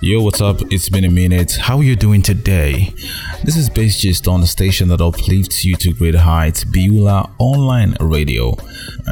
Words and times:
Yo, 0.00 0.22
what's 0.22 0.40
up? 0.40 0.60
It's 0.70 0.88
been 0.88 1.04
a 1.04 1.10
minute. 1.10 1.52
How 1.52 1.76
are 1.76 1.82
you 1.84 1.94
doing 1.94 2.22
today? 2.22 2.92
This 3.44 3.56
is 3.56 3.70
Best 3.70 4.00
Gist 4.00 4.26
on 4.26 4.40
the 4.40 4.46
station 4.48 4.88
that 4.88 5.00
uplifts 5.00 5.64
you 5.64 5.76
to 5.76 5.92
great 5.92 6.16
heights, 6.16 6.64
Beulah 6.64 7.30
Online 7.38 7.96
Radio. 8.00 8.56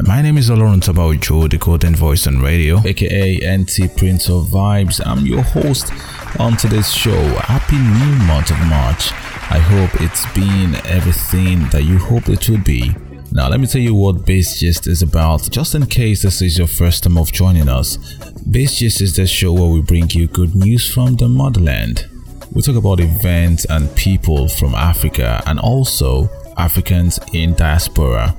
My 0.03 0.21
name 0.21 0.37
is 0.37 0.51
Oloran 0.51 0.80
Tabaujo, 0.80 1.48
the 1.48 1.59
Golden 1.59 1.95
Voice 1.95 2.27
on 2.27 2.41
Radio, 2.41 2.81
aka 2.85 3.57
NT 3.57 3.97
Prince 3.97 4.29
of 4.29 4.47
Vibes. 4.47 5.01
I'm 5.07 5.25
your 5.27 5.43
host 5.43 5.93
on 6.41 6.57
today's 6.57 6.93
show. 6.93 7.23
Happy 7.39 7.77
new 7.77 8.27
month 8.27 8.51
of 8.51 8.59
March. 8.67 9.13
I 9.51 9.59
hope 9.59 10.01
it's 10.01 10.27
been 10.33 10.75
everything 10.87 11.69
that 11.69 11.85
you 11.85 11.99
hoped 11.99 12.29
it 12.29 12.49
would 12.49 12.65
be. 12.65 12.97
Now, 13.35 13.49
let 13.49 13.61
me 13.61 13.67
tell 13.67 13.80
you 13.80 13.95
what 13.95 14.27
Best 14.27 14.61
Gist 14.61 14.87
is 14.87 15.01
about, 15.01 15.51
just 15.51 15.75
in 15.75 15.87
case 15.87 16.23
this 16.23 16.43
is 16.43 16.59
your 16.59 16.67
first 16.67 17.05
time 17.05 17.16
of 17.16 17.33
joining 17.33 17.66
us. 17.66 17.97
Best 18.45 18.77
Gist 18.77 19.01
is 19.01 19.16
the 19.16 19.27
show 19.27 19.55
where 19.55 19.70
we 19.73 19.80
bring 19.80 20.11
you 20.11 20.29
good 20.29 20.55
news 20.55 20.93
from 20.93 21.16
the 21.16 21.30
motherland. 21.30 22.06
We 22.53 22.61
talk 22.61 22.77
about 22.77 23.01
events 23.01 23.65
and 23.65 23.95
people 23.97 24.48
from 24.48 24.75
Africa 24.75 25.42
and 25.47 25.59
also 25.59 26.29
Africans 26.59 27.19
in 27.33 27.55
diaspora. 27.55 28.37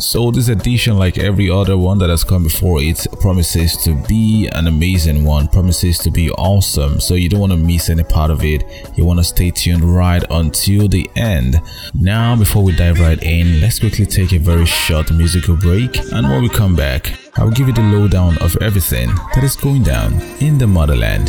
So 0.00 0.30
this 0.30 0.48
edition, 0.48 0.96
like 0.96 1.18
every 1.18 1.50
other 1.50 1.76
one 1.76 1.98
that 1.98 2.08
has 2.08 2.24
come 2.24 2.44
before 2.44 2.80
it, 2.80 3.06
promises 3.20 3.76
to 3.84 3.94
be 4.08 4.48
an 4.54 4.66
amazing 4.66 5.24
one, 5.24 5.46
promises 5.46 5.98
to 5.98 6.10
be 6.10 6.30
awesome. 6.30 7.00
So 7.00 7.14
you 7.14 7.28
don't 7.28 7.40
want 7.40 7.52
to 7.52 7.58
miss 7.58 7.90
any 7.90 8.02
part 8.02 8.30
of 8.30 8.42
it. 8.42 8.64
You 8.96 9.04
want 9.04 9.18
to 9.18 9.24
stay 9.24 9.50
tuned 9.50 9.84
right 9.84 10.24
until 10.30 10.88
the 10.88 11.08
end. 11.16 11.60
Now, 11.92 12.34
before 12.34 12.62
we 12.62 12.74
dive 12.74 12.98
right 12.98 13.22
in, 13.22 13.60
let's 13.60 13.78
quickly 13.78 14.06
take 14.06 14.32
a 14.32 14.38
very 14.38 14.64
short 14.64 15.12
musical 15.12 15.54
break. 15.54 15.98
And 16.12 16.26
when 16.26 16.42
we 16.42 16.48
come 16.48 16.74
back, 16.74 17.12
I 17.38 17.44
will 17.44 17.52
give 17.52 17.68
you 17.68 17.74
the 17.74 17.82
lowdown 17.82 18.38
of 18.38 18.56
everything 18.62 19.08
that 19.34 19.44
is 19.44 19.54
going 19.54 19.82
down 19.82 20.14
in 20.40 20.56
the 20.56 20.66
motherland. 20.66 21.28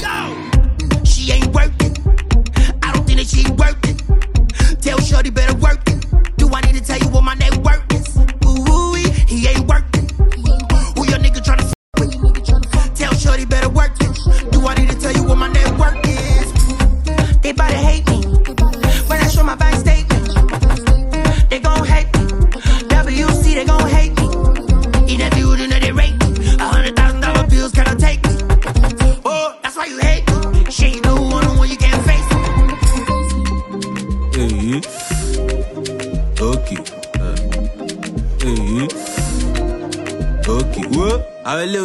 She 1.06 1.30
ain't 1.34 1.48
working. 1.48 1.94
I 2.82 2.94
don't 2.94 3.06
think 3.06 3.20
that 3.20 3.28
she 3.28 3.52
working. 3.52 3.98
Tell 4.78 5.00
Shorty 5.02 5.30
better. 5.30 5.52
Do 6.38 6.50
I 6.50 6.62
need 6.62 6.76
to 6.76 6.84
tell 6.84 6.98
you 6.98 7.10
what 7.10 7.24
my 7.24 7.36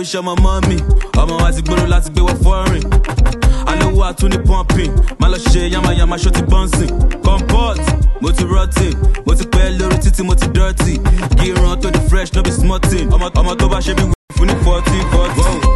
àwọn 0.07 0.15
ilé 0.15 0.15
oṣù 0.15 0.19
ọmọ 0.19 0.35
mọ́ 0.43 0.69
mi 0.69 0.77
ọmọ 1.21 1.35
wa 1.43 1.53
ti 1.53 1.63
gbọ́dọ̀ 1.63 1.89
láti 1.93 2.11
gbé 2.13 2.21
wọ 2.27 2.35
fọ́rin 2.43 2.85
alówó 3.71 4.03
àtúní 4.11 4.39
pumping. 4.47 4.93
Má 5.21 5.27
lọ 5.33 5.39
ṣe 5.51 5.61
yamayama 5.73 6.17
ṣó 6.23 6.31
ti 6.37 6.43
bọ́ǹsìn 6.51 6.91
comport 7.25 7.81
mo 8.23 8.29
ti 8.37 8.45
rọtì 8.53 8.89
mo 9.27 9.33
ti 9.39 9.45
pẹ́ 9.53 9.77
lórí 9.79 9.97
títí 10.03 10.23
mo 10.29 10.35
ti 10.35 10.47
dọ́tì 10.57 10.93
gíran 11.39 11.77
tó 11.83 11.89
di 11.91 12.01
fresh 12.09 12.31
no 12.35 12.43
be 12.43 12.51
small 12.53 12.81
thing 12.91 13.09
ọmọ 13.15 13.55
tó 13.61 13.67
bá 13.73 13.79
ṣe 13.85 13.93
bí 13.97 14.03
wí 14.09 14.15
fún 14.37 14.47
ní 14.49 15.76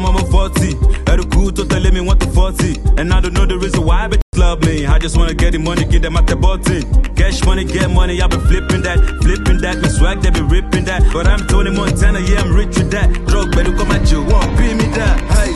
ọmọ 0.00 0.12
mo 0.12 0.18
forty 0.30 0.76
ẹrù 1.06 1.24
kú 1.30 1.50
tó 1.56 1.62
tẹ̀lé 1.64 1.92
mi 1.92 2.00
wọ́n 2.00 2.18
tó 2.18 2.26
forty 2.34 2.70
and 2.98 3.12
I 3.12 3.20
don't 3.20 3.34
know 3.34 3.46
the 3.46 3.58
reason 3.58 3.84
why 3.84 4.08
but 4.08 4.20
love 4.36 4.60
me 4.66 4.86
I 4.86 4.98
just 4.98 5.16
wanna 5.16 5.34
get 5.34 5.52
the 5.52 5.58
money 5.58 5.84
give 5.84 6.02
them 6.02 6.16
at 6.16 6.26
the 6.26 6.36
button 6.36 6.82
cash 7.16 7.44
money 7.44 7.64
get 7.64 7.90
money 7.90 8.20
I 8.22 8.26
been 8.26 8.40
flipping 8.40 8.82
that 8.82 8.98
flipping 9.22 9.58
that 9.60 9.76
my 9.82 9.88
swag 9.88 10.20
they 10.22 10.30
be 10.30 10.40
ripping 10.40 10.84
that 10.84 11.02
but 11.12 11.26
I'm 11.26 11.46
Tony 11.46 11.70
Montana 11.70 12.20
yeah 12.20 12.40
I'm 12.42 12.54
rich 12.54 12.76
with 12.78 12.90
that 12.90 13.08
drug 13.26 13.54
better 13.54 13.72
come 13.76 13.90
at 13.92 14.10
you 14.10 14.22
won't 14.22 14.58
me 14.58 14.86
that 14.98 15.20
hey. 15.34 15.52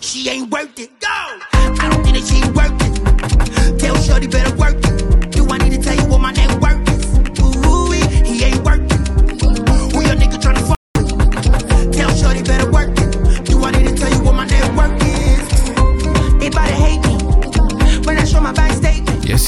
She 0.00 0.28
ain't 0.30 0.50
worth 0.52 0.78
it. 0.78 0.90
Go! 1.00 1.08
I 1.52 1.88
don't 1.90 2.02
think 2.04 2.16
that 2.16 2.26
she 2.28 2.38
worth 2.56 2.80
it. 2.86 3.78
Tell 3.80 3.96
Shorty 3.96 4.28
better 4.28 4.54
work 4.56 4.76
it. 4.76 5.15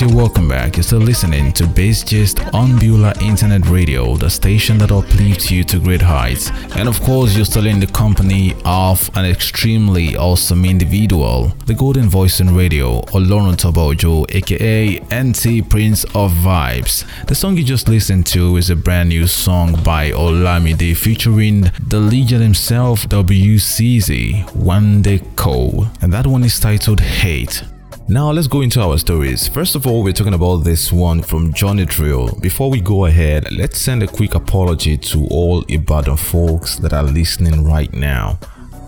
You're 0.01 0.15
welcome 0.15 0.49
back. 0.49 0.77
You're 0.77 0.85
still 0.85 1.01
listening 1.01 1.53
to 1.55 1.67
Best 1.67 2.07
Gist 2.07 2.39
on 2.55 2.79
Beulah 2.79 3.15
Internet 3.21 3.67
Radio, 3.69 4.17
the 4.17 4.31
station 4.31 4.79
that 4.79 4.93
uplifts 4.93 5.51
you 5.51 5.65
to 5.65 5.81
great 5.81 6.03
heights. 6.03 6.53
And 6.77 6.89
of 6.89 7.01
course, 7.01 7.35
you're 7.35 7.45
still 7.45 7.67
in 7.67 7.81
the 7.81 7.89
company 7.89 8.55
of 8.65 9.11
an 9.17 9.25
extremely 9.25 10.15
awesome 10.15 10.65
individual, 10.65 11.49
the 11.67 11.75
golden 11.75 12.09
voice 12.09 12.39
in 12.39 12.55
radio, 12.55 13.01
Oloran 13.07 13.57
Tobojo, 13.57 14.25
aka 14.33 15.01
NT 15.13 15.69
Prince 15.69 16.05
of 16.15 16.31
Vibes. 16.31 17.05
The 17.27 17.35
song 17.35 17.57
you 17.57 17.65
just 17.65 17.89
listened 17.89 18.27
to 18.27 18.57
is 18.57 18.71
a 18.71 18.77
brand 18.77 19.09
new 19.09 19.27
song 19.27 19.83
by 19.83 20.13
Olamide 20.13 20.97
featuring 20.97 21.73
the 21.89 21.99
legend 21.99 22.45
himself, 22.45 23.09
WCZ, 23.09 24.45
Wande 24.51 25.35
Coal. 25.35 25.89
And 26.01 26.13
that 26.13 26.29
one 26.29 26.45
is 26.45 26.61
titled 26.61 27.01
Hate. 27.01 27.65
Now 28.11 28.31
let's 28.31 28.47
go 28.47 28.63
into 28.63 28.81
our 28.81 28.97
stories. 28.97 29.49
First 29.49 29.75
of 29.75 29.87
all, 29.87 30.03
we're 30.03 30.15
talking 30.15 30.33
about 30.33 30.65
this 30.65 30.91
one 30.91 31.21
from 31.21 31.53
Johnny 31.53 31.85
Drille. 31.85 32.41
Before 32.41 32.71
we 32.71 32.81
go 32.81 33.05
ahead, 33.05 33.53
let's 33.53 33.79
send 33.79 34.03
a 34.03 34.07
quick 34.07 34.35
apology 34.35 34.97
to 34.97 35.27
all 35.31 35.63
Ibadan 35.69 36.17
folks 36.17 36.77
that 36.77 36.95
are 36.95 37.03
listening 37.03 37.65
right 37.67 37.93
now. 37.93 38.39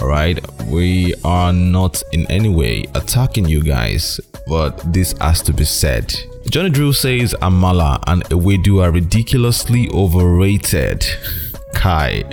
Alright, 0.00 0.41
we 0.69 1.12
are 1.22 1.53
not 1.53 2.03
in 2.12 2.26
any 2.30 2.48
way 2.48 2.86
attacking 2.94 3.47
you 3.47 3.62
guys, 3.62 4.19
but 4.47 4.91
this 4.91 5.12
has 5.20 5.42
to 5.42 5.53
be 5.53 5.66
said. 5.66 6.14
Johnny 6.48 6.70
Drille 6.70 6.94
says 6.94 7.34
Amala 7.42 8.03
and 8.06 8.25
Ewedu 8.30 8.82
are 8.82 8.91
ridiculously 8.91 9.91
overrated. 9.91 11.04
Kai. 11.75 12.25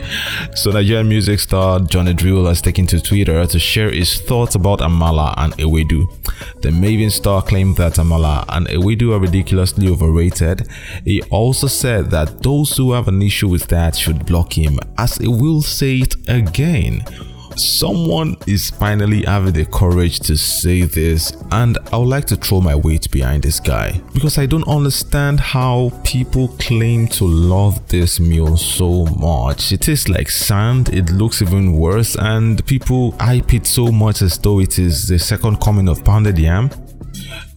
So 0.55 0.71
Nigerian 0.71 1.07
music 1.07 1.39
star 1.39 1.79
Johnny 1.79 2.13
Drille 2.13 2.47
has 2.47 2.61
taken 2.61 2.85
to 2.87 3.01
Twitter 3.01 3.45
to 3.45 3.59
share 3.59 3.91
his 3.91 4.19
thoughts 4.19 4.55
about 4.55 4.79
Amala 4.79 5.33
and 5.37 5.53
Ewedu. 5.53 6.07
The 6.61 6.69
Mavin 6.69 7.11
star 7.11 7.41
claimed 7.41 7.77
that 7.77 7.93
Amala 7.93 8.45
and 8.49 8.67
Ewedu 8.67 9.13
are 9.13 9.19
ridiculously 9.19 9.87
overrated. 9.87 10.67
He 11.05 11.21
also 11.23 11.67
said 11.67 12.11
that 12.11 12.43
those 12.43 12.75
who 12.75 12.91
have 12.93 13.07
an 13.07 13.21
issue 13.21 13.47
with 13.47 13.67
that 13.67 13.95
should 13.95 14.25
block 14.25 14.57
him, 14.57 14.79
as 14.97 15.17
he 15.17 15.27
will 15.27 15.61
say 15.61 15.99
it 15.99 16.15
again. 16.27 17.03
Someone 17.57 18.35
is 18.45 18.69
finally 18.69 19.23
having 19.23 19.51
the 19.51 19.66
courage 19.66 20.19
to 20.19 20.38
say 20.38 20.84
this, 20.84 21.34
and 21.51 21.79
I 21.91 21.97
would 21.97 22.07
like 22.07 22.25
to 22.25 22.35
throw 22.35 22.62
my 22.62 22.75
weight 22.75 23.09
behind 23.09 23.41
this 23.41 23.59
guy 23.59 24.00
because 24.13 24.38
I 24.38 24.45
don't 24.45 24.68
understand 24.68 25.40
how 25.40 25.91
people 26.03 26.50
claim 26.59 27.07
to 27.07 27.25
love 27.25 27.88
this 27.88 28.19
meal 28.19 28.57
so 28.57 29.06
much. 29.06 29.72
It 29.72 29.81
tastes 29.81 30.07
like 30.07 30.29
sand, 30.29 30.90
it 30.90 31.09
looks 31.09 31.41
even 31.41 31.73
worse, 31.73 32.16
and 32.16 32.63
people 32.68 33.13
hype 33.19 33.56
it 33.56 33.66
so 33.66 33.88
much 33.88 34.22
as 34.22 34.38
though 34.38 34.59
it 34.59 34.78
is 34.78 35.07
the 35.07 35.18
second 35.18 35.59
coming 35.59 35.89
of 35.89 36.06
pounded 36.06 36.38
yam. 36.38 36.69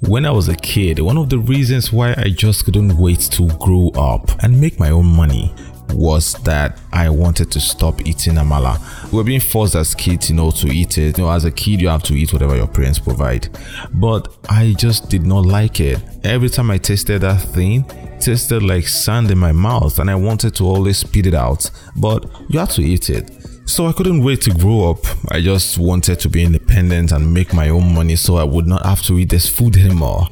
When 0.08 0.24
I 0.24 0.30
was 0.30 0.48
a 0.48 0.56
kid, 0.56 0.98
one 1.00 1.18
of 1.18 1.28
the 1.28 1.38
reasons 1.38 1.92
why 1.92 2.14
I 2.16 2.30
just 2.30 2.64
couldn't 2.64 2.96
wait 2.96 3.20
to 3.32 3.48
grow 3.58 3.90
up 3.90 4.42
and 4.42 4.58
make 4.58 4.78
my 4.78 4.88
own 4.88 5.04
money 5.04 5.54
was 5.94 6.34
that 6.44 6.80
I 6.92 7.08
wanted 7.10 7.50
to 7.52 7.60
stop 7.60 8.06
eating 8.06 8.34
amala. 8.34 8.78
We 9.12 9.18
were 9.18 9.24
being 9.24 9.40
forced 9.40 9.74
as 9.74 9.94
kids, 9.94 10.30
you 10.30 10.36
know, 10.36 10.50
to 10.52 10.68
eat 10.68 10.98
it. 10.98 11.18
You 11.18 11.24
know, 11.24 11.30
as 11.30 11.44
a 11.44 11.50
kid, 11.50 11.80
you 11.80 11.88
have 11.88 12.02
to 12.04 12.14
eat 12.14 12.32
whatever 12.32 12.56
your 12.56 12.66
parents 12.66 12.98
provide. 12.98 13.48
But 13.94 14.34
I 14.48 14.74
just 14.78 15.08
did 15.08 15.26
not 15.26 15.46
like 15.46 15.80
it. 15.80 16.00
Every 16.24 16.48
time 16.48 16.70
I 16.70 16.78
tasted 16.78 17.20
that 17.22 17.40
thing, 17.40 17.84
it 17.90 18.20
tasted 18.20 18.62
like 18.62 18.88
sand 18.88 19.30
in 19.30 19.38
my 19.38 19.52
mouth, 19.52 19.98
and 19.98 20.10
I 20.10 20.14
wanted 20.14 20.54
to 20.56 20.64
always 20.64 20.98
spit 20.98 21.26
it 21.26 21.34
out. 21.34 21.70
But 21.96 22.26
you 22.48 22.58
had 22.58 22.70
to 22.70 22.82
eat 22.82 23.10
it. 23.10 23.30
So 23.66 23.86
I 23.86 23.92
couldn't 23.92 24.24
wait 24.24 24.40
to 24.42 24.50
grow 24.50 24.90
up. 24.90 24.98
I 25.30 25.40
just 25.40 25.78
wanted 25.78 26.18
to 26.20 26.28
be 26.28 26.42
independent 26.42 27.12
and 27.12 27.32
make 27.32 27.54
my 27.54 27.68
own 27.68 27.94
money 27.94 28.16
so 28.16 28.36
I 28.36 28.44
would 28.44 28.66
not 28.66 28.84
have 28.84 29.02
to 29.02 29.18
eat 29.18 29.28
this 29.28 29.48
food 29.48 29.76
anymore. 29.76 30.26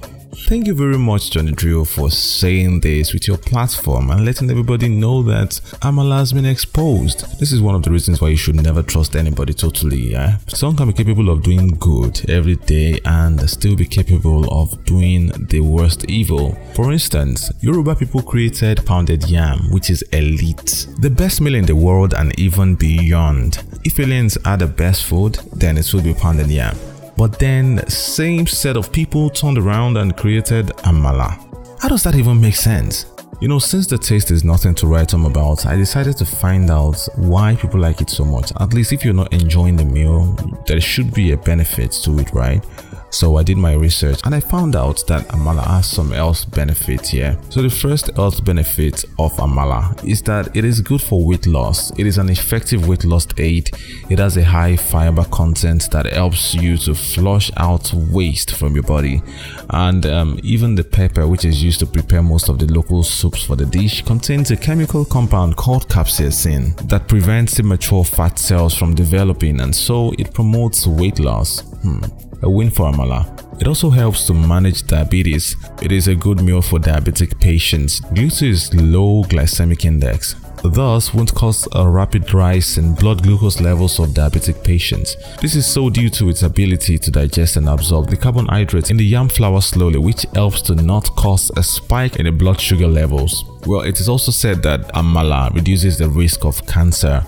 Thank 0.48 0.66
you 0.66 0.72
very 0.72 0.96
much, 0.96 1.30
Johnny 1.32 1.52
Drille, 1.52 1.86
for 1.86 2.10
saying 2.10 2.80
this 2.80 3.12
with 3.12 3.28
your 3.28 3.36
platform 3.36 4.08
and 4.10 4.24
letting 4.24 4.50
everybody 4.50 4.88
know 4.88 5.22
that 5.24 5.50
Amala 5.82 6.20
has 6.20 6.32
been 6.32 6.46
exposed. 6.46 7.38
This 7.38 7.52
is 7.52 7.60
one 7.60 7.74
of 7.74 7.82
the 7.82 7.90
reasons 7.90 8.22
why 8.22 8.28
you 8.30 8.36
should 8.38 8.54
never 8.54 8.82
trust 8.82 9.14
anybody 9.14 9.52
totally. 9.52 9.98
Yeah? 10.12 10.38
Some 10.46 10.74
can 10.74 10.86
be 10.86 10.94
capable 10.94 11.28
of 11.28 11.42
doing 11.42 11.68
good 11.78 12.30
every 12.30 12.56
day 12.56 12.98
and 13.04 13.38
still 13.50 13.76
be 13.76 13.84
capable 13.84 14.50
of 14.50 14.82
doing 14.86 15.26
the 15.48 15.60
worst 15.60 16.06
evil. 16.08 16.56
For 16.74 16.92
instance, 16.92 17.50
Yoruba 17.60 17.94
people 17.96 18.22
created 18.22 18.86
pounded 18.86 19.28
yam, 19.28 19.70
which 19.70 19.90
is 19.90 20.00
elite, 20.14 20.86
the 20.98 21.10
best 21.10 21.42
meal 21.42 21.56
in 21.56 21.66
the 21.66 21.76
world 21.76 22.14
and 22.14 22.32
even 22.40 22.74
beyond. 22.74 23.62
If 23.84 24.00
aliens 24.00 24.38
are 24.46 24.56
the 24.56 24.66
best 24.66 25.04
food, 25.04 25.34
then 25.52 25.76
it 25.76 25.92
will 25.92 26.00
be 26.02 26.14
pounded 26.14 26.46
yam. 26.48 26.74
But 27.18 27.36
then, 27.40 27.84
same 27.88 28.46
set 28.46 28.76
of 28.76 28.92
people 28.92 29.28
turned 29.28 29.58
around 29.58 29.96
and 29.96 30.16
created 30.16 30.68
Amala. 30.84 31.36
How 31.80 31.88
does 31.88 32.04
that 32.04 32.14
even 32.14 32.40
make 32.40 32.54
sense? 32.54 33.06
You 33.40 33.48
know, 33.48 33.58
since 33.58 33.88
the 33.88 33.98
taste 33.98 34.30
is 34.30 34.44
nothing 34.44 34.72
to 34.76 34.86
write 34.86 35.10
home 35.10 35.24
about, 35.24 35.66
I 35.66 35.74
decided 35.74 36.16
to 36.18 36.24
find 36.24 36.70
out 36.70 36.96
why 37.16 37.56
people 37.56 37.80
like 37.80 38.00
it 38.00 38.08
so 38.08 38.24
much. 38.24 38.52
At 38.60 38.72
least 38.72 38.92
if 38.92 39.04
you're 39.04 39.14
not 39.14 39.32
enjoying 39.32 39.74
the 39.74 39.84
meal, 39.84 40.26
there 40.68 40.80
should 40.80 41.12
be 41.12 41.32
a 41.32 41.36
benefit 41.36 41.90
to 42.04 42.20
it, 42.20 42.32
right? 42.32 42.64
So 43.10 43.36
I 43.36 43.42
did 43.42 43.56
my 43.56 43.72
research 43.72 44.20
and 44.24 44.34
I 44.34 44.40
found 44.40 44.76
out 44.76 45.04
that 45.06 45.26
Amala 45.28 45.66
has 45.66 45.86
some 45.86 46.10
health 46.10 46.50
benefits 46.54 47.08
here. 47.08 47.38
So 47.48 47.62
the 47.62 47.70
first 47.70 48.14
health 48.16 48.44
benefit 48.44 49.04
of 49.18 49.32
Amala 49.36 50.04
is 50.06 50.22
that 50.22 50.54
it 50.56 50.64
is 50.64 50.80
good 50.80 51.00
for 51.00 51.24
weight 51.24 51.46
loss. 51.46 51.90
It 51.98 52.06
is 52.06 52.18
an 52.18 52.28
effective 52.28 52.86
weight 52.86 53.04
loss 53.04 53.26
aid. 53.38 53.70
It 54.10 54.18
has 54.18 54.36
a 54.36 54.44
high 54.44 54.76
fiber 54.76 55.24
content 55.24 55.90
that 55.90 56.06
helps 56.06 56.54
you 56.54 56.76
to 56.78 56.94
flush 56.94 57.50
out 57.56 57.92
waste 57.94 58.54
from 58.54 58.74
your 58.74 58.84
body. 58.84 59.22
And 59.70 60.04
um, 60.06 60.38
even 60.42 60.74
the 60.74 60.84
pepper, 60.84 61.26
which 61.26 61.44
is 61.44 61.62
used 61.62 61.80
to 61.80 61.86
prepare 61.86 62.22
most 62.22 62.48
of 62.48 62.58
the 62.58 62.66
local 62.66 63.02
soups 63.02 63.42
for 63.42 63.56
the 63.56 63.66
dish, 63.66 64.02
contains 64.02 64.50
a 64.50 64.56
chemical 64.56 65.04
compound 65.04 65.56
called 65.56 65.88
capsaicin 65.88 66.76
that 66.88 67.08
prevents 67.08 67.58
immature 67.58 68.04
fat 68.04 68.38
cells 68.38 68.74
from 68.74 68.94
developing 68.94 69.60
and 69.60 69.74
so 69.74 70.12
it 70.18 70.34
promotes 70.34 70.86
weight 70.86 71.18
loss. 71.18 71.60
Hmm 71.82 72.27
a 72.42 72.50
win 72.50 72.70
formula. 72.70 73.26
It 73.60 73.66
also 73.66 73.90
helps 73.90 74.26
to 74.26 74.34
manage 74.34 74.86
diabetes. 74.86 75.56
It 75.82 75.92
is 75.92 76.08
a 76.08 76.14
good 76.14 76.40
meal 76.40 76.62
for 76.62 76.78
diabetic 76.78 77.40
patients 77.40 78.00
due 78.12 78.30
to 78.30 78.50
its 78.50 78.72
low 78.74 79.24
glycemic 79.24 79.84
index 79.84 80.36
thus 80.62 81.14
won't 81.14 81.34
cause 81.34 81.68
a 81.72 81.88
rapid 81.88 82.32
rise 82.34 82.78
in 82.78 82.94
blood 82.94 83.22
glucose 83.22 83.60
levels 83.60 83.98
of 83.98 84.08
diabetic 84.08 84.62
patients. 84.64 85.16
This 85.40 85.54
is 85.54 85.66
so 85.66 85.90
due 85.90 86.10
to 86.10 86.28
its 86.28 86.42
ability 86.42 86.98
to 86.98 87.10
digest 87.10 87.56
and 87.56 87.68
absorb 87.68 88.08
the 88.08 88.16
carbohydrates 88.16 88.90
in 88.90 88.96
the 88.96 89.04
yam 89.04 89.28
flour 89.28 89.60
slowly 89.60 89.98
which 89.98 90.26
helps 90.34 90.62
to 90.62 90.74
not 90.74 91.14
cause 91.16 91.50
a 91.56 91.62
spike 91.62 92.16
in 92.16 92.26
the 92.26 92.32
blood 92.32 92.60
sugar 92.60 92.88
levels. 92.88 93.44
Well, 93.66 93.82
it 93.82 94.00
is 94.00 94.08
also 94.08 94.30
said 94.30 94.62
that 94.62 94.88
amala 94.94 95.54
reduces 95.54 95.98
the 95.98 96.08
risk 96.08 96.44
of 96.44 96.66
cancer. 96.66 97.24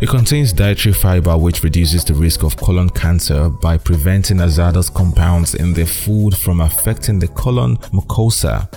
It 0.00 0.08
contains 0.08 0.52
dietary 0.52 0.92
fiber 0.92 1.36
which 1.36 1.62
reduces 1.62 2.04
the 2.04 2.14
risk 2.14 2.42
of 2.42 2.56
colon 2.56 2.90
cancer 2.90 3.48
by 3.48 3.78
preventing 3.78 4.38
hazardous 4.38 4.90
compounds 4.90 5.54
in 5.54 5.72
the 5.72 5.86
food 5.86 6.36
from 6.36 6.60
affecting 6.60 7.18
the 7.18 7.28
colon 7.28 7.76
mucosa. 7.92 8.68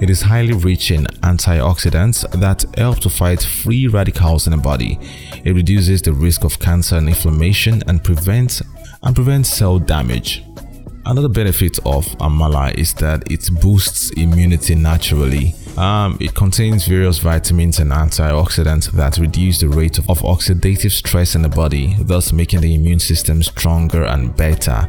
It 0.00 0.08
is 0.08 0.22
highly 0.22 0.52
rich 0.52 0.90
in 0.90 1.04
antioxidants 1.22 2.30
that 2.40 2.64
help 2.76 3.00
to 3.00 3.10
fight 3.10 3.42
free 3.42 3.88
radicals 3.88 4.46
in 4.46 4.52
the 4.52 4.56
body. 4.56 4.98
It 5.44 5.54
reduces 5.54 6.02
the 6.02 6.12
risk 6.12 6.44
of 6.44 6.58
cancer 6.58 6.96
and 6.96 7.08
inflammation 7.08 7.82
and 7.86 8.04
prevents 8.04 8.62
and 9.02 9.14
prevents 9.14 9.48
cell 9.50 9.78
damage. 9.78 10.44
Another 11.04 11.28
benefit 11.28 11.78
of 11.80 12.06
amala 12.18 12.72
is 12.74 12.94
that 12.94 13.30
it 13.30 13.50
boosts 13.60 14.10
immunity 14.12 14.76
naturally. 14.76 15.54
Um, 15.76 16.18
it 16.20 16.34
contains 16.34 16.86
various 16.86 17.18
vitamins 17.18 17.78
and 17.78 17.90
antioxidants 17.90 18.90
that 18.92 19.16
reduce 19.18 19.60
the 19.60 19.68
rate 19.68 19.98
of, 19.98 20.06
oxidative 20.06 20.90
stress 20.90 21.34
in 21.34 21.42
the 21.42 21.48
body, 21.48 21.96
thus 21.98 22.32
making 22.32 22.60
the 22.60 22.74
immune 22.74 22.98
system 22.98 23.42
stronger 23.42 24.04
and 24.04 24.36
better. 24.36 24.86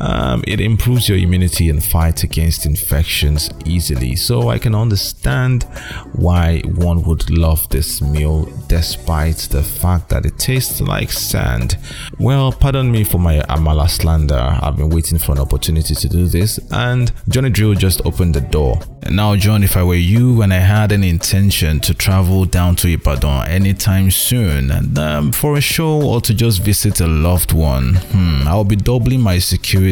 Um, 0.00 0.44
it 0.46 0.60
improves 0.60 1.08
your 1.08 1.18
immunity 1.18 1.70
and 1.70 1.82
fight 1.82 2.22
against 2.22 2.66
infections 2.66 3.50
easily. 3.64 4.16
So 4.16 4.48
I 4.48 4.58
can 4.58 4.74
understand 4.74 5.64
why 6.12 6.60
one 6.60 7.02
would 7.04 7.30
love 7.30 7.68
this 7.70 8.02
meal 8.02 8.46
despite 8.68 9.38
the 9.50 9.62
fact 9.62 10.08
that 10.10 10.26
it 10.26 10.38
tastes 10.38 10.80
like 10.80 11.10
sand. 11.10 11.78
Well, 12.18 12.52
pardon 12.52 12.90
me 12.90 13.04
for 13.04 13.18
my 13.18 13.38
Amala 13.48 13.88
slander. 13.88 14.58
I've 14.62 14.76
been 14.76 14.90
waiting 14.90 15.18
for 15.18 15.32
an 15.32 15.38
opportunity 15.38 15.94
to 15.94 16.08
do 16.08 16.26
this, 16.26 16.58
and 16.70 17.12
Johnny 17.28 17.50
Drille 17.50 17.76
just 17.76 18.04
opened 18.04 18.34
the 18.34 18.40
door. 18.40 18.78
Now, 19.10 19.36
John, 19.36 19.62
if 19.62 19.76
I 19.76 19.84
were 19.84 19.94
you 19.94 20.42
and 20.42 20.52
I 20.52 20.58
had 20.58 20.90
an 20.90 21.04
intention 21.04 21.78
to 21.80 21.94
travel 21.94 22.44
down 22.44 22.74
to 22.76 22.88
Ibadan 22.88 23.48
anytime 23.48 24.10
soon 24.10 24.98
um, 24.98 25.30
for 25.30 25.56
a 25.56 25.60
show 25.60 26.02
or 26.02 26.20
to 26.22 26.34
just 26.34 26.62
visit 26.62 27.00
a 27.00 27.06
loved 27.06 27.52
one, 27.52 27.94
hmm, 27.94 28.42
I'll 28.48 28.64
be 28.64 28.76
doubling 28.76 29.20
my 29.20 29.38
security. 29.38 29.85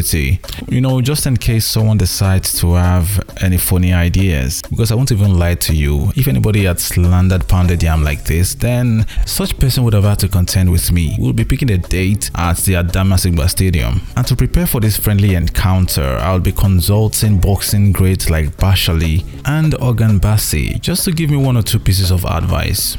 You 0.69 0.81
know, 0.81 1.01
just 1.01 1.27
in 1.27 1.37
case 1.37 1.65
someone 1.65 1.99
decides 1.99 2.59
to 2.61 2.75
have 2.75 3.23
any 3.43 3.59
funny 3.59 3.93
ideas. 3.93 4.63
Because 4.69 4.91
I 4.91 4.95
won't 4.95 5.13
even 5.13 5.39
lie 5.39 5.55
to 5.55 5.75
you. 5.75 6.13
If 6.17 6.29
anybody 6.29 6.65
had 6.65 6.81
slandered 6.81 7.49
pounded 7.49 7.83
yam 7.83 8.03
like 8.03 8.25
this, 8.25 8.55
then 8.55 9.07
such 9.25 9.59
person 9.59 9.85
would 9.85 9.95
have 9.95 10.05
had 10.05 10.19
to 10.21 10.29
contend 10.29 10.71
with 10.71 10.93
me. 10.93 11.17
We'll 11.19 11.33
be 11.33 11.45
picking 11.45 11.71
a 11.71 11.79
date 11.79 12.31
at 12.35 12.59
the 12.59 12.75
Adama 12.75 13.15
Adamasingba 13.15 13.49
Stadium. 13.49 14.01
And 14.17 14.27
to 14.27 14.37
prepare 14.37 14.67
for 14.67 14.81
this 14.81 14.97
friendly 14.97 15.35
encounter, 15.35 16.19
I'll 16.21 16.41
be 16.41 16.53
consulting 16.53 17.39
boxing 17.39 17.93
greats 17.93 18.31
like 18.31 18.57
Bashali 18.57 19.25
and 19.45 19.75
Organ 19.81 20.19
Bassi 20.19 20.79
just 20.81 21.05
to 21.05 21.13
give 21.13 21.31
me 21.31 21.37
one 21.37 21.57
or 21.57 21.63
two 21.63 21.79
pieces 21.79 22.11
of 22.11 22.25
advice. 22.25 22.97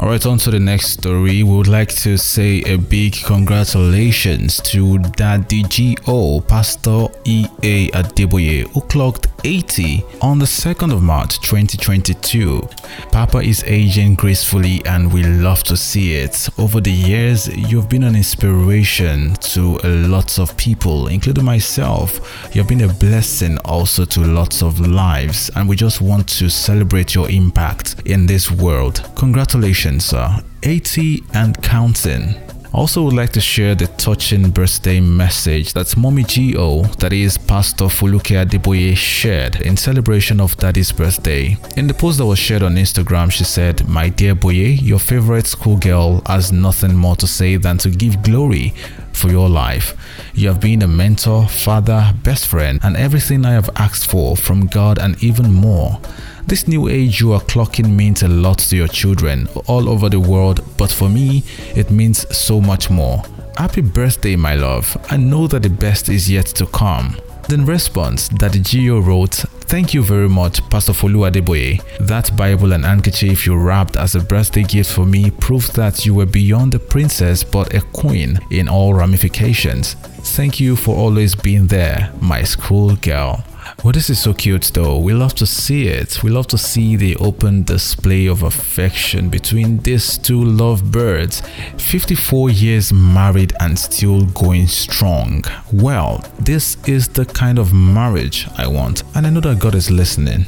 Alright, 0.00 0.26
on 0.26 0.38
to 0.38 0.50
the 0.50 0.58
next 0.58 0.88
story. 0.88 1.42
We 1.42 1.56
would 1.56 1.68
like 1.68 1.88
to 1.96 2.16
say 2.16 2.62
a 2.62 2.76
big 2.76 3.14
congratulations 3.24 4.60
to 4.62 4.98
Daddy 4.98 5.62
G.O. 5.62 6.40
Pastor 6.42 7.06
E.A. 7.24 7.88
Adeboye, 7.88 8.68
who 8.72 8.80
clocked 8.82 9.28
80 9.44 10.02
on 10.20 10.38
the 10.38 10.46
2nd 10.46 10.92
of 10.92 11.02
March 11.02 11.38
2022. 11.40 12.68
Papa 13.12 13.38
is 13.38 13.62
aging 13.64 14.14
gracefully 14.14 14.82
and 14.86 15.12
we 15.12 15.22
love 15.22 15.62
to 15.64 15.76
see 15.76 16.14
it. 16.16 16.48
Over 16.58 16.80
the 16.80 16.90
years, 16.90 17.48
you've 17.48 17.88
been 17.88 18.04
an 18.04 18.16
inspiration 18.16 19.34
to 19.34 19.78
lots 20.08 20.38
of 20.38 20.56
people, 20.56 21.08
including 21.08 21.44
myself. 21.44 22.50
You've 22.54 22.68
been 22.68 22.82
a 22.82 22.92
blessing 22.92 23.58
also 23.58 24.04
to 24.06 24.20
lots 24.20 24.62
of 24.62 24.80
lives, 24.80 25.50
and 25.54 25.68
we 25.68 25.76
just 25.76 26.00
want 26.00 26.28
to 26.30 26.48
celebrate 26.48 27.14
your 27.14 27.30
impact 27.30 27.96
in 28.06 28.26
this 28.26 28.50
world. 28.50 29.08
Congratulations, 29.14 29.53
sir. 30.00 30.42
80 30.64 31.22
and 31.32 31.62
counting. 31.62 32.34
Also 32.72 33.04
would 33.04 33.14
like 33.14 33.30
to 33.30 33.40
share 33.40 33.76
the 33.76 33.86
touching 33.86 34.50
birthday 34.50 34.98
message 34.98 35.74
that 35.74 35.96
Mommy 35.96 36.24
G.O., 36.24 36.82
that 36.98 37.12
is 37.12 37.38
Pastor 37.38 37.84
Foluke 37.84 38.34
Adeboye, 38.34 38.96
shared 38.96 39.60
in 39.60 39.76
celebration 39.76 40.40
of 40.40 40.56
Daddy's 40.56 40.90
birthday. 40.90 41.56
In 41.76 41.86
the 41.86 41.94
post 41.94 42.18
that 42.18 42.26
was 42.26 42.40
shared 42.40 42.64
on 42.64 42.74
Instagram, 42.74 43.30
she 43.30 43.44
said, 43.44 43.88
My 43.88 44.08
dear 44.08 44.34
Boye, 44.34 44.76
your 44.82 44.98
favorite 44.98 45.46
schoolgirl 45.46 46.22
has 46.26 46.50
nothing 46.50 46.96
more 46.96 47.14
to 47.16 47.28
say 47.28 47.56
than 47.56 47.78
to 47.78 47.90
give 47.90 48.24
glory 48.24 48.74
for 49.12 49.28
your 49.28 49.48
life. 49.48 49.96
You 50.34 50.48
have 50.48 50.60
been 50.60 50.82
a 50.82 50.88
mentor, 50.88 51.46
father, 51.46 52.12
best 52.24 52.48
friend, 52.48 52.80
and 52.82 52.96
everything 52.96 53.46
I 53.46 53.52
have 53.52 53.70
asked 53.76 54.10
for 54.10 54.36
from 54.36 54.66
God 54.66 54.98
and 54.98 55.22
even 55.22 55.52
more. 55.52 56.00
This 56.46 56.68
new 56.68 56.88
age 56.88 57.20
you 57.20 57.32
are 57.32 57.40
clocking 57.40 57.88
means 57.96 58.22
a 58.22 58.28
lot 58.28 58.58
to 58.58 58.76
your 58.76 58.88
children 58.88 59.48
all 59.66 59.88
over 59.88 60.10
the 60.10 60.20
world, 60.20 60.62
but 60.76 60.90
for 60.90 61.08
me, 61.08 61.42
it 61.74 61.90
means 61.90 62.26
so 62.36 62.60
much 62.60 62.90
more. 62.90 63.22
Happy 63.56 63.80
birthday, 63.80 64.36
my 64.36 64.54
love. 64.54 64.94
I 65.10 65.16
know 65.16 65.46
that 65.46 65.62
the 65.62 65.70
best 65.70 66.10
is 66.10 66.30
yet 66.30 66.46
to 66.46 66.66
come. 66.66 67.16
In 67.50 67.64
response, 67.64 68.28
Daddy 68.28 68.60
G.O. 68.60 69.00
wrote, 69.00 69.34
Thank 69.66 69.94
you 69.94 70.02
very 70.02 70.28
much, 70.28 70.60
Pastor 70.68 70.92
Folu 70.92 71.30
Adeboye. 71.30 71.82
That 72.06 72.36
Bible 72.36 72.72
and 72.74 72.84
handkerchief 72.84 73.46
you 73.46 73.56
wrapped 73.56 73.96
as 73.96 74.14
a 74.14 74.20
birthday 74.20 74.64
gift 74.64 74.92
for 74.92 75.06
me 75.06 75.30
proves 75.30 75.70
that 75.72 76.04
you 76.04 76.14
were 76.14 76.26
beyond 76.26 76.74
a 76.74 76.78
princess 76.78 77.42
but 77.42 77.74
a 77.74 77.80
queen 77.80 78.38
in 78.50 78.68
all 78.68 78.92
ramifications. 78.92 79.94
Thank 80.36 80.60
you 80.60 80.76
for 80.76 80.94
always 80.96 81.34
being 81.34 81.66
there, 81.68 82.12
my 82.20 82.42
school 82.42 82.96
girl. 82.96 83.44
Well, 83.82 83.92
this 83.92 84.10
is 84.10 84.18
so 84.18 84.32
cute 84.32 84.70
though. 84.74 84.98
We 84.98 85.12
love 85.12 85.34
to 85.36 85.46
see 85.46 85.88
it. 85.88 86.22
We 86.22 86.30
love 86.30 86.46
to 86.48 86.58
see 86.58 86.96
the 86.96 87.16
open 87.16 87.64
display 87.64 88.26
of 88.26 88.42
affection 88.42 89.28
between 89.28 89.78
these 89.78 90.18
two 90.18 90.42
lovebirds. 90.42 91.42
54 91.78 92.50
years 92.50 92.92
married 92.92 93.52
and 93.60 93.78
still 93.78 94.24
going 94.26 94.66
strong. 94.66 95.44
Well, 95.72 96.24
this 96.40 96.76
is 96.86 97.08
the 97.08 97.26
kind 97.26 97.58
of 97.58 97.72
marriage 97.72 98.48
I 98.56 98.66
want, 98.66 99.02
and 99.14 99.26
I 99.26 99.30
know 99.30 99.40
that 99.40 99.58
God 99.58 99.74
is 99.74 99.90
listening. 99.90 100.46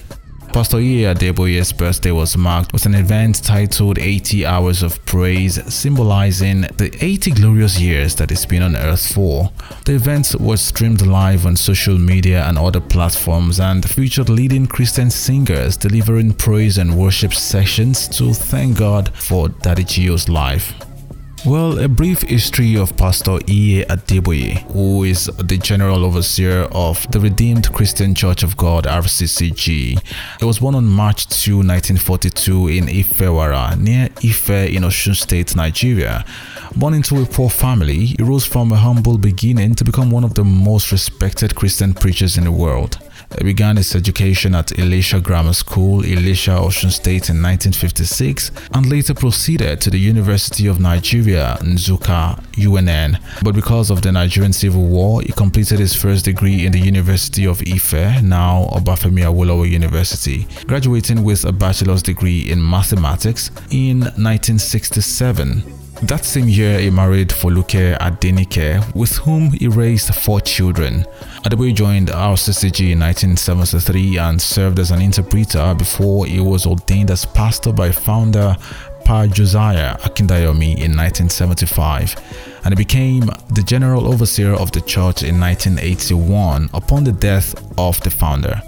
Pastor 0.56 0.80
E. 0.80 1.02
Adeboye's 1.02 1.70
birthday 1.70 2.12
was 2.12 2.34
marked 2.34 2.72
with 2.72 2.86
an 2.86 2.94
event 2.94 3.44
titled 3.44 3.98
80 3.98 4.46
Hours 4.46 4.82
of 4.82 5.04
Praise, 5.04 5.62
symbolizing 5.70 6.62
the 6.78 6.96
80 6.98 7.32
glorious 7.32 7.78
years 7.78 8.14
that 8.14 8.30
he's 8.30 8.46
been 8.46 8.62
on 8.62 8.74
earth 8.74 9.12
for. 9.12 9.52
The 9.84 9.96
event 9.96 10.34
was 10.40 10.62
streamed 10.62 11.06
live 11.06 11.44
on 11.44 11.56
social 11.56 11.98
media 11.98 12.42
and 12.46 12.56
other 12.56 12.80
platforms 12.80 13.60
and 13.60 13.86
featured 13.86 14.30
leading 14.30 14.66
Christian 14.66 15.10
singers 15.10 15.76
delivering 15.76 16.32
praise 16.32 16.78
and 16.78 16.96
worship 16.96 17.34
sessions 17.34 18.08
to 18.16 18.32
thank 18.32 18.78
God 18.78 19.14
for 19.14 19.50
Daddy 19.50 19.84
G.O.'s 19.84 20.26
life. 20.26 20.72
Well, 21.46 21.78
a 21.78 21.86
brief 21.86 22.22
history 22.22 22.76
of 22.76 22.96
Pastor 22.96 23.38
E. 23.46 23.84
Adeboye, 23.88 24.62
who 24.72 25.04
is 25.04 25.26
the 25.26 25.56
General 25.56 26.04
Overseer 26.04 26.62
of 26.72 27.08
the 27.12 27.20
Redeemed 27.20 27.72
Christian 27.72 28.16
Church 28.16 28.42
of 28.42 28.56
God, 28.56 28.82
RCCG. 28.84 29.96
He 30.40 30.44
was 30.44 30.58
born 30.58 30.74
on 30.74 30.86
March 30.86 31.28
2, 31.28 31.58
1942 31.58 32.66
in 32.66 32.86
Ifewara, 32.86 33.78
near 33.78 34.08
Ife 34.24 34.50
in 34.50 34.82
Osun 34.82 35.14
State, 35.14 35.54
Nigeria. 35.54 36.24
Born 36.74 36.94
into 36.94 37.22
a 37.22 37.26
poor 37.26 37.48
family, 37.48 38.06
he 38.06 38.22
rose 38.24 38.44
from 38.44 38.72
a 38.72 38.76
humble 38.76 39.16
beginning 39.16 39.76
to 39.76 39.84
become 39.84 40.10
one 40.10 40.24
of 40.24 40.34
the 40.34 40.42
most 40.42 40.90
respected 40.90 41.54
Christian 41.54 41.94
preachers 41.94 42.36
in 42.36 42.42
the 42.42 42.50
world. 42.50 42.98
He 43.38 43.44
began 43.44 43.76
his 43.76 43.94
education 43.94 44.54
at 44.54 44.68
Ilesha 44.68 45.22
Grammar 45.22 45.52
School, 45.52 46.02
Ilesha, 46.02 46.58
Osun 46.58 46.90
State 46.90 47.28
in 47.28 47.42
1956 47.42 48.50
and 48.72 48.86
later 48.88 49.14
proceeded 49.14 49.80
to 49.80 49.90
the 49.90 49.98
University 49.98 50.66
of 50.66 50.80
Nigeria, 50.80 51.56
Nsukka, 51.60 52.38
UNN. 52.56 53.18
But 53.42 53.54
because 53.54 53.90
of 53.90 54.02
the 54.02 54.12
Nigerian 54.12 54.52
Civil 54.52 54.84
War, 54.86 55.22
he 55.22 55.32
completed 55.32 55.78
his 55.78 55.94
first 55.94 56.24
degree 56.24 56.64
in 56.64 56.72
the 56.72 56.78
University 56.80 57.46
of 57.46 57.60
Ife, 57.66 58.22
now 58.22 58.68
Obafemi 58.72 59.22
Awolowo 59.22 59.68
University, 59.68 60.46
graduating 60.66 61.22
with 61.24 61.44
a 61.44 61.52
bachelor's 61.52 62.02
degree 62.02 62.50
in 62.50 62.62
mathematics 62.66 63.50
in 63.70 64.00
1967. 64.00 65.62
That 66.02 66.26
same 66.26 66.46
year, 66.48 66.78
he 66.78 66.90
married 66.90 67.30
Foluke 67.30 67.96
Adenike, 67.98 68.94
with 68.94 69.16
whom 69.16 69.52
he 69.52 69.66
raised 69.66 70.14
four 70.14 70.42
children. 70.42 71.06
Adeboye 71.46 71.72
joined 71.72 72.08
RCCG 72.08 72.90
in 72.90 72.98
1973 72.98 74.18
and 74.18 74.42
served 74.42 74.80
as 74.80 74.90
an 74.90 75.00
interpreter 75.00 75.76
before 75.78 76.26
he 76.26 76.40
was 76.40 76.66
ordained 76.66 77.08
as 77.08 77.24
pastor 77.24 77.72
by 77.72 77.92
founder 77.92 78.56
Pa 79.04 79.28
Josiah 79.28 79.96
Akindayomi 79.98 80.74
in 80.76 80.96
1975 80.96 82.16
and 82.64 82.76
he 82.76 82.84
became 82.84 83.30
the 83.50 83.62
general 83.64 84.12
overseer 84.12 84.54
of 84.54 84.72
the 84.72 84.80
church 84.80 85.22
in 85.22 85.38
1981 85.38 86.68
upon 86.74 87.04
the 87.04 87.12
death 87.12 87.54
of 87.78 88.00
the 88.00 88.10
founder. 88.10 88.60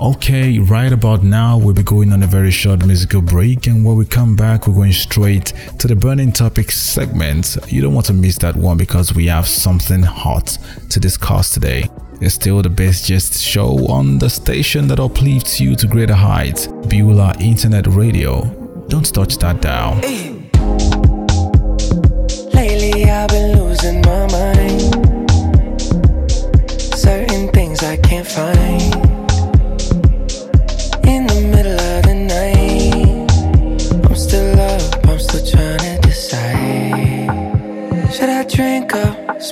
Okay, 0.00 0.58
right 0.58 0.92
about 0.92 1.22
now, 1.22 1.56
we'll 1.56 1.74
be 1.74 1.82
going 1.82 2.12
on 2.12 2.22
a 2.22 2.26
very 2.26 2.50
short 2.50 2.84
musical 2.84 3.22
break, 3.22 3.66
and 3.68 3.84
when 3.84 3.96
we 3.96 4.04
come 4.04 4.34
back, 4.34 4.66
we're 4.66 4.74
going 4.74 4.92
straight 4.92 5.52
to 5.78 5.86
the 5.86 5.94
burning 5.94 6.32
topics 6.32 6.76
segment. 6.76 7.56
You 7.68 7.82
don't 7.82 7.94
want 7.94 8.06
to 8.06 8.12
miss 8.12 8.36
that 8.38 8.56
one 8.56 8.76
because 8.76 9.14
we 9.14 9.26
have 9.26 9.46
something 9.46 10.02
hot 10.02 10.58
to 10.90 10.98
discuss 10.98 11.54
today. 11.54 11.88
It's 12.20 12.34
still 12.34 12.62
the 12.62 12.70
best 12.70 13.06
gist 13.06 13.40
show 13.40 13.86
on 13.88 14.18
the 14.18 14.30
station 14.30 14.88
that 14.88 14.98
uplifts 14.98 15.60
you 15.60 15.76
to 15.76 15.86
greater 15.86 16.14
heights, 16.14 16.66
Beulah 16.88 17.34
Internet 17.40 17.86
Radio. 17.86 18.44
Don't 18.88 19.12
touch 19.14 19.38
that 19.38 19.60
dial. 19.60 20.41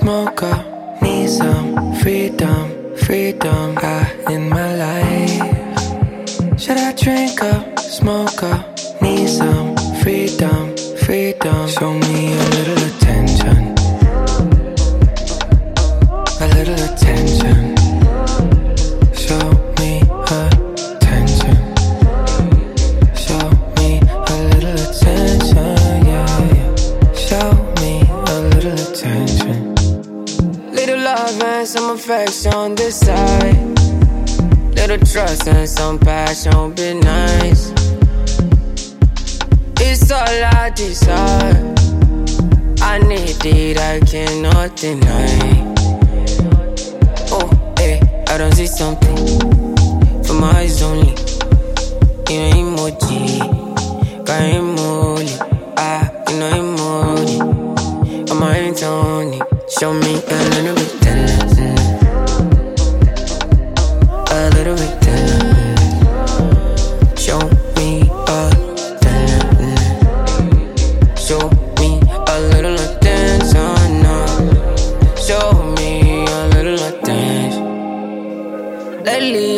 Up, 0.00 0.36
smoke 0.36 0.42
up, 0.42 1.02
need 1.02 1.28
some 1.28 1.94
freedom, 1.96 2.96
freedom 2.96 3.74
ah, 3.82 4.10
in 4.30 4.48
my 4.48 4.76
life? 4.76 6.60
Should 6.60 6.78
I 6.78 6.92
drink 6.92 7.42
up, 7.42 7.78
smoke 7.78 8.42
up, 8.42 8.69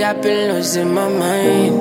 I've 0.00 0.22
been 0.22 0.52
losing 0.54 0.94
my 0.94 1.08
mind. 1.08 1.74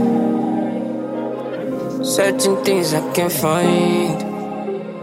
Certain 2.06 2.64
things 2.64 2.94
I 2.94 3.14
can't 3.14 3.32
find. 3.32 4.22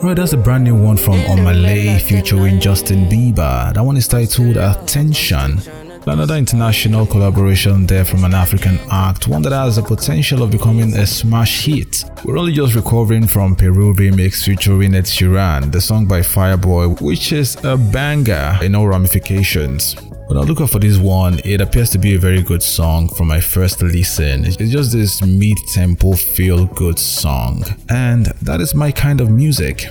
Right, 0.03 0.15
that's 0.15 0.33
a 0.33 0.37
brand 0.37 0.65
new 0.65 0.75
one 0.77 0.97
from 0.97 1.15
On 1.15 1.39
Omah 1.39 1.63
Lay 1.63 1.99
featuring 2.01 2.61
Justin 2.61 3.07
Bieber. 3.07 3.73
That 3.73 3.83
one 3.83 3.97
is 3.97 4.09
titled 4.09 4.57
Attention. 4.57 5.61
Another 6.07 6.37
international 6.37 7.07
collaboration 7.07 7.87
there 7.87 8.05
from 8.05 8.25
an 8.25 8.35
African 8.35 8.79
act, 8.91 9.29
one 9.29 9.43
that 9.43 9.53
has 9.53 9.77
the 9.77 9.83
potential 9.83 10.43
of 10.43 10.51
becoming 10.51 10.93
a 10.95 11.07
smash 11.07 11.67
hit. 11.67 12.05
We're 12.25 12.39
only 12.39 12.53
just 12.53 12.75
recovering 12.75 13.27
from 13.27 13.57
Peru 13.57 13.95
remix 13.95 14.45
featuring 14.45 14.95
Ed 14.95 15.05
Sheeran, 15.05 15.71
the 15.71 15.81
song 15.81 16.07
by 16.07 16.21
Fireboy, 16.21 17.01
which 17.01 17.33
is 17.33 17.57
a 17.65 17.77
banger 17.77 18.59
in 18.63 18.75
all 18.75 18.89
ramifications. 18.89 19.97
When 20.29 20.37
I 20.37 20.43
look 20.43 20.61
out 20.61 20.69
for 20.69 20.79
this 20.79 20.99
one, 20.99 21.41
it 21.43 21.63
appears 21.63 21.89
to 21.89 21.99
be 21.99 22.15
a 22.15 22.19
very 22.19 22.43
good 22.43 22.63
song 22.63 23.09
from 23.09 23.29
my 23.29 23.41
first 23.41 23.81
listen. 23.81 24.45
It's 24.45 24.59
just 24.59 24.93
this 24.93 25.25
mid-tempo 25.25 26.13
feel-good 26.13 26.99
song, 26.99 27.65
and 27.89 28.27
that 28.43 28.61
is 28.61 28.75
my 28.75 28.93
kind 28.93 29.23
of 29.23 29.31
music. 29.31 29.87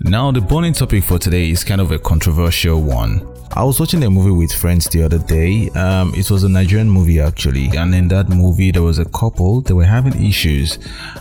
Now, 0.00 0.30
the 0.30 0.40
burning 0.40 0.74
topic 0.74 1.02
for 1.02 1.18
today 1.18 1.50
is 1.50 1.64
kind 1.64 1.80
of 1.80 1.90
a 1.90 1.98
controversial 1.98 2.80
one. 2.80 3.31
I 3.54 3.64
was 3.64 3.78
watching 3.78 4.02
a 4.02 4.08
movie 4.08 4.30
with 4.30 4.50
friends 4.50 4.88
the 4.88 5.02
other 5.02 5.18
day. 5.18 5.68
Um, 5.70 6.14
it 6.14 6.30
was 6.30 6.42
a 6.42 6.48
Nigerian 6.48 6.88
movie 6.88 7.20
actually, 7.20 7.68
and 7.76 7.94
in 7.94 8.08
that 8.08 8.30
movie 8.30 8.70
there 8.70 8.82
was 8.82 8.98
a 8.98 9.04
couple. 9.04 9.60
They 9.60 9.74
were 9.74 9.84
having 9.84 10.24
issues. 10.24 10.78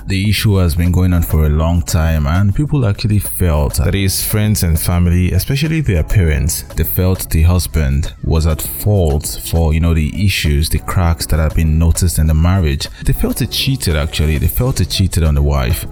The 0.07 0.29
issue 0.29 0.55
has 0.55 0.73
been 0.73 0.93
going 0.93 1.11
on 1.13 1.23
for 1.23 1.45
a 1.45 1.49
long 1.49 1.81
time, 1.81 2.25
and 2.25 2.55
people 2.55 2.85
actually 2.85 3.19
felt 3.19 3.75
that 3.75 3.93
his 3.93 4.23
friends 4.23 4.63
and 4.63 4.79
family, 4.79 5.33
especially 5.33 5.81
their 5.81 6.05
parents, 6.05 6.61
they 6.75 6.85
felt 6.85 7.29
the 7.29 7.41
husband 7.41 8.13
was 8.23 8.47
at 8.47 8.61
fault 8.61 9.41
for 9.51 9.73
you 9.73 9.81
know 9.81 9.93
the 9.93 10.25
issues, 10.25 10.69
the 10.69 10.79
cracks 10.79 11.25
that 11.25 11.39
have 11.39 11.55
been 11.55 11.77
noticed 11.77 12.17
in 12.17 12.27
the 12.27 12.33
marriage. 12.33 12.87
They 13.03 13.13
felt 13.13 13.39
he 13.39 13.47
cheated 13.47 13.97
actually. 13.97 14.37
They 14.37 14.47
felt 14.47 14.79
he 14.79 14.85
cheated 14.85 15.23
on 15.23 15.35
the 15.35 15.43
wife. 15.43 15.85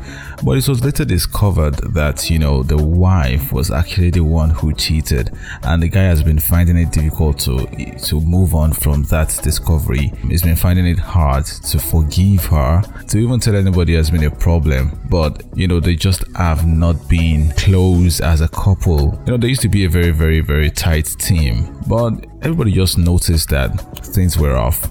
But 0.44 0.58
it 0.58 0.68
was 0.68 0.84
later 0.84 1.04
discovered 1.04 1.76
that, 1.94 2.30
you 2.30 2.40
know, 2.40 2.64
the 2.64 2.78
wife 2.78 3.52
was 3.52 3.72
actually 3.72 4.12
the 4.12 4.24
one 4.24 4.50
who 4.50 4.74
cheated, 4.74 5.32
and 5.64 5.84
the 5.84 5.90
guy 5.90 6.04
has 6.04 6.24
been 6.24 6.40
finding 6.40 6.78
it 6.78 6.92
difficult 6.92 7.40
to 7.40 7.68
to 8.06 8.22
move 8.22 8.56
on 8.56 8.72
from 8.74 9.04
that 9.04 9.38
discovery. 9.44 10.12
He's 10.28 10.44
been 10.44 10.56
finding 10.56 10.88
it 10.88 11.00
hard 11.00 11.46
to 11.46 11.80
forgive 11.80 12.46
her, 12.46 12.82
to 13.08 13.18
even 13.18 13.40
tell 13.40 13.56
anybody 13.56 13.96
has 13.96 14.10
been 14.10 14.24
a 14.24 14.32
problem. 14.32 15.00
But 15.10 15.44
you 15.56 15.68
know, 15.68 15.80
they 15.80 15.96
just 15.96 16.24
have 16.36 16.66
not 16.66 17.10
been 17.10 17.52
close 17.52 18.22
as 18.22 18.42
a 18.42 18.48
couple. 18.50 19.22
You 19.26 19.34
know, 19.34 19.38
they 19.38 19.50
used 19.50 19.62
to 19.62 19.70
be 19.70 19.86
a 19.86 19.90
very, 19.90 20.12
very, 20.12 20.40
very 20.40 20.72
tight 20.72 21.08
team, 21.20 21.78
but 21.88 22.14
everybody 22.42 22.72
just 22.72 22.98
noticed 22.98 23.50
that 23.50 23.72
things 24.06 24.38
were 24.38 24.56
off. 24.56 24.90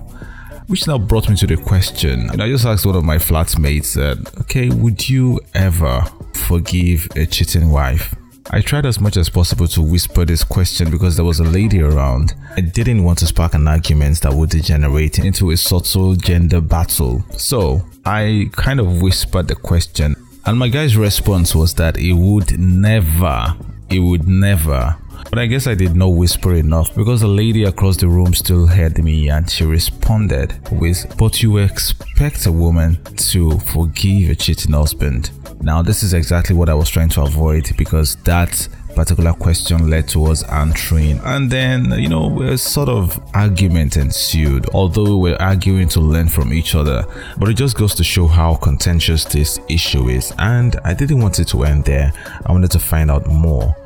Which 0.68 0.86
now 0.86 0.98
brought 0.98 1.30
me 1.30 1.36
to 1.36 1.46
the 1.46 1.56
question. 1.56 2.28
And 2.30 2.42
I 2.42 2.48
just 2.48 2.66
asked 2.66 2.84
one 2.84 2.94
of 2.94 3.02
my 3.02 3.16
flatmates 3.16 3.94
that, 3.94 4.38
okay, 4.42 4.68
would 4.68 5.08
you 5.08 5.40
ever 5.54 6.04
forgive 6.34 7.08
a 7.16 7.24
cheating 7.24 7.70
wife? 7.70 8.14
I 8.50 8.60
tried 8.60 8.84
as 8.84 9.00
much 9.00 9.16
as 9.16 9.30
possible 9.30 9.66
to 9.68 9.82
whisper 9.82 10.26
this 10.26 10.44
question 10.44 10.90
because 10.90 11.16
there 11.16 11.24
was 11.24 11.40
a 11.40 11.44
lady 11.44 11.80
around. 11.80 12.34
I 12.56 12.60
didn't 12.60 13.02
want 13.02 13.18
to 13.18 13.26
spark 13.26 13.54
an 13.54 13.66
argument 13.66 14.20
that 14.20 14.32
would 14.32 14.50
degenerate 14.50 15.18
into 15.18 15.50
a 15.50 15.56
subtle 15.56 16.14
gender 16.16 16.60
battle. 16.60 17.24
So 17.36 17.82
I 18.04 18.50
kind 18.52 18.78
of 18.78 19.00
whispered 19.00 19.48
the 19.48 19.54
question, 19.54 20.16
and 20.44 20.58
my 20.58 20.68
guy's 20.68 20.96
response 20.96 21.54
was 21.54 21.74
that 21.74 21.96
he 21.96 22.12
would 22.12 22.58
never, 22.58 23.54
he 23.90 23.98
would 23.98 24.26
never. 24.28 24.96
But 25.30 25.38
I 25.38 25.46
guess 25.46 25.66
I 25.66 25.74
did 25.74 25.94
not 25.94 26.08
whisper 26.08 26.54
enough 26.54 26.94
because 26.94 27.20
the 27.20 27.28
lady 27.28 27.64
across 27.64 27.96
the 27.98 28.08
room 28.08 28.32
still 28.32 28.66
heard 28.66 29.02
me 29.02 29.28
and 29.28 29.48
she 29.48 29.64
responded 29.64 30.58
with, 30.72 31.16
But 31.18 31.42
you 31.42 31.58
expect 31.58 32.46
a 32.46 32.52
woman 32.52 33.02
to 33.04 33.58
forgive 33.58 34.30
a 34.30 34.34
cheating 34.34 34.72
husband. 34.72 35.30
Now, 35.60 35.82
this 35.82 36.02
is 36.02 36.14
exactly 36.14 36.54
what 36.54 36.68
I 36.68 36.74
was 36.74 36.88
trying 36.88 37.10
to 37.10 37.22
avoid 37.22 37.76
because 37.76 38.16
that 38.24 38.68
particular 38.94 39.32
question 39.32 39.90
led 39.90 40.08
to 40.08 40.24
us 40.26 40.42
answering. 40.44 41.20
And 41.24 41.50
then, 41.50 41.92
you 42.00 42.08
know, 42.08 42.42
a 42.42 42.56
sort 42.56 42.88
of 42.88 43.20
argument 43.34 43.96
ensued, 43.96 44.68
although 44.70 45.18
we 45.18 45.32
we're 45.32 45.36
arguing 45.36 45.88
to 45.90 46.00
learn 46.00 46.28
from 46.28 46.52
each 46.52 46.74
other. 46.74 47.04
But 47.36 47.48
it 47.48 47.54
just 47.54 47.76
goes 47.76 47.94
to 47.96 48.04
show 48.04 48.26
how 48.26 48.54
contentious 48.54 49.24
this 49.24 49.60
issue 49.68 50.08
is. 50.08 50.32
And 50.38 50.80
I 50.84 50.94
didn't 50.94 51.20
want 51.20 51.38
it 51.38 51.48
to 51.48 51.64
end 51.64 51.84
there, 51.84 52.12
I 52.46 52.52
wanted 52.52 52.70
to 52.72 52.78
find 52.78 53.10
out 53.10 53.26
more. 53.26 53.76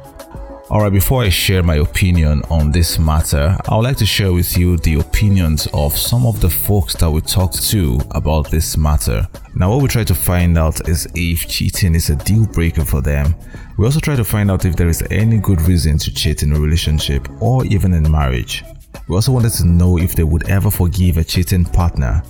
Alright, 0.73 0.95
before 0.95 1.23
I 1.23 1.29
share 1.29 1.63
my 1.63 1.75
opinion 1.75 2.41
on 2.49 2.73
this 2.73 2.99
matter, 2.99 3.59
I 3.69 3.77
would 3.77 3.85
like 3.85 3.99
to 3.99 4.07
share 4.07 4.33
with 4.33 4.57
you 4.57 4.79
the 4.79 5.01
opinions 5.01 5.69
of 5.75 5.99
some 5.99 6.25
of 6.25 6.41
the 6.41 6.49
folks 6.49 6.95
that 6.97 7.11
we 7.11 7.21
talked 7.21 7.63
to 7.69 8.01
about 8.13 8.51
this 8.51 8.79
matter. 8.79 9.29
Now, 9.55 9.69
what 9.69 9.83
we 9.83 9.89
try 9.89 10.03
to 10.05 10.15
find 10.15 10.57
out 10.57 10.89
is 10.89 11.07
if 11.15 11.47
cheating 11.47 11.95
is 11.95 12.09
a 12.09 12.17
deal 12.17 12.47
breaker 12.47 12.87
for 12.87 13.03
them. 13.03 13.35
We 13.77 13.85
also 13.85 14.01
try 14.01 14.17
to 14.17 14.25
find 14.25 14.51
out 14.51 14.65
if 14.65 14.75
there 14.75 14.89
is 14.89 15.05
any 15.11 15.37
good 15.37 15.61
reason 15.61 15.99
to 15.99 16.15
cheat 16.15 16.43
in 16.43 16.55
a 16.55 16.59
relationship 16.59 17.29
or 17.43 17.67
even 17.67 17.93
in 17.93 18.11
marriage. 18.11 18.65
We 19.09 19.15
also 19.15 19.33
wanted 19.33 19.53
to 19.53 19.67
know 19.67 19.99
if 19.99 20.15
they 20.15 20.25
would 20.25 20.49
ever 20.49 20.71
forgive 20.71 21.19
a 21.19 21.25
cheating 21.25 21.67
partner. 21.67 22.23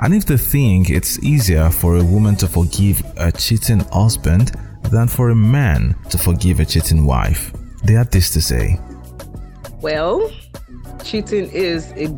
And 0.00 0.14
if 0.14 0.24
they 0.24 0.38
think 0.38 0.88
it's 0.88 1.22
easier 1.22 1.68
for 1.68 1.98
a 1.98 2.02
woman 2.04 2.36
to 2.36 2.48
forgive 2.48 3.02
a 3.18 3.30
cheating 3.30 3.80
husband 3.92 4.52
than 4.84 5.08
for 5.08 5.28
a 5.28 5.34
man 5.34 5.94
to 6.08 6.16
forgive 6.16 6.58
a 6.58 6.64
cheating 6.64 7.04
wife. 7.04 7.52
They 7.84 7.94
had 7.94 8.10
this 8.10 8.30
to 8.30 8.40
say. 8.40 8.78
Well, 9.80 10.30
cheating 11.04 11.50
is 11.50 11.92
a 11.92 12.08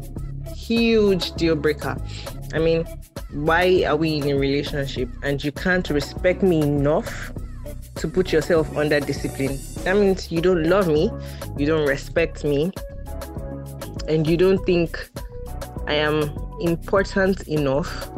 huge 0.54 1.33
deal 1.33 1.56
breaker. 1.56 1.97
I 2.52 2.59
mean, 2.59 2.85
why 3.33 3.85
are 3.87 3.97
we 3.97 4.16
in 4.16 4.28
a 4.28 4.35
relationship 4.35 5.09
and 5.23 5.42
you 5.42 5.50
can't 5.50 5.88
respect 5.90 6.42
me 6.42 6.62
enough 6.62 7.33
to 7.97 8.09
put 8.09 8.33
yourself 8.33 8.76
under 8.76 9.00
discipline? 9.00 9.59
That 9.85 9.97
means 9.97 10.30
you 10.30 10.40
don't 10.40 10.64
love 10.64 10.87
me, 10.87 11.11
you 11.56 11.66
don't 11.66 11.88
respect 11.88 12.44
me, 12.44 12.71
and 14.06 14.26
you 14.26 14.37
don't 14.37 14.64
think 14.66 15.11
I 15.87 15.94
am 15.94 16.30
important 16.61 17.49
enough 17.49 18.11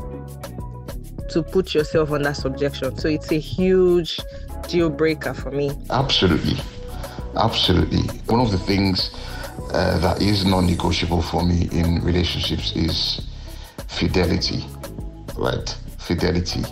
to 1.31 1.43
put 1.43 1.75
yourself 1.75 2.13
under 2.13 2.35
subjection. 2.35 2.97
So 2.99 3.09
it's 3.09 3.33
a 3.33 3.39
huge 3.39 4.21
deal 4.69 4.91
breaker 4.91 5.35
for 5.35 5.51
me. 5.51 5.71
Absolutely. 5.91 6.57
Absolutely. 7.37 8.03
One 8.27 8.41
of 8.41 8.51
the 8.51 8.59
things 8.59 9.11
uh, 9.73 9.99
that 9.99 10.23
is 10.23 10.45
non 10.45 10.67
negotiable 10.67 11.23
for 11.23 11.43
me 11.45 11.69
in 11.73 12.03
relationships 12.03 12.75
is 12.75 13.21
fidelity, 13.89 14.65
right? 15.37 15.69
Fidelity. 15.99 16.63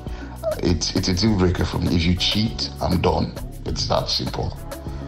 It's, 0.63 0.95
it's 0.97 1.09
a 1.09 1.15
deal 1.15 1.37
breaker 1.37 1.65
for 1.65 1.79
me. 1.79 1.95
If 1.95 2.05
you 2.05 2.15
cheat, 2.17 2.71
I'm 2.81 3.01
done. 3.01 3.35
It's 3.67 3.89
that 3.89 4.09
simple. 4.09 4.57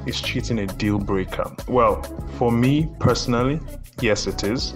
Is 0.07 0.21
cheating 0.21 0.59
a 0.61 0.67
deal 0.67 0.99
breaker? 0.99 1.51
Well, 1.69 2.03
for 2.39 2.53
me 2.53 2.89
personally, 3.01 3.61
yes, 4.01 4.27
it 4.27 4.45
is. 4.45 4.75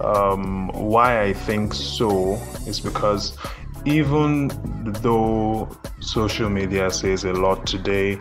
Um, 0.00 0.68
why 0.68 1.22
I 1.22 1.32
think 1.32 1.74
so 1.74 2.34
is 2.66 2.80
because 2.80 3.36
even 3.84 4.50
though 5.02 5.68
social 6.00 6.48
media 6.48 6.90
says 6.90 7.24
a 7.24 7.32
lot 7.32 7.66
today, 7.66 8.18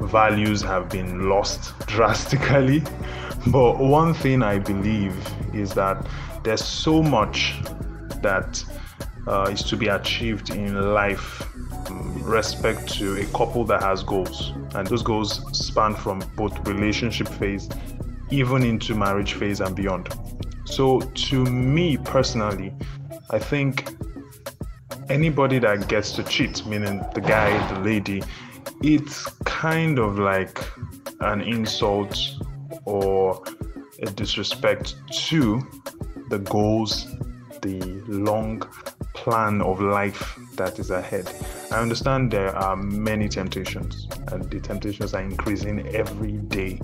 values 0.00 0.62
have 0.62 0.88
been 0.88 1.28
lost 1.28 1.78
drastically. 1.86 2.82
But 3.48 3.78
one 3.78 4.14
thing 4.14 4.42
I 4.42 4.58
believe 4.58 5.14
is 5.54 5.74
that 5.74 6.06
there's 6.44 6.64
so 6.64 7.02
much 7.02 7.54
that 8.22 8.64
uh, 9.26 9.50
is 9.52 9.62
to 9.62 9.76
be 9.76 9.88
achieved 9.88 10.50
in 10.50 10.92
life 10.94 11.42
um, 11.88 12.22
respect 12.22 12.88
to 12.88 13.20
a 13.20 13.24
couple 13.26 13.64
that 13.64 13.82
has 13.82 14.02
goals 14.02 14.52
and 14.74 14.86
those 14.86 15.02
goals 15.02 15.44
span 15.56 15.94
from 15.94 16.20
both 16.36 16.66
relationship 16.66 17.28
phase 17.28 17.68
even 18.30 18.62
into 18.62 18.94
marriage 18.94 19.34
phase 19.34 19.60
and 19.60 19.76
beyond 19.76 20.08
so 20.64 21.00
to 21.14 21.44
me 21.44 21.96
personally 21.98 22.72
i 23.30 23.38
think 23.38 23.88
anybody 25.08 25.58
that 25.58 25.88
gets 25.88 26.12
to 26.12 26.22
cheat 26.24 26.64
meaning 26.66 27.04
the 27.14 27.20
guy 27.20 27.74
the 27.74 27.80
lady 27.80 28.22
it's 28.82 29.26
kind 29.44 29.98
of 29.98 30.18
like 30.18 30.58
an 31.20 31.40
insult 31.40 32.16
or 32.84 33.42
a 34.02 34.06
disrespect 34.06 34.94
to 35.10 35.60
the 36.30 36.38
goals, 36.38 37.06
the 37.62 37.80
long 38.06 38.60
plan 39.14 39.60
of 39.62 39.80
life 39.80 40.38
that 40.54 40.78
is 40.78 40.90
ahead. 40.90 41.28
I 41.72 41.80
understand 41.80 42.30
there 42.30 42.54
are 42.54 42.76
many 42.76 43.28
temptations, 43.28 44.06
and 44.28 44.48
the 44.50 44.60
temptations 44.60 45.12
are 45.14 45.22
increasing 45.22 45.88
every 45.94 46.32
day, 46.32 46.80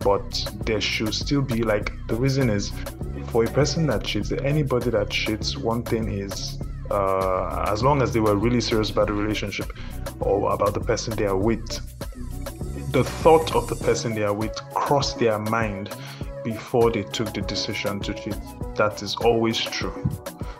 but 0.00 0.44
there 0.64 0.80
should 0.80 1.14
still 1.14 1.42
be 1.42 1.62
like 1.62 1.92
the 2.08 2.16
reason 2.16 2.50
is 2.50 2.72
for 3.28 3.44
a 3.44 3.50
person 3.50 3.86
that 3.88 4.04
cheats, 4.04 4.32
anybody 4.32 4.90
that 4.90 5.10
cheats, 5.10 5.56
one 5.56 5.82
thing 5.82 6.10
is 6.10 6.58
uh, 6.90 7.66
as 7.68 7.82
long 7.82 8.02
as 8.02 8.12
they 8.12 8.20
were 8.20 8.36
really 8.36 8.60
serious 8.60 8.90
about 8.90 9.08
the 9.08 9.12
relationship 9.12 9.72
or 10.20 10.52
about 10.52 10.74
the 10.74 10.80
person 10.80 11.16
they 11.16 11.26
are 11.26 11.36
with, 11.36 11.80
the 12.92 13.04
thought 13.04 13.54
of 13.54 13.68
the 13.68 13.76
person 13.76 14.14
they 14.14 14.22
are 14.22 14.32
with 14.32 14.54
crossed 14.74 15.18
their 15.18 15.38
mind 15.38 15.94
before 16.44 16.90
they 16.90 17.02
took 17.02 17.32
the 17.34 17.42
decision 17.42 18.00
to 18.00 18.14
cheat. 18.14 18.36
That 18.76 19.02
is 19.02 19.16
always 19.16 19.58
true. 19.58 20.08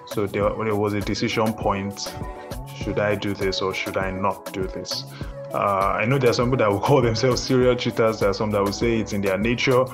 So 0.07 0.27
there, 0.27 0.51
there 0.51 0.77
was 0.77 0.95
a 0.95 1.01
decision 1.01 1.53
point 1.53 2.13
should 2.89 2.99
I 2.99 3.17
do 3.17 3.35
this 3.35 3.61
or 3.61 3.75
should 3.75 3.97
I 3.97 4.11
not 4.11 4.53
do 4.53 4.67
this? 4.67 5.05
Uh, 5.53 5.97
I 6.01 6.05
know 6.05 6.19
there 6.19 6.29
are 6.29 6.35
some 6.35 6.51
people 6.51 6.59
that 6.59 6.71
will 6.71 6.81
call 6.89 7.01
themselves 7.01 7.43
serial 7.43 7.75
cheaters. 7.75 8.21
There 8.21 8.29
are 8.29 8.35
some 8.35 8.51
that 8.51 8.63
will 8.63 8.73
say 8.73 8.99
it's 8.99 9.13
in 9.13 9.23
their 9.23 9.39
nature. 9.39 9.85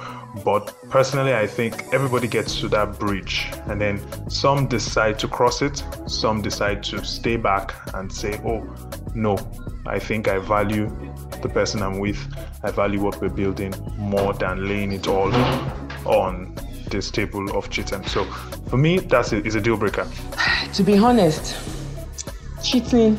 But 0.44 0.74
personally, 0.90 1.32
I 1.32 1.46
think 1.46 1.92
everybody 1.92 2.26
gets 2.26 2.58
to 2.60 2.68
that 2.68 2.98
bridge. 2.98 3.46
And 3.66 3.80
then 3.80 4.00
some 4.28 4.66
decide 4.66 5.18
to 5.20 5.28
cross 5.28 5.62
it, 5.62 5.84
some 6.06 6.42
decide 6.42 6.82
to 6.84 7.04
stay 7.04 7.36
back 7.36 7.74
and 7.94 8.12
say, 8.12 8.40
oh, 8.44 8.66
no, 9.14 9.38
I 9.86 10.00
think 10.00 10.26
I 10.26 10.38
value 10.38 10.90
the 11.40 11.48
person 11.48 11.82
I'm 11.82 12.00
with. 12.00 12.18
I 12.64 12.72
value 12.72 13.00
what 13.00 13.20
we're 13.20 13.28
building 13.28 13.74
more 13.96 14.32
than 14.32 14.66
laying 14.68 14.92
it 14.92 15.06
all 15.06 15.32
on 16.04 16.56
this 16.90 17.10
table 17.12 17.56
of 17.56 17.70
cheating. 17.70 18.04
So 18.06 18.24
for 18.68 18.76
me, 18.76 18.98
that's 18.98 19.32
a, 19.32 19.44
is 19.44 19.54
a 19.54 19.60
deal 19.60 19.76
breaker. 19.76 20.08
To 20.74 20.82
be 20.82 20.98
honest, 20.98 21.54
cheating 22.64 23.16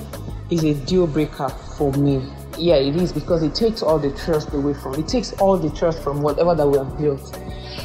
is 0.50 0.66
a 0.66 0.74
deal 0.74 1.08
breaker 1.08 1.50
for 1.78 1.92
me. 1.94 2.28
Yeah, 2.58 2.76
it 2.76 2.96
is 2.96 3.12
because 3.12 3.44
it 3.44 3.54
takes 3.54 3.82
all 3.82 4.00
the 4.00 4.12
trust 4.12 4.54
away 4.54 4.74
from. 4.74 4.96
It 4.96 5.08
takes 5.08 5.34
all 5.34 5.58
the 5.58 5.70
trust 5.70 6.02
from 6.02 6.22
whatever 6.22 6.56
that 6.56 6.68
we 6.68 6.78
have 6.78 6.98
built. 6.98 7.38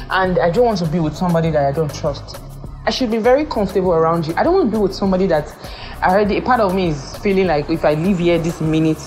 And 0.09 0.39
I 0.39 0.49
don't 0.49 0.65
want 0.65 0.79
to 0.79 0.87
be 0.87 0.99
with 0.99 1.15
somebody 1.15 1.51
that 1.51 1.65
I 1.65 1.71
don't 1.71 1.93
trust. 1.93 2.39
I 2.85 2.89
should 2.89 3.11
be 3.11 3.17
very 3.17 3.45
comfortable 3.45 3.93
around 3.93 4.27
you. 4.27 4.33
I 4.35 4.43
don't 4.43 4.53
want 4.53 4.71
to 4.71 4.77
be 4.77 4.81
with 4.81 4.95
somebody 4.95 5.27
that 5.27 5.53
already 6.01 6.37
a 6.37 6.41
part 6.41 6.61
of 6.61 6.73
me 6.73 6.89
is 6.89 7.17
feeling 7.17 7.47
like 7.47 7.69
if 7.69 7.85
I 7.85 7.93
leave 7.93 8.19
here 8.19 8.39
this 8.39 8.61
minute, 8.61 8.97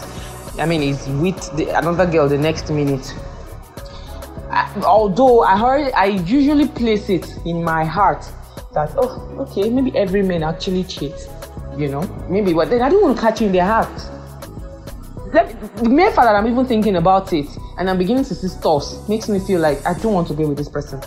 I 0.58 0.66
mean, 0.66 0.82
is 0.82 1.08
with 1.08 1.56
the, 1.56 1.76
another 1.76 2.06
girl 2.06 2.28
the 2.28 2.38
next 2.38 2.70
minute. 2.70 3.14
I, 4.50 4.70
although 4.84 5.42
I 5.42 5.58
heard, 5.58 5.92
I 5.94 6.06
usually 6.06 6.68
place 6.68 7.08
it 7.08 7.26
in 7.44 7.64
my 7.64 7.84
heart 7.84 8.30
that 8.72 8.92
oh, 8.96 9.28
okay, 9.40 9.70
maybe 9.70 9.96
every 9.96 10.22
man 10.22 10.42
actually 10.42 10.84
cheats, 10.84 11.28
you 11.76 11.88
know, 11.88 12.02
maybe, 12.28 12.52
but 12.52 12.70
then 12.70 12.82
I 12.82 12.88
don't 12.88 13.02
want 13.02 13.16
to 13.16 13.22
catch 13.22 13.40
you 13.40 13.46
in 13.48 13.52
their 13.52 13.64
heart 13.64 13.90
the 15.34 15.88
mere 15.88 16.10
fact 16.12 16.26
that 16.26 16.34
I'm 16.34 16.46
even 16.46 16.64
thinking 16.66 16.96
about 16.96 17.32
it 17.32 17.46
and 17.78 17.90
I'm 17.90 17.98
beginning 17.98 18.24
to 18.24 18.34
see 18.34 18.48
stores 18.48 19.06
makes 19.08 19.28
me 19.28 19.40
feel 19.40 19.60
like 19.60 19.84
I 19.84 19.94
don't 19.94 20.12
want 20.12 20.28
to 20.28 20.34
be 20.34 20.44
with 20.44 20.56
this 20.56 20.68
person 20.68 21.00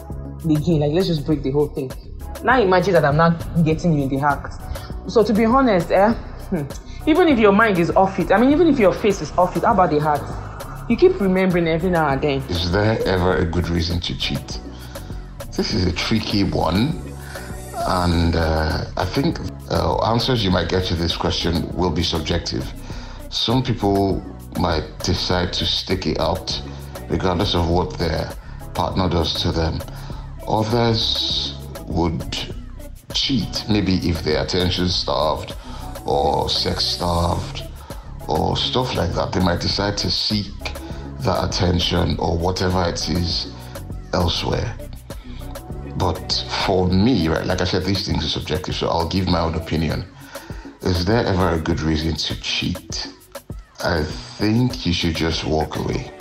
again. 0.44 0.80
Like, 0.80 0.92
let's 0.92 1.08
just 1.08 1.26
break 1.26 1.44
the 1.44 1.52
whole 1.52 1.68
thing. 1.68 1.92
Now 2.44 2.62
imagine 2.62 2.94
that 2.94 3.06
I'm 3.06 3.18
not 3.18 3.64
getting 3.64 3.94
you 3.94 4.04
in 4.04 4.10
the 4.10 4.20
act. 4.20 4.54
So 5.10 5.24
to 5.24 5.34
be 5.34 5.46
honest, 5.46 5.92
eh, 5.92 6.14
hmm, 6.14 7.10
even 7.10 7.28
if 7.30 7.40
your 7.40 7.54
mind 7.54 7.80
is 7.80 7.90
off 7.92 8.20
it, 8.20 8.32
I 8.32 8.38
mean, 8.38 8.52
even 8.52 8.68
if 8.68 8.78
your 8.78 8.94
face 8.94 9.22
is 9.22 9.32
off 9.38 9.56
it, 9.56 9.64
how 9.64 9.74
about 9.74 9.92
the 9.92 10.00
heart? 10.00 10.22
You 10.90 10.98
keep 10.98 11.20
remembering 11.20 11.68
every 11.68 11.90
now 11.90 12.10
and 12.10 12.22
then. 12.22 12.42
Is 12.50 12.72
there 12.72 13.02
ever 13.06 13.38
a 13.38 13.46
good 13.46 13.70
reason 13.70 14.00
to 14.02 14.18
cheat? 14.18 14.60
This 15.56 15.74
is 15.74 15.86
a 15.86 15.92
tricky 15.92 16.44
one. 16.44 17.02
And 17.90 18.36
uh, 18.36 18.86
I 18.98 19.06
think 19.06 19.40
uh, 19.72 19.98
answers 20.06 20.44
you 20.44 20.52
might 20.52 20.70
get 20.70 20.86
to 20.86 20.96
this 20.96 21.16
question 21.16 21.74
will 21.76 21.92
be 21.92 22.04
subjective. 22.04 22.72
Some 23.38 23.64
people 23.64 24.22
might 24.60 25.00
decide 25.04 25.54
to 25.54 25.66
stick 25.66 26.08
it 26.08 26.20
out 26.20 26.60
regardless 27.08 27.56
of 27.56 27.70
what 27.70 27.98
their 27.98 28.34
partner 28.74 29.08
does 29.08 29.42
to 29.44 29.52
them. 29.52 29.80
Others 30.48 31.56
would 31.86 32.36
cheat, 33.14 33.64
maybe 33.70 34.10
if 34.10 34.24
they're 34.24 34.44
attention 34.44 34.90
starved 34.90 35.56
or 36.06 36.50
sex 36.50 36.84
starved 36.84 37.64
or 38.28 38.58
stuff 38.58 38.96
like 38.96 39.14
that. 39.14 39.32
They 39.32 39.40
might 39.40 39.62
decide 39.62 39.98
to 40.00 40.12
seek 40.12 40.52
that 41.20 41.48
attention 41.48 42.18
or 42.20 42.38
whatever 42.38 42.84
it 42.90 43.08
is 43.08 43.54
elsewhere. 44.14 44.76
But 45.96 46.44
for 46.66 46.88
me, 46.88 47.30
right, 47.30 47.46
like 47.46 47.62
I 47.62 47.66
said, 47.66 47.86
these 47.86 48.06
things 48.06 48.26
are 48.26 48.40
subjective, 48.40 48.76
so 48.76 48.90
I'll 48.90 49.08
give 49.08 49.28
my 49.28 49.40
own 49.40 49.54
opinion. 49.54 50.06
Is 50.82 51.06
there 51.06 51.26
ever 51.26 51.52
a 51.52 51.60
good 51.60 51.80
reason 51.80 52.16
to 52.16 52.42
cheat? 52.42 53.14
I 53.84 54.04
think 54.04 54.86
you 54.88 54.94
should 54.94 55.16
just 55.16 55.44
walk 55.44 55.76
away. 55.76 56.12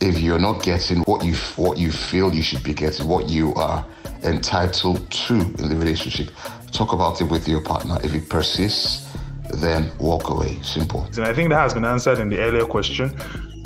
If 0.00 0.18
you're 0.18 0.40
not 0.40 0.64
getting 0.64 1.02
what 1.02 1.24
you 1.24 1.36
what 1.54 1.78
you 1.78 1.92
feel 1.92 2.34
you 2.34 2.42
should 2.42 2.64
be 2.64 2.74
getting, 2.74 3.06
what 3.06 3.28
you 3.28 3.54
are 3.54 3.86
entitled 4.24 5.08
to 5.10 5.34
in 5.34 5.68
the 5.68 5.76
relationship, 5.76 6.30
talk 6.72 6.92
about 6.92 7.20
it 7.20 7.30
with 7.30 7.46
your 7.46 7.60
partner. 7.60 7.98
If 8.02 8.14
it 8.14 8.28
persists, 8.28 9.14
then 9.54 9.92
walk 9.98 10.28
away. 10.28 10.60
Simple. 10.62 11.04
And 11.04 11.20
I 11.20 11.32
think 11.32 11.50
that 11.50 11.60
has 11.60 11.72
been 11.72 11.84
answered 11.84 12.18
in 12.18 12.28
the 12.28 12.40
earlier 12.40 12.66
question. 12.66 13.16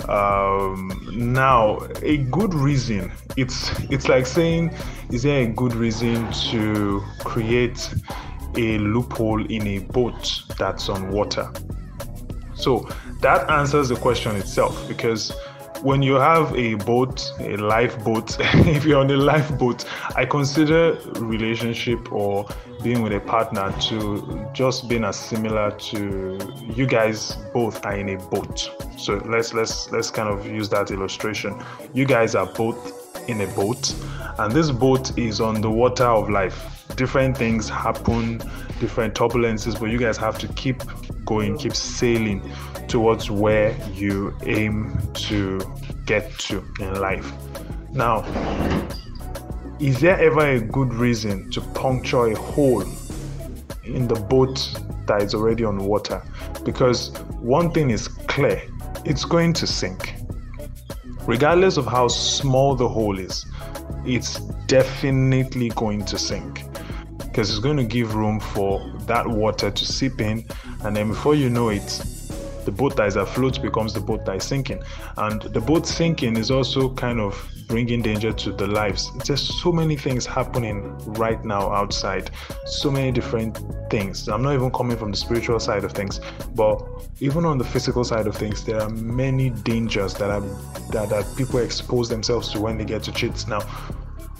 Um, 0.07 1.09
now, 1.11 1.79
a 2.03 2.17
good 2.17 2.53
reason. 2.53 3.11
It's 3.35 3.71
it's 3.89 4.07
like 4.07 4.27
saying, 4.27 4.75
is 5.09 5.23
there 5.23 5.41
a 5.41 5.47
good 5.47 5.73
reason 5.73 6.31
to 6.51 7.03
create 7.19 7.95
a 8.55 8.77
loophole 8.77 9.43
in 9.51 9.65
a 9.65 9.79
boat 9.79 10.43
that's 10.59 10.87
on 10.87 11.09
water? 11.09 11.51
So 12.57 12.89
that 13.19 13.49
answers 13.49 13.89
the 13.89 13.95
question 13.95 14.35
itself 14.35 14.87
because 14.87 15.33
when 15.81 16.01
you 16.01 16.15
have 16.15 16.55
a 16.55 16.75
boat, 16.75 17.31
a 17.39 17.55
lifeboat, 17.57 18.37
if 18.39 18.83
you're 18.83 18.99
on 18.99 19.09
a 19.11 19.17
lifeboat, 19.17 19.85
I 20.15 20.25
consider 20.25 20.97
relationship 21.19 22.11
or 22.11 22.47
being 22.83 23.01
with 23.01 23.13
a 23.13 23.19
partner 23.19 23.73
to 23.81 24.47
just 24.53 24.87
being 24.87 25.03
as 25.03 25.17
similar 25.17 25.71
to 25.71 26.39
you 26.75 26.85
guys 26.85 27.35
both 27.53 27.85
are 27.85 27.95
in 27.95 28.09
a 28.09 28.17
boat. 28.29 28.71
So 28.97 29.15
let's 29.25 29.53
let's 29.53 29.91
let's 29.91 30.09
kind 30.09 30.29
of 30.29 30.45
use 30.47 30.69
that 30.69 30.91
illustration. 30.91 31.61
You 31.93 32.05
guys 32.05 32.35
are 32.35 32.47
both 32.47 33.29
in 33.29 33.41
a 33.41 33.47
boat, 33.47 33.93
and 34.39 34.51
this 34.51 34.71
boat 34.71 35.17
is 35.17 35.41
on 35.41 35.61
the 35.61 35.69
water 35.69 36.05
of 36.05 36.29
life. 36.29 36.85
Different 36.95 37.37
things 37.37 37.69
happen, 37.69 38.39
different 38.79 39.13
turbulences, 39.13 39.79
but 39.79 39.87
you 39.87 39.99
guys 39.99 40.17
have 40.17 40.39
to 40.39 40.47
keep 40.49 40.81
going, 41.25 41.57
keep 41.57 41.75
sailing 41.75 42.41
towards 42.87 43.29
where 43.29 43.75
you 43.93 44.35
aim 44.43 44.99
to 45.13 45.59
get 46.05 46.37
to 46.39 46.63
in 46.79 46.99
life. 46.99 47.31
Now, 47.91 48.23
is 49.79 49.99
there 49.99 50.19
ever 50.19 50.51
a 50.51 50.59
good 50.59 50.93
reason 50.93 51.51
to 51.51 51.61
puncture 51.61 52.27
a 52.27 52.35
hole 52.35 52.85
in 53.83 54.07
the 54.07 54.15
boat 54.15 54.81
that 55.05 55.21
is 55.21 55.35
already 55.35 55.63
on 55.63 55.85
water? 55.85 56.21
Because 56.63 57.17
one 57.39 57.71
thing 57.71 57.89
is 57.89 58.07
clear 58.07 58.61
it's 59.05 59.25
going 59.25 59.53
to 59.53 59.67
sink. 59.67 60.15
Regardless 61.25 61.77
of 61.77 61.85
how 61.85 62.07
small 62.07 62.75
the 62.75 62.87
hole 62.87 63.19
is, 63.19 63.45
it's 64.05 64.39
definitely 64.67 65.69
going 65.69 66.05
to 66.05 66.17
sink 66.17 66.63
because 67.17 67.51
it's 67.51 67.59
going 67.59 67.77
to 67.77 67.83
give 67.83 68.15
room 68.15 68.39
for 68.39 68.83
that 69.01 69.27
water 69.27 69.69
to 69.69 69.85
seep 69.85 70.21
in, 70.21 70.43
and 70.83 70.95
then 70.95 71.09
before 71.09 71.35
you 71.35 71.51
know 71.51 71.69
it, 71.69 72.03
the 72.67 72.71
boat 72.73 72.97
that 72.97 73.07
is 73.07 73.15
afloat 73.15 73.61
becomes 73.61 73.93
the 73.93 74.01
boat 74.01 74.25
that 74.25 74.35
is 74.35 74.43
sinking. 74.43 74.83
And 75.15 75.41
the 75.41 75.61
boat 75.61 75.87
sinking 75.87 76.35
is 76.35 76.51
also 76.51 76.93
kind 76.95 77.21
of 77.21 77.33
bringing 77.69 78.01
danger 78.01 78.33
to 78.33 78.51
the 78.51 78.67
lives. 78.67 79.09
There's 79.25 79.61
so 79.61 79.71
many 79.71 79.95
things 79.95 80.25
happening 80.25 80.97
right 81.13 81.41
now 81.45 81.71
outside, 81.71 82.29
so 82.65 82.91
many 82.91 83.13
different 83.13 83.57
things. 83.89 84.27
I'm 84.27 84.41
not 84.41 84.53
even 84.53 84.69
coming 84.71 84.97
from 84.97 85.11
the 85.11 85.17
spiritual 85.17 85.61
side 85.61 85.85
of 85.85 85.93
things, 85.93 86.19
but 86.55 86.85
even 87.21 87.45
on 87.45 87.57
the 87.57 87.63
physical 87.63 88.03
side 88.03 88.27
of 88.27 88.35
things, 88.35 88.65
there 88.65 88.81
are 88.81 88.89
many 88.89 89.49
dangers 89.49 90.13
that 90.15 90.29
are 90.29 90.41
that, 90.91 91.07
that 91.07 91.25
people 91.37 91.59
expose 91.59 92.09
themselves 92.09 92.51
to 92.51 92.59
when 92.59 92.77
they 92.77 92.83
get 92.83 93.01
to 93.03 93.13
cheats. 93.13 93.47
Now, 93.47 93.61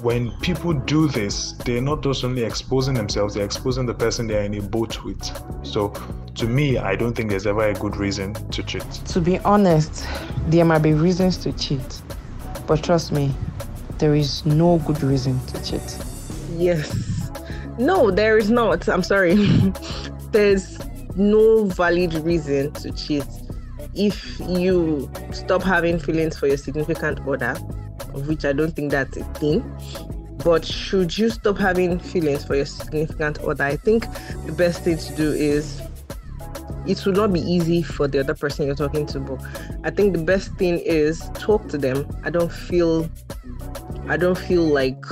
when 0.02 0.32
people 0.42 0.74
do 0.74 1.08
this, 1.08 1.54
they're 1.54 1.82
not 1.82 2.04
just 2.04 2.26
only 2.26 2.44
exposing 2.44 2.94
themselves, 2.94 3.36
they're 3.36 3.46
exposing 3.46 3.86
the 3.86 3.94
person 3.94 4.28
they're 4.28 4.44
in 4.44 4.54
a 4.56 4.62
boat 4.62 5.04
with. 5.04 5.24
So, 5.66 5.94
to 6.38 6.46
me, 6.46 6.78
I 6.78 6.96
don't 6.96 7.16
think 7.16 7.30
there's 7.30 7.48
ever 7.48 7.68
a 7.68 7.74
good 7.74 7.98
reason 7.98 8.34
to 8.52 8.64
cheat. 8.64 8.84
To 8.92 9.20
be 9.20 9.40
honest, 9.40 10.06
there 10.48 10.66
might 10.66 10.80
be 10.80 10.94
reasons 10.94 11.38
to 11.38 11.52
cheat, 11.54 12.02
but 12.68 12.84
trust 12.84 13.12
me, 13.12 13.34
there 13.98 14.14
is 14.14 14.46
no 14.46 14.78
good 14.80 15.02
reason 15.02 15.40
to 15.48 15.64
cheat. 15.64 15.98
Yes. 16.56 17.32
No, 17.80 18.12
there 18.12 18.38
is 18.38 18.50
not. 18.50 18.88
I'm 18.88 19.04
sorry. 19.04 19.36
There's 20.32 20.80
no 21.16 21.66
valid 21.66 22.14
reason 22.16 22.72
to 22.74 22.92
cheat. 22.92 23.26
If 23.96 24.40
you 24.40 25.12
stop 25.32 25.64
having 25.64 26.00
feelings 26.00 26.38
for 26.38 26.48
your 26.48 26.58
significant 26.58 27.20
other, 27.28 27.56
of 28.14 28.28
which 28.28 28.46
I 28.46 28.54
don't 28.54 28.76
think 28.76 28.92
that's 28.92 29.18
a 29.18 29.24
thing. 29.36 29.64
But 30.44 30.66
should 30.66 31.18
you 31.18 31.30
stop 31.30 31.58
having 31.58 32.00
feelings 32.00 32.46
for 32.46 32.56
your 32.56 32.66
significant 32.66 33.40
other, 33.40 33.64
I 33.64 33.76
think 33.76 34.06
the 34.46 34.54
best 34.54 34.84
thing 34.84 34.98
to 34.98 35.16
do 35.16 35.32
is 35.32 35.82
it 36.88 37.06
will 37.06 37.14
not 37.14 37.34
be 37.34 37.42
easy 37.42 37.82
for 37.82 38.08
the 38.08 38.20
other 38.20 38.34
person 38.34 38.66
you're 38.66 38.76
talking 38.76 39.06
to, 39.08 39.20
but 39.20 39.42
I 39.84 39.90
think 39.90 40.14
the 40.14 40.24
best 40.24 40.54
thing 40.56 40.80
is 40.80 41.30
talk 41.34 41.68
to 41.70 41.78
them. 41.78 42.08
I 42.24 42.30
don't 42.30 42.52
feel 42.52 43.10
I 44.08 44.18
don't 44.18 44.38
feel 44.38 44.64
like 44.64 45.04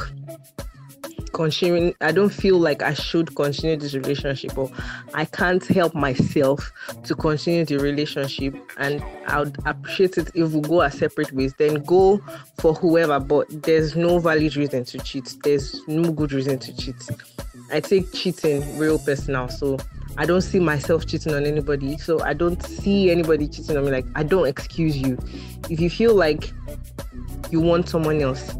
continuing 1.36 1.94
i 2.00 2.14
don't 2.14 2.30
feel 2.30 2.58
like 2.58 2.82
i 2.82 2.94
should 2.94 3.36
continue 3.36 3.76
this 3.76 3.94
relationship 3.94 4.58
or 4.58 4.72
i 5.14 5.26
can't 5.26 5.66
help 5.68 5.94
myself 5.94 6.72
to 7.04 7.14
continue 7.14 7.66
the 7.66 7.78
relationship 7.78 8.56
and 8.78 9.04
i 9.28 9.40
would 9.40 9.58
appreciate 9.66 10.18
it 10.18 10.32
if 10.34 10.52
we 10.52 10.62
go 10.62 10.82
our 10.82 10.90
separate 10.90 11.34
ways 11.34 11.54
then 11.58 11.76
go 11.84 12.22
for 12.58 12.74
whoever 12.74 13.20
but 13.20 13.46
there's 13.64 13.98
no 13.98 14.18
valid 14.18 14.56
reason 14.56 14.86
to 14.86 14.98
cheat 15.00 15.36
there's 15.44 15.86
no 15.90 16.10
good 16.10 16.32
reason 16.32 16.58
to 16.58 16.74
cheat 16.78 16.96
i 17.70 17.82
take 17.82 18.10
cheating 18.14 18.64
real 18.78 18.98
personal 18.98 19.50
so 19.50 19.78
i 20.17 20.25
don't 20.25 20.41
see 20.41 20.60
myself 20.60 21.06
cheating 21.06 21.34
on 21.34 21.45
anybody 21.45 21.97
so 21.97 22.21
i 22.21 22.34
don't 22.34 22.63
see 22.63 23.12
anybody 23.12 23.47
cheating 23.47 23.78
on 23.78 23.86
me 23.86 23.91
like 23.91 24.06
i 24.15 24.23
don't 24.23 24.47
excuse 24.47 24.97
you 24.97 25.17
if 25.69 25.80
you 25.80 25.89
feel 25.89 26.15
like 26.15 26.51
you 27.51 27.60
want 27.60 27.88
someone 27.88 28.21
else 28.21 28.56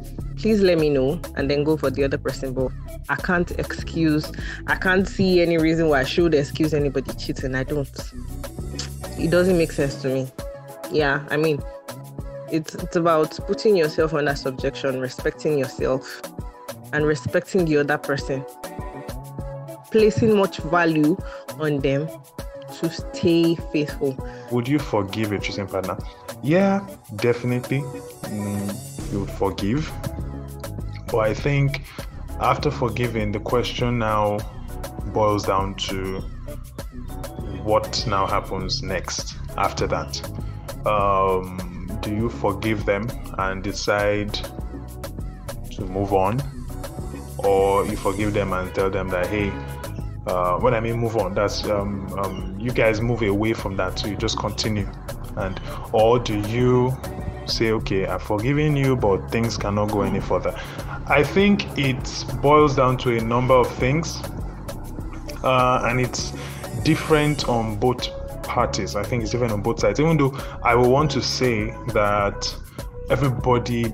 please 0.46 0.62
let 0.62 0.78
me 0.78 0.90
know 0.92 1.20
and 1.38 1.50
then 1.50 1.64
go 1.64 1.76
for 1.76 1.90
the 1.90 2.04
other 2.04 2.20
person. 2.20 2.54
But 2.54 2.72
I 3.10 3.16
can't 3.16 3.50
excuse, 3.52 4.32
I 4.68 4.76
can't 4.76 5.08
see 5.08 5.42
any 5.42 5.58
reason 5.58 5.90
why 5.90 6.02
I 6.02 6.04
should 6.04 6.36
excuse 6.36 6.72
anybody 6.72 7.12
cheating. 7.14 7.56
I 7.56 7.64
don't. 7.64 7.90
It 9.18 9.32
doesn't 9.32 9.58
make 9.58 9.72
sense 9.72 9.96
to 10.04 10.08
me. 10.10 10.28
Yeah, 10.92 11.26
I 11.32 11.38
mean, 11.38 11.64
it's 12.52 12.76
it's 12.76 12.96
about 12.96 13.40
putting 13.48 13.76
yourself 13.76 14.14
under 14.14 14.36
subjection, 14.36 15.00
respecting 15.00 15.58
yourself, 15.58 16.22
and 16.94 17.08
respecting 17.08 17.66
the 17.66 17.78
other 17.78 17.98
person. 17.98 18.46
Placing 19.90 20.38
much 20.38 20.58
value 20.58 21.18
on 21.60 21.80
them 21.80 22.08
to 22.80 22.90
stay 22.90 23.56
faithful. 23.72 24.18
Would 24.52 24.68
you 24.68 24.80
forgive 24.80 25.32
a 25.32 25.40
cheating 25.40 25.68
partner? 25.68 25.98
Yeah, 26.44 26.88
definitely. 27.16 27.82
Mm, 27.82 29.12
you 29.12 29.20
would 29.22 29.32
forgive 29.32 29.92
but 31.16 31.30
I 31.30 31.34
think 31.34 31.84
after 32.42 32.70
forgiving, 32.70 33.32
the 33.32 33.40
question 33.40 34.00
now 34.00 34.38
boils 35.14 35.46
down 35.46 35.76
to 35.76 36.20
what 37.64 38.06
now 38.06 38.26
happens 38.26 38.84
next 38.84 39.38
after 39.58 39.88
that. 39.88 40.22
Um, 40.86 41.98
do 42.02 42.14
you 42.14 42.30
forgive 42.30 42.86
them 42.86 43.10
and 43.38 43.64
decide 43.64 44.34
to 45.72 45.86
move 45.86 46.14
on, 46.14 46.42
or 47.38 47.86
you 47.86 47.96
forgive 47.96 48.34
them 48.34 48.54
and 48.54 48.74
tell 48.76 48.90
them 48.90 49.08
that 49.10 49.28
hey, 49.28 49.54
uh, 50.28 50.58
when 50.60 50.74
I 50.74 50.80
mean 50.80 50.98
move 50.98 51.18
on, 51.18 51.34
that's 51.34 51.66
um, 51.66 52.12
um, 52.20 52.56
you 52.60 52.72
guys 52.72 53.02
move 53.02 53.22
away 53.22 53.54
from 53.54 53.78
that, 53.78 54.00
so 54.00 54.08
you 54.08 54.16
just 54.16 54.40
continue, 54.40 54.90
and 55.38 55.60
or 55.92 56.20
do 56.20 56.40
you 56.50 56.96
say 57.46 57.72
okay, 57.72 58.08
I've 58.08 58.24
forgiven 58.24 58.76
you, 58.76 58.96
but 58.96 59.30
things 59.32 59.58
cannot 59.58 59.92
go 59.92 60.02
any 60.02 60.20
further? 60.20 60.56
I 61.08 61.24
think 61.24 61.78
it 61.78 62.26
boils 62.42 62.76
down 62.76 62.98
to 63.00 63.18
a 63.18 63.22
number 63.22 63.54
of 63.54 63.72
things, 63.76 64.20
uh, 65.44 65.82
and 65.86 66.00
it's 66.00 66.34
different 66.84 67.48
on 67.48 67.78
both 67.78 68.10
parties. 68.44 68.96
I 68.96 69.04
think 69.04 69.24
it's 69.24 69.32
different 69.32 69.54
on 69.54 69.62
both 69.62 69.80
sides. 69.80 70.00
Even 70.00 70.18
though 70.18 70.36
I 70.64 70.76
will 70.76 70.90
want 70.90 71.12
to 71.12 71.22
say 71.22 71.72
that 71.94 72.56
everybody 73.10 73.94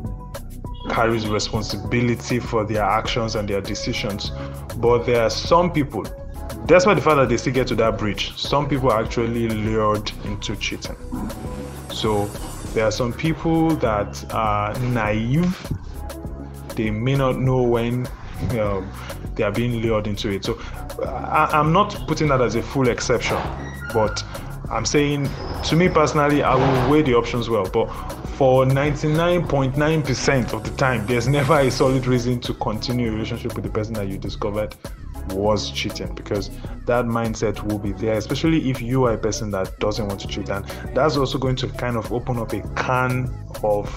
carries 0.90 1.28
responsibility 1.28 2.40
for 2.40 2.64
their 2.64 2.84
actions 2.84 3.36
and 3.36 3.48
their 3.48 3.62
decisions. 3.62 4.32
But 4.78 5.06
there 5.06 5.24
are 5.24 5.30
some 5.30 5.72
people, 5.72 6.06
despite 6.66 6.96
the 6.96 7.02
fact 7.02 7.18
that 7.18 7.30
they 7.30 7.38
still 7.38 7.54
get 7.54 7.68
to 7.68 7.76
that 7.76 7.98
bridge, 7.98 8.38
some 8.38 8.68
people 8.68 8.92
are 8.92 9.04
actually 9.04 9.50
lured 9.50 10.12
into 10.26 10.56
cheating. 10.56 10.96
So 11.92 12.26
there 12.74 12.86
are 12.86 12.92
some 12.92 13.14
people 13.14 13.76
that 13.78 14.34
are 14.34 14.78
naive. 14.80 15.56
They 16.76 16.90
may 16.90 17.16
not 17.16 17.38
know 17.40 17.62
when 17.62 18.08
um, 18.60 18.92
they 19.36 19.44
are 19.44 19.52
being 19.52 19.82
lured 19.82 20.08
into 20.08 20.30
it. 20.30 20.46
So 20.46 20.60
I, 21.04 21.50
I'm 21.54 21.74
not 21.74 22.08
putting 22.08 22.28
that 22.30 22.42
as 22.42 22.56
a 22.56 22.62
full 22.62 22.88
exception, 22.88 23.38
but 23.94 24.24
I'm 24.70 24.86
saying 24.86 25.30
to 25.66 25.76
me 25.76 25.90
personally, 25.90 26.44
I 26.44 26.56
will 26.56 26.90
weigh 26.90 27.02
the 27.02 27.16
options 27.16 27.50
well. 27.50 27.70
But 27.70 27.88
for 28.36 28.66
99.9% 28.66 30.54
of 30.54 30.64
the 30.64 30.72
time, 30.72 31.06
there's 31.06 31.28
never 31.28 31.60
a 31.60 31.70
solid 31.70 32.08
reason 32.08 32.40
to 32.40 32.54
continue 32.56 33.10
a 33.10 33.12
relationship 33.12 33.54
with 33.54 33.64
the 33.64 33.70
person 33.70 33.94
that 33.96 34.08
you 34.08 34.18
discovered 34.18 34.76
was 35.30 35.72
cheating 35.72 36.14
because 36.16 36.50
that 36.86 37.06
mindset 37.06 37.62
will 37.64 37.80
be 37.80 37.92
there, 37.94 38.14
especially 38.14 38.70
if 38.70 38.82
you 38.82 39.06
are 39.06 39.14
a 39.14 39.18
person 39.18 39.52
that 39.52 39.80
doesn't 39.80 40.08
want 40.08 40.20
to 40.22 40.28
cheat. 40.28 40.50
And 40.50 40.66
that's 40.94 41.18
also 41.18 41.38
going 41.38 41.56
to 41.58 41.68
kind 41.68 41.98
of 41.98 42.12
open 42.12 42.38
up 42.38 42.54
a 42.54 42.62
can 42.76 43.34
of 43.64 43.88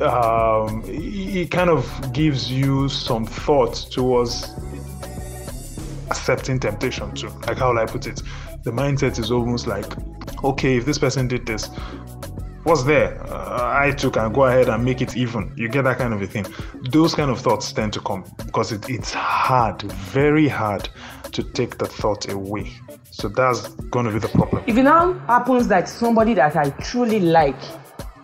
um, 0.00 0.82
it 0.86 1.50
kind 1.50 1.70
of 1.70 2.12
gives 2.12 2.50
you 2.50 2.88
some 2.88 3.26
thought 3.26 3.74
towards 3.74 4.52
accepting 6.10 6.58
temptation 6.58 7.14
too. 7.14 7.28
Like 7.46 7.58
how 7.58 7.76
I 7.76 7.86
put 7.86 8.06
it? 8.06 8.22
The 8.64 8.70
mindset 8.70 9.18
is 9.18 9.30
almost 9.30 9.66
like, 9.66 9.86
okay, 10.42 10.76
if 10.76 10.84
this 10.84 10.98
person 10.98 11.28
did 11.28 11.46
this, 11.46 11.70
what's 12.64 12.82
there? 12.82 13.22
Uh, 13.26 13.78
I 13.78 13.92
too 13.92 14.10
can 14.10 14.32
go 14.32 14.44
ahead 14.44 14.68
and 14.68 14.84
make 14.84 15.00
it 15.00 15.16
even. 15.16 15.52
You 15.56 15.68
get 15.68 15.84
that 15.84 15.98
kind 15.98 16.12
of 16.12 16.20
a 16.20 16.26
thing. 16.26 16.46
Those 16.90 17.14
kind 17.14 17.30
of 17.30 17.40
thoughts 17.40 17.72
tend 17.72 17.92
to 17.92 18.00
come 18.00 18.24
because 18.44 18.72
it, 18.72 18.88
it's 18.90 19.12
hard, 19.12 19.82
very 19.82 20.48
hard 20.48 20.88
to 21.32 21.42
take 21.42 21.78
the 21.78 21.86
thought 21.86 22.30
away. 22.30 22.72
So 23.10 23.28
that's 23.28 23.68
going 23.68 24.06
to 24.06 24.12
be 24.12 24.18
the 24.18 24.28
problem. 24.28 24.64
If 24.66 24.76
it 24.76 24.82
now 24.82 25.12
happens 25.26 25.68
that 25.68 25.88
somebody 25.88 26.34
that 26.34 26.56
I 26.56 26.70
truly 26.70 27.20
like, 27.20 27.60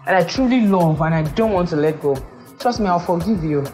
and 0.07 0.17
I 0.17 0.25
truly 0.25 0.63
love, 0.63 1.01
and 1.03 1.15
I 1.15 1.23
don't 1.23 1.53
want 1.53 1.69
to 1.71 1.77
let 1.77 2.01
go, 2.01 2.17
trust 2.59 2.81
me, 2.81 2.87
I'll 2.87 2.99
forgive 2.99 3.45
you. 3.45 3.65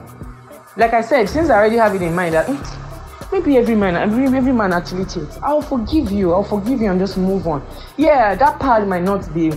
Like 0.76 0.92
I 0.92 1.00
said, 1.00 1.28
since 1.28 1.48
I 1.48 1.54
already 1.56 1.76
have 1.76 1.94
it 1.94 2.02
in 2.02 2.14
mind 2.14 2.34
that 2.34 2.46
mm, 2.46 3.32
maybe 3.32 3.56
every 3.56 3.74
man, 3.74 3.96
every, 3.96 4.26
every 4.36 4.52
man 4.52 4.72
actually 4.72 5.04
cheats, 5.04 5.38
I'll 5.42 5.62
forgive 5.62 6.10
you. 6.10 6.32
I'll 6.32 6.44
forgive 6.44 6.80
you 6.80 6.90
and 6.90 7.00
just 7.00 7.16
move 7.16 7.46
on. 7.46 7.66
Yeah, 7.96 8.34
that 8.34 8.58
part 8.60 8.86
might 8.86 9.02
not 9.02 9.32
be 9.32 9.52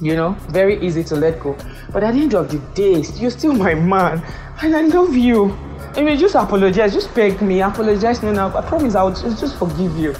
you 0.00 0.16
know, 0.16 0.32
very 0.48 0.80
easy 0.84 1.04
to 1.04 1.16
let 1.16 1.40
go. 1.40 1.56
But 1.92 2.02
at 2.04 2.14
the 2.14 2.20
end 2.20 2.34
of 2.34 2.50
the 2.50 2.58
day, 2.74 3.02
you're 3.14 3.30
still 3.30 3.52
my 3.52 3.74
man, 3.74 4.22
and 4.62 4.76
I 4.76 4.82
love 4.82 5.16
you. 5.16 5.56
I 5.96 6.02
mean, 6.02 6.18
just 6.18 6.34
apologize, 6.34 6.92
just 6.92 7.14
beg 7.14 7.40
me, 7.40 7.62
apologize 7.62 8.22
no 8.22 8.32
now. 8.32 8.56
I 8.56 8.62
promise 8.62 8.94
I'll 8.94 9.10
just, 9.10 9.40
just 9.40 9.56
forgive 9.58 9.96
you. 9.96 10.14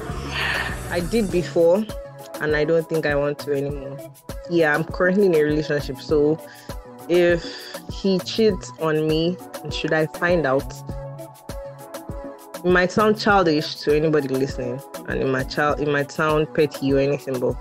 I 0.90 1.00
did 1.00 1.30
before, 1.32 1.84
and 2.40 2.54
I 2.54 2.64
don't 2.64 2.88
think 2.88 3.06
I 3.06 3.14
want 3.16 3.40
to 3.40 3.52
anymore. 3.52 3.98
Yeah, 4.50 4.74
I'm 4.74 4.84
currently 4.84 5.26
in 5.26 5.34
a 5.34 5.42
relationship, 5.42 6.00
so 6.00 6.38
if 7.08 7.44
he 7.92 8.18
cheats 8.20 8.72
on 8.80 9.08
me, 9.08 9.36
should 9.70 9.92
I 9.92 10.06
find 10.06 10.46
out? 10.46 10.72
It 12.64 12.70
might 12.70 12.92
sound 12.92 13.18
childish 13.18 13.74
to 13.76 13.94
anybody 13.94 14.28
listening, 14.28 14.80
and 15.08 15.20
it 15.20 15.26
might 15.26 15.50
child, 15.50 15.80
it 15.80 15.88
might 15.88 16.12
sound 16.12 16.54
petty 16.54 16.92
or 16.92 16.98
anything, 16.98 17.40
but 17.40 17.56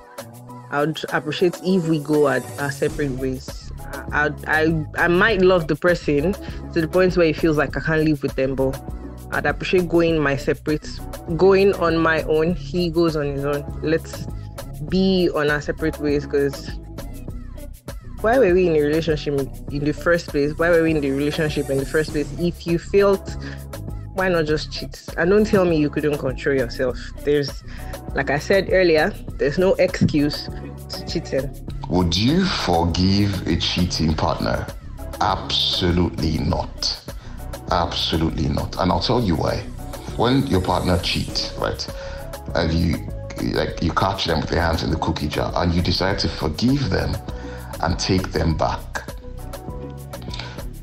I 0.73 0.79
would 0.79 0.99
appreciate 1.13 1.55
if 1.63 1.87
we 1.87 1.99
go 1.99 2.27
at 2.27 2.43
our 2.59 2.71
separate 2.71 3.11
ways. 3.11 3.71
I, 4.11 4.31
I 4.47 4.85
I 4.97 5.07
might 5.07 5.39
love 5.43 5.67
the 5.67 5.75
person 5.75 6.33
to 6.73 6.81
the 6.81 6.87
point 6.87 7.15
where 7.15 7.27
it 7.27 7.37
feels 7.37 7.57
like 7.57 7.77
I 7.77 7.79
can't 7.79 8.03
live 8.03 8.23
with 8.23 8.33
them, 8.33 8.55
but 8.55 8.83
I'd 9.31 9.45
appreciate 9.45 9.87
going 9.87 10.17
my 10.17 10.35
separate, 10.35 10.89
going 11.37 11.73
on 11.75 11.99
my 11.99 12.23
own. 12.23 12.55
He 12.55 12.89
goes 12.89 13.15
on 13.15 13.27
his 13.27 13.45
own. 13.45 13.63
Let's 13.83 14.25
be 14.89 15.29
on 15.35 15.51
our 15.51 15.61
separate 15.61 15.99
ways 15.99 16.25
because 16.25 16.71
why 18.21 18.39
were 18.39 18.51
we 18.51 18.65
in 18.65 18.75
a 18.75 18.81
relationship 18.81 19.39
in 19.69 19.83
the 19.85 19.93
first 19.93 20.29
place? 20.29 20.57
Why 20.57 20.71
were 20.71 20.81
we 20.81 20.89
in 20.89 21.01
the 21.01 21.11
relationship 21.11 21.69
in 21.69 21.77
the 21.77 21.85
first 21.85 22.13
place? 22.13 22.27
If 22.39 22.65
you 22.65 22.79
felt, 22.79 23.37
why 24.13 24.29
not 24.29 24.45
just 24.45 24.71
cheat? 24.71 25.07
And 25.17 25.29
don't 25.29 25.45
tell 25.45 25.65
me 25.65 25.77
you 25.77 25.89
couldn't 25.89 26.17
control 26.17 26.55
yourself. 26.55 26.97
There's 27.23 27.63
like 28.13 28.29
I 28.29 28.39
said 28.39 28.69
earlier, 28.71 29.09
there's 29.37 29.57
no 29.57 29.73
excuse 29.75 30.47
to 30.89 31.05
cheating. 31.07 31.49
Would 31.89 32.15
you 32.15 32.45
forgive 32.45 33.47
a 33.47 33.57
cheating 33.57 34.13
partner? 34.13 34.67
Absolutely 35.19 36.37
not. 36.39 37.01
Absolutely 37.71 38.49
not. 38.49 38.79
And 38.79 38.91
I'll 38.91 38.99
tell 38.99 39.21
you 39.21 39.35
why. 39.35 39.57
When 40.15 40.45
your 40.47 40.61
partner 40.61 40.99
cheats, 40.99 41.53
right, 41.57 41.87
and 42.55 42.71
you 42.71 42.97
like 43.55 43.81
you 43.81 43.91
catch 43.93 44.25
them 44.25 44.41
with 44.41 44.49
their 44.49 44.61
hands 44.61 44.83
in 44.83 44.91
the 44.91 44.97
cookie 44.97 45.27
jar 45.27 45.51
and 45.55 45.73
you 45.73 45.81
decide 45.81 46.19
to 46.19 46.29
forgive 46.29 46.89
them 46.89 47.15
and 47.81 47.97
take 47.97 48.31
them 48.31 48.55
back. 48.55 49.09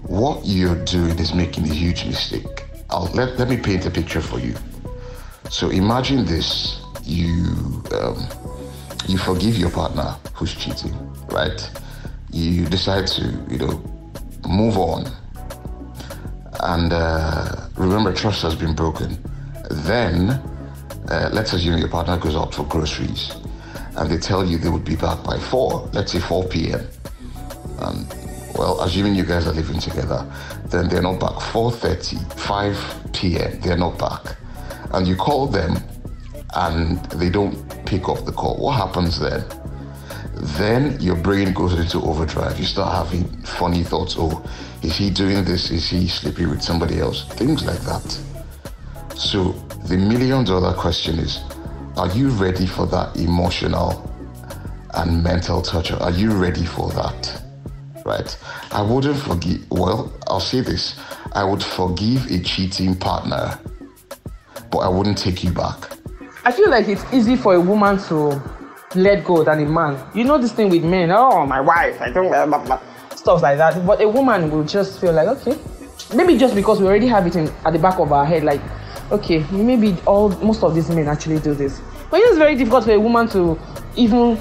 What 0.03 0.41
you're 0.45 0.85
doing 0.85 1.19
is 1.21 1.33
making 1.33 1.71
a 1.71 1.73
huge 1.73 2.05
mistake. 2.05 2.70
I'll 2.91 3.11
let, 3.15 3.39
let 3.39 3.49
me 3.49 3.57
paint 3.57 3.87
a 3.87 3.91
picture 3.91 4.21
for 4.21 4.39
you. 4.39 4.55
So 5.49 5.71
imagine 5.71 6.25
this 6.25 6.81
you 7.05 7.83
um, 7.93 8.27
you 9.09 9.19
forgive 9.19 9.57
your 9.57 9.71
partner 9.71 10.17
who's 10.35 10.55
cheating, 10.55 10.95
right? 11.29 11.71
You 12.31 12.67
decide 12.67 13.07
to 13.09 13.23
you 13.49 13.59
know 13.59 13.83
move 14.49 14.77
on, 14.77 15.07
and 16.61 16.93
uh, 16.93 17.69
remember 17.77 18.13
trust 18.13 18.43
has 18.43 18.55
been 18.55 18.75
broken. 18.75 19.19
Then 19.71 20.31
uh, 21.09 21.31
let's 21.33 21.53
assume 21.53 21.79
your 21.79 21.89
partner 21.89 22.17
goes 22.17 22.37
out 22.37 22.55
for 22.55 22.65
groceries, 22.65 23.35
and 23.97 24.11
they 24.11 24.19
tell 24.19 24.45
you 24.45 24.59
they 24.59 24.69
would 24.69 24.85
be 24.85 24.97
back 24.97 25.23
by 25.25 25.39
four. 25.39 25.89
Let's 25.93 26.13
say 26.13 26.21
four 26.21 26.45
p.m. 26.45 26.87
And 27.79 28.07
well, 28.61 28.81
assuming 28.83 29.15
you 29.15 29.25
guys 29.25 29.47
are 29.47 29.53
living 29.53 29.81
together, 29.81 30.25
then 30.67 30.89
they're 30.89 31.03
not 31.03 31.19
back 31.19 31.37
4:30, 31.53 32.33
5 32.35 33.13
p.m. 33.13 33.61
They're 33.61 33.77
not 33.77 33.99
back, 33.99 34.37
and 34.93 35.09
you 35.09 35.17
call 35.17 35.47
them 35.47 35.77
and 36.55 37.03
they 37.07 37.31
don't 37.31 37.55
pick 37.87 38.09
up 38.09 38.25
the 38.25 38.33
call, 38.33 38.57
what 38.57 38.77
happens 38.77 39.19
then? 39.21 39.45
Then 40.59 41.01
your 41.01 41.17
brain 41.17 41.53
goes 41.53 41.79
into 41.79 42.01
overdrive. 42.01 42.59
You 42.59 42.65
start 42.65 42.93
having 42.95 43.25
funny 43.43 43.85
thoughts. 43.85 44.17
Oh, 44.19 44.45
is 44.83 44.97
he 44.97 45.11
doing 45.11 45.45
this? 45.45 45.71
Is 45.71 45.89
he 45.89 46.09
sleeping 46.09 46.49
with 46.49 46.63
somebody 46.63 46.99
else? 46.99 47.25
Things 47.35 47.65
like 47.65 47.81
that. 47.81 48.19
So 49.17 49.53
the 49.87 49.97
million 49.97 50.45
dollar 50.45 50.73
question 50.75 51.19
is 51.19 51.41
are 51.97 52.09
you 52.09 52.31
ready 52.31 52.67
for 52.67 52.87
that 52.87 53.17
emotional 53.17 54.07
and 54.95 55.23
mental 55.23 55.63
torture? 55.63 55.97
Are 55.97 56.11
you 56.11 56.33
ready 56.33 56.65
for 56.65 56.91
that? 56.93 57.40
Right? 58.11 58.37
I 58.73 58.83
wouldn't 58.83 59.21
forgive, 59.21 59.71
well, 59.71 60.13
I'll 60.27 60.41
say 60.41 60.63
this 60.63 60.99
I 61.33 61.45
would 61.45 61.63
forgive 61.63 62.29
a 62.29 62.41
cheating 62.41 62.97
partner, 62.97 63.57
but 64.73 64.79
I 64.79 64.89
wouldn't 64.89 65.17
take 65.17 65.45
you 65.45 65.53
back. 65.53 65.97
I 66.45 66.51
feel 66.51 66.71
like 66.71 66.89
it's 66.89 67.05
easy 67.13 67.37
for 67.37 67.55
a 67.55 67.61
woman 67.61 67.99
to 68.09 68.43
let 68.97 69.25
go 69.25 69.45
than 69.45 69.63
a 69.63 69.67
man. 69.67 70.05
You 70.13 70.25
know 70.25 70.39
this 70.39 70.51
thing 70.51 70.71
with 70.71 70.83
men, 70.83 71.13
oh 71.13 71.47
my 71.47 71.61
wife, 71.61 72.01
I 72.01 72.11
don't 72.11 72.33
stuff 73.17 73.43
like 73.43 73.59
that. 73.59 73.87
But 73.87 74.01
a 74.01 74.09
woman 74.09 74.51
will 74.51 74.65
just 74.65 75.01
feel 75.01 75.13
like, 75.13 75.29
okay, 75.29 75.57
maybe 76.13 76.37
just 76.37 76.57
because 76.57 76.81
we 76.81 76.87
already 76.89 77.07
have 77.07 77.29
it 77.29 77.37
in 77.37 77.49
at 77.65 77.73
the 77.73 77.79
back 77.79 78.01
of 78.01 78.11
our 78.13 78.27
head, 78.27 78.43
like, 78.43 78.61
okay, 79.13 79.45
maybe 79.53 79.97
all 80.05 80.31
most 80.43 80.65
of 80.65 80.75
these 80.75 80.91
men 80.91 81.07
actually 81.07 81.39
do 81.39 81.55
this. 81.55 81.81
But 82.11 82.19
it's 82.21 82.39
very 82.39 82.57
difficult 82.57 82.85
for 82.85 82.91
a 82.91 82.99
woman 82.99 83.29
to 83.29 83.57
even 83.95 84.37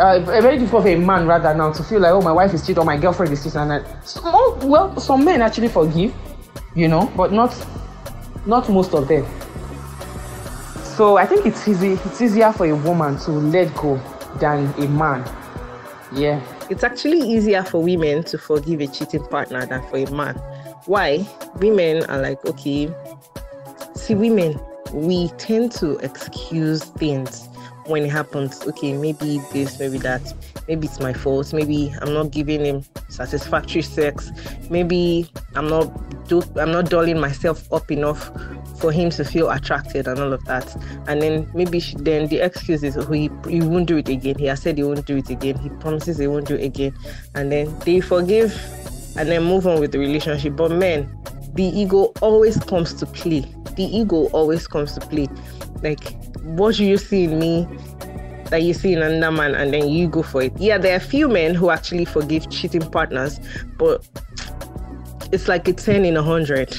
uh, 0.00 0.20
very 0.40 0.58
difficult 0.58 0.84
for 0.84 0.88
a 0.88 0.96
man 0.96 1.26
rather 1.26 1.54
now 1.54 1.72
to 1.72 1.82
feel 1.84 2.00
like, 2.00 2.12
oh, 2.12 2.22
my 2.22 2.32
wife 2.32 2.54
is 2.54 2.62
cheating 2.62 2.78
or 2.78 2.84
my 2.84 2.96
girlfriend 2.96 3.32
is 3.32 3.44
cheating. 3.44 3.60
And 3.60 3.84
some, 4.02 4.68
well, 4.68 4.98
some 4.98 5.24
men 5.24 5.42
actually 5.42 5.68
forgive, 5.68 6.14
you 6.74 6.88
know, 6.88 7.12
but 7.16 7.32
not 7.32 7.54
not 8.46 8.68
most 8.68 8.94
of 8.94 9.08
them. 9.08 9.26
So 10.82 11.16
I 11.16 11.26
think 11.26 11.46
it's 11.46 11.68
easy. 11.68 11.92
It's 11.92 12.20
easier 12.20 12.52
for 12.52 12.66
a 12.66 12.74
woman 12.74 13.18
to 13.20 13.30
let 13.30 13.74
go 13.74 14.00
than 14.38 14.66
a 14.82 14.88
man. 14.88 15.24
Yeah. 16.12 16.42
It's 16.70 16.82
actually 16.82 17.20
easier 17.20 17.62
for 17.62 17.82
women 17.82 18.24
to 18.24 18.38
forgive 18.38 18.80
a 18.80 18.86
cheating 18.86 19.24
partner 19.26 19.66
than 19.66 19.82
for 19.88 19.98
a 19.98 20.10
man. 20.10 20.36
Why? 20.86 21.26
Women 21.56 22.04
are 22.06 22.20
like, 22.20 22.44
okay, 22.46 22.92
see, 23.94 24.14
women, 24.14 24.58
we 24.92 25.28
tend 25.38 25.72
to 25.72 25.98
excuse 25.98 26.84
things 26.84 27.49
when 27.90 28.04
it 28.04 28.10
happens. 28.10 28.66
Okay, 28.66 28.92
maybe 28.92 29.40
this, 29.52 29.78
maybe 29.78 29.98
that. 29.98 30.22
Maybe 30.68 30.86
it's 30.86 31.00
my 31.00 31.12
fault. 31.12 31.52
Maybe 31.52 31.94
I'm 32.00 32.14
not 32.14 32.30
giving 32.30 32.64
him 32.64 32.84
satisfactory 33.08 33.82
sex. 33.82 34.30
Maybe 34.70 35.28
I'm 35.54 35.68
not 35.68 35.90
do 36.28 36.42
I'm 36.56 36.70
not 36.70 36.88
dolling 36.88 37.18
myself 37.18 37.70
up 37.72 37.90
enough 37.90 38.30
for 38.80 38.92
him 38.92 39.10
to 39.10 39.24
feel 39.24 39.50
attracted 39.50 40.06
and 40.06 40.18
all 40.18 40.32
of 40.32 40.44
that. 40.46 40.74
And 41.06 41.20
then 41.20 41.50
maybe 41.54 41.80
she, 41.80 41.96
then 41.96 42.28
the 42.28 42.38
excuse 42.38 42.82
is, 42.82 42.96
oh, 42.96 43.10
he, 43.12 43.30
he 43.48 43.60
won't 43.60 43.86
do 43.86 43.98
it 43.98 44.08
again. 44.08 44.38
He 44.38 44.46
has 44.46 44.62
said 44.62 44.78
he 44.78 44.84
won't 44.84 45.04
do 45.04 45.18
it 45.18 45.28
again. 45.28 45.58
He 45.58 45.68
promises 45.68 46.18
he 46.18 46.26
won't 46.26 46.46
do 46.46 46.54
it 46.54 46.64
again. 46.64 46.96
And 47.34 47.52
then 47.52 47.78
they 47.80 48.00
forgive 48.00 48.54
and 49.16 49.28
then 49.28 49.44
move 49.44 49.66
on 49.66 49.80
with 49.80 49.92
the 49.92 49.98
relationship. 49.98 50.56
But 50.56 50.70
men, 50.70 51.14
the 51.54 51.64
ego 51.64 52.12
always 52.22 52.56
comes 52.58 52.94
to 52.94 53.06
play. 53.06 53.40
The 53.76 53.84
ego 53.84 54.28
always 54.28 54.66
comes 54.66 54.94
to 54.94 55.00
play. 55.00 55.28
Like, 55.82 56.16
what 56.42 56.76
do 56.76 56.84
you 56.84 56.96
see 56.96 57.24
in 57.24 57.38
me 57.38 57.68
that 58.50 58.62
you 58.62 58.74
see 58.74 58.92
in 58.92 59.02
another 59.02 59.34
man, 59.34 59.54
and 59.54 59.72
then 59.72 59.88
you 59.88 60.08
go 60.08 60.22
for 60.22 60.42
it? 60.42 60.52
Yeah, 60.58 60.78
there 60.78 60.96
are 60.96 61.00
few 61.00 61.28
men 61.28 61.54
who 61.54 61.70
actually 61.70 62.04
forgive 62.04 62.50
cheating 62.50 62.88
partners, 62.90 63.40
but 63.76 64.06
it's 65.32 65.48
like 65.48 65.68
a 65.68 65.72
10 65.72 66.04
in 66.04 66.16
a 66.16 66.22
100. 66.22 66.76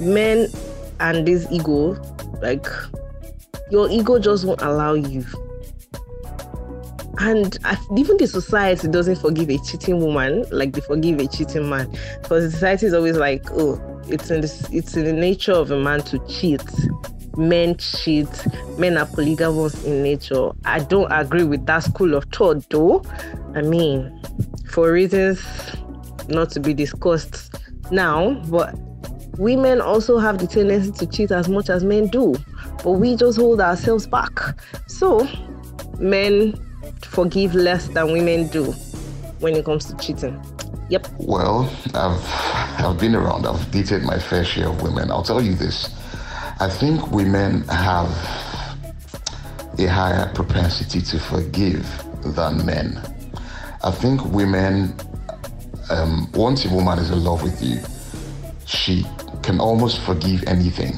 Men 0.00 0.48
and 1.00 1.26
this 1.26 1.46
ego, 1.50 1.92
like, 2.42 2.66
your 3.70 3.90
ego 3.90 4.18
just 4.18 4.44
won't 4.44 4.62
allow 4.62 4.94
you 4.94 5.24
and 7.20 7.58
even 7.96 8.16
the 8.16 8.26
society 8.26 8.88
doesn't 8.88 9.16
forgive 9.16 9.50
a 9.50 9.58
cheating 9.58 10.00
woman 10.00 10.44
like 10.50 10.72
they 10.72 10.80
forgive 10.80 11.18
a 11.18 11.26
cheating 11.26 11.68
man 11.68 11.90
because 12.22 12.52
society 12.52 12.86
is 12.86 12.94
always 12.94 13.16
like 13.16 13.44
oh 13.52 13.80
it's 14.08 14.30
in 14.30 14.40
this 14.40 14.68
it's 14.70 14.96
in 14.96 15.04
the 15.04 15.12
nature 15.12 15.52
of 15.52 15.70
a 15.70 15.78
man 15.78 16.00
to 16.00 16.18
cheat 16.28 16.62
men 17.38 17.76
cheat 17.76 18.28
men 18.78 18.98
are 18.98 19.06
polygamous 19.06 19.84
in 19.84 20.02
nature 20.02 20.50
i 20.64 20.78
don't 20.78 21.10
agree 21.10 21.44
with 21.44 21.64
that 21.66 21.82
school 21.82 22.14
of 22.14 22.24
thought 22.26 22.68
though 22.70 23.02
i 23.54 23.62
mean 23.62 24.20
for 24.70 24.92
reasons 24.92 25.40
not 26.28 26.50
to 26.50 26.60
be 26.60 26.74
discussed 26.74 27.54
now 27.90 28.34
but 28.48 28.74
women 29.38 29.80
also 29.80 30.18
have 30.18 30.38
the 30.38 30.46
tendency 30.46 30.90
to 30.92 31.06
cheat 31.06 31.30
as 31.30 31.48
much 31.48 31.70
as 31.70 31.84
men 31.84 32.06
do 32.08 32.34
but 32.82 32.92
we 32.92 33.16
just 33.16 33.38
hold 33.38 33.60
ourselves 33.60 34.06
back 34.06 34.40
so 34.88 35.26
men 35.98 36.54
forgive 37.02 37.54
less 37.54 37.88
than 37.88 38.12
women 38.12 38.48
do 38.48 38.72
when 39.40 39.54
it 39.54 39.64
comes 39.64 39.84
to 39.86 39.96
cheating. 39.96 40.40
Yep. 40.90 41.08
Well, 41.18 41.70
I've 41.94 42.84
I've 42.84 42.98
been 42.98 43.14
around. 43.14 43.46
I've 43.46 43.70
dated 43.70 44.02
my 44.02 44.18
fair 44.18 44.44
share 44.44 44.68
of 44.68 44.82
women. 44.82 45.10
I'll 45.10 45.22
tell 45.22 45.42
you 45.42 45.54
this. 45.54 45.94
I 46.60 46.68
think 46.68 47.12
women 47.12 47.62
have 47.68 48.10
a 49.78 49.86
higher 49.86 50.28
propensity 50.34 51.00
to 51.02 51.20
forgive 51.20 51.86
than 52.34 52.66
men. 52.66 53.00
I 53.84 53.92
think 53.92 54.24
women, 54.24 54.92
um, 55.88 56.28
once 56.32 56.64
a 56.64 56.74
woman 56.74 56.98
is 56.98 57.12
in 57.12 57.22
love 57.22 57.44
with 57.44 57.62
you, 57.62 57.78
she 58.66 59.06
can 59.44 59.60
almost 59.60 60.00
forgive 60.00 60.42
anything, 60.48 60.94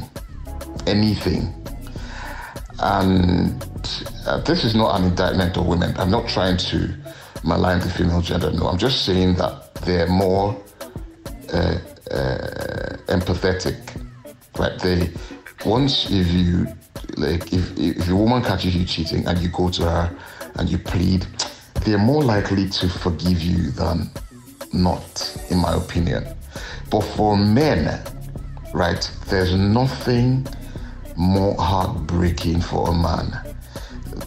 anything. 0.86 1.54
And 2.78 3.62
uh, 4.26 4.40
this 4.40 4.64
is 4.64 4.74
not 4.74 4.98
an 4.98 5.08
indictment 5.08 5.58
of 5.58 5.66
women. 5.66 5.94
I'm 5.98 6.10
not 6.10 6.26
trying 6.26 6.56
to 6.56 6.88
malign 7.44 7.80
the 7.80 7.90
female 7.90 8.22
gender. 8.22 8.50
No, 8.50 8.66
I'm 8.68 8.78
just 8.78 9.04
saying 9.04 9.34
that 9.34 9.74
they're 9.84 10.06
more 10.06 10.58
uh, 11.52 11.76
uh, 12.10 12.96
empathetic. 13.08 13.76
Right? 14.58 14.78
They 14.80 15.10
once 15.64 16.10
if 16.10 16.26
you 16.28 16.66
like 17.16 17.52
if 17.52 17.78
if 17.78 18.08
a 18.08 18.16
woman 18.16 18.42
catches 18.42 18.74
you 18.74 18.84
cheating 18.84 19.26
and 19.26 19.38
you 19.38 19.48
go 19.48 19.68
to 19.70 19.82
her 19.84 20.16
and 20.56 20.68
you 20.68 20.78
plead, 20.78 21.26
they're 21.84 21.98
more 21.98 22.22
likely 22.22 22.68
to 22.68 22.88
forgive 22.88 23.42
you 23.42 23.70
than 23.72 24.10
not, 24.72 25.36
in 25.50 25.58
my 25.58 25.74
opinion. 25.74 26.26
But 26.90 27.02
for 27.02 27.36
men, 27.36 28.02
right, 28.72 29.10
there's 29.28 29.54
nothing 29.54 30.46
more 31.16 31.54
heartbreaking 31.56 32.60
for 32.62 32.88
a 32.88 32.94
man 32.94 33.54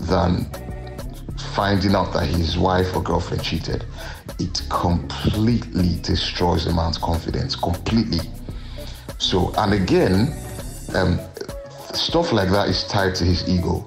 than 0.01 0.45
finding 1.53 1.95
out 1.95 2.13
that 2.13 2.27
his 2.27 2.57
wife 2.57 2.95
or 2.95 3.03
girlfriend 3.03 3.43
cheated. 3.43 3.85
It 4.39 4.61
completely 4.69 5.99
destroys 6.01 6.65
a 6.65 6.73
man's 6.73 6.97
confidence, 6.97 7.55
completely. 7.55 8.21
So, 9.17 9.53
and 9.57 9.73
again, 9.73 10.35
um, 10.93 11.19
stuff 11.93 12.31
like 12.31 12.49
that 12.49 12.69
is 12.69 12.83
tied 12.85 13.15
to 13.15 13.23
his 13.23 13.47
ego. 13.47 13.85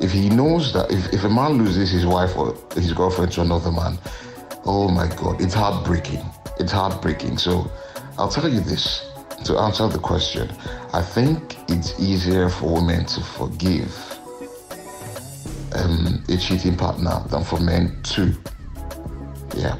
If 0.00 0.12
he 0.12 0.28
knows 0.28 0.72
that 0.72 0.90
if, 0.90 1.12
if 1.12 1.24
a 1.24 1.28
man 1.28 1.58
loses 1.58 1.90
his 1.90 2.06
wife 2.06 2.36
or 2.36 2.54
his 2.74 2.92
girlfriend 2.92 3.32
to 3.32 3.42
another 3.42 3.70
man, 3.70 3.98
oh 4.64 4.88
my 4.88 5.08
God, 5.16 5.40
it's 5.40 5.54
heartbreaking. 5.54 6.24
It's 6.58 6.72
heartbreaking. 6.72 7.38
So, 7.38 7.70
I'll 8.18 8.28
tell 8.28 8.48
you 8.48 8.60
this 8.60 9.10
to 9.44 9.56
answer 9.58 9.88
the 9.88 9.98
question. 9.98 10.50
I 10.92 11.02
think 11.02 11.56
it's 11.70 11.98
easier 11.98 12.48
for 12.50 12.74
women 12.74 13.06
to 13.06 13.20
forgive 13.22 13.94
um, 15.72 16.22
a 16.28 16.36
cheating 16.36 16.76
partner 16.76 17.22
than 17.28 17.44
for 17.44 17.60
men 17.60 17.98
too. 18.02 18.34
Yeah. 19.56 19.76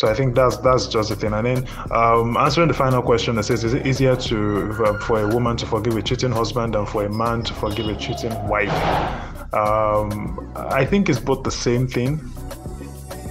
So 0.00 0.08
I 0.08 0.14
think 0.14 0.34
that's 0.34 0.56
that's 0.56 0.86
just 0.86 1.10
the 1.10 1.14
thing. 1.16 1.34
And 1.34 1.46
then 1.46 1.68
um, 1.90 2.34
answering 2.38 2.68
the 2.68 2.74
final 2.74 3.02
question 3.02 3.34
that 3.34 3.42
says, 3.42 3.64
is 3.64 3.74
it 3.74 3.86
easier 3.86 4.16
to 4.16 4.70
uh, 4.82 4.98
for 5.00 5.20
a 5.20 5.28
woman 5.28 5.58
to 5.58 5.66
forgive 5.66 5.94
a 5.94 6.00
cheating 6.00 6.32
husband 6.32 6.72
than 6.72 6.86
for 6.86 7.04
a 7.04 7.10
man 7.10 7.42
to 7.42 7.52
forgive 7.52 7.86
a 7.86 7.94
cheating 7.96 8.32
wife? 8.48 8.72
Um, 9.52 10.50
I 10.56 10.86
think 10.86 11.10
it's 11.10 11.20
both 11.20 11.42
the 11.42 11.50
same 11.50 11.86
thing. 11.86 12.18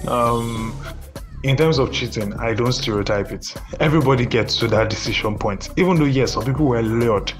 Um, 0.06 0.72
in 1.42 1.56
terms 1.56 1.78
of 1.78 1.90
cheating, 1.90 2.34
I 2.34 2.52
don't 2.52 2.72
stereotype 2.72 3.32
it. 3.32 3.54
Everybody 3.80 4.26
gets 4.26 4.58
to 4.58 4.68
that 4.68 4.90
decision 4.90 5.38
point. 5.38 5.70
Even 5.78 5.96
though 5.96 6.04
yes, 6.04 6.32
some 6.32 6.44
people 6.44 6.66
were 6.66 6.82
lured. 6.82 7.32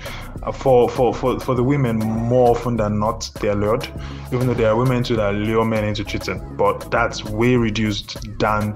Uh, 0.43 0.53
for 0.53 0.89
for 0.89 1.13
for, 1.13 1.39
for 1.39 1.55
the 1.55 1.63
women, 1.63 1.99
more 1.99 2.51
often 2.51 2.77
than 2.77 2.99
not, 2.99 3.31
they're 3.41 3.55
lured. 3.55 3.89
Even 4.33 4.47
though 4.47 4.55
there 4.55 4.71
are 4.71 4.77
women 4.77 5.03
too 5.03 5.17
that 5.17 5.35
lure 5.35 5.65
men 5.67 5.85
into 5.85 6.05
cheating, 6.05 6.57
but 6.57 6.91
that's 6.91 7.25
way 7.25 7.57
reduced 7.57 8.17
than 8.39 8.75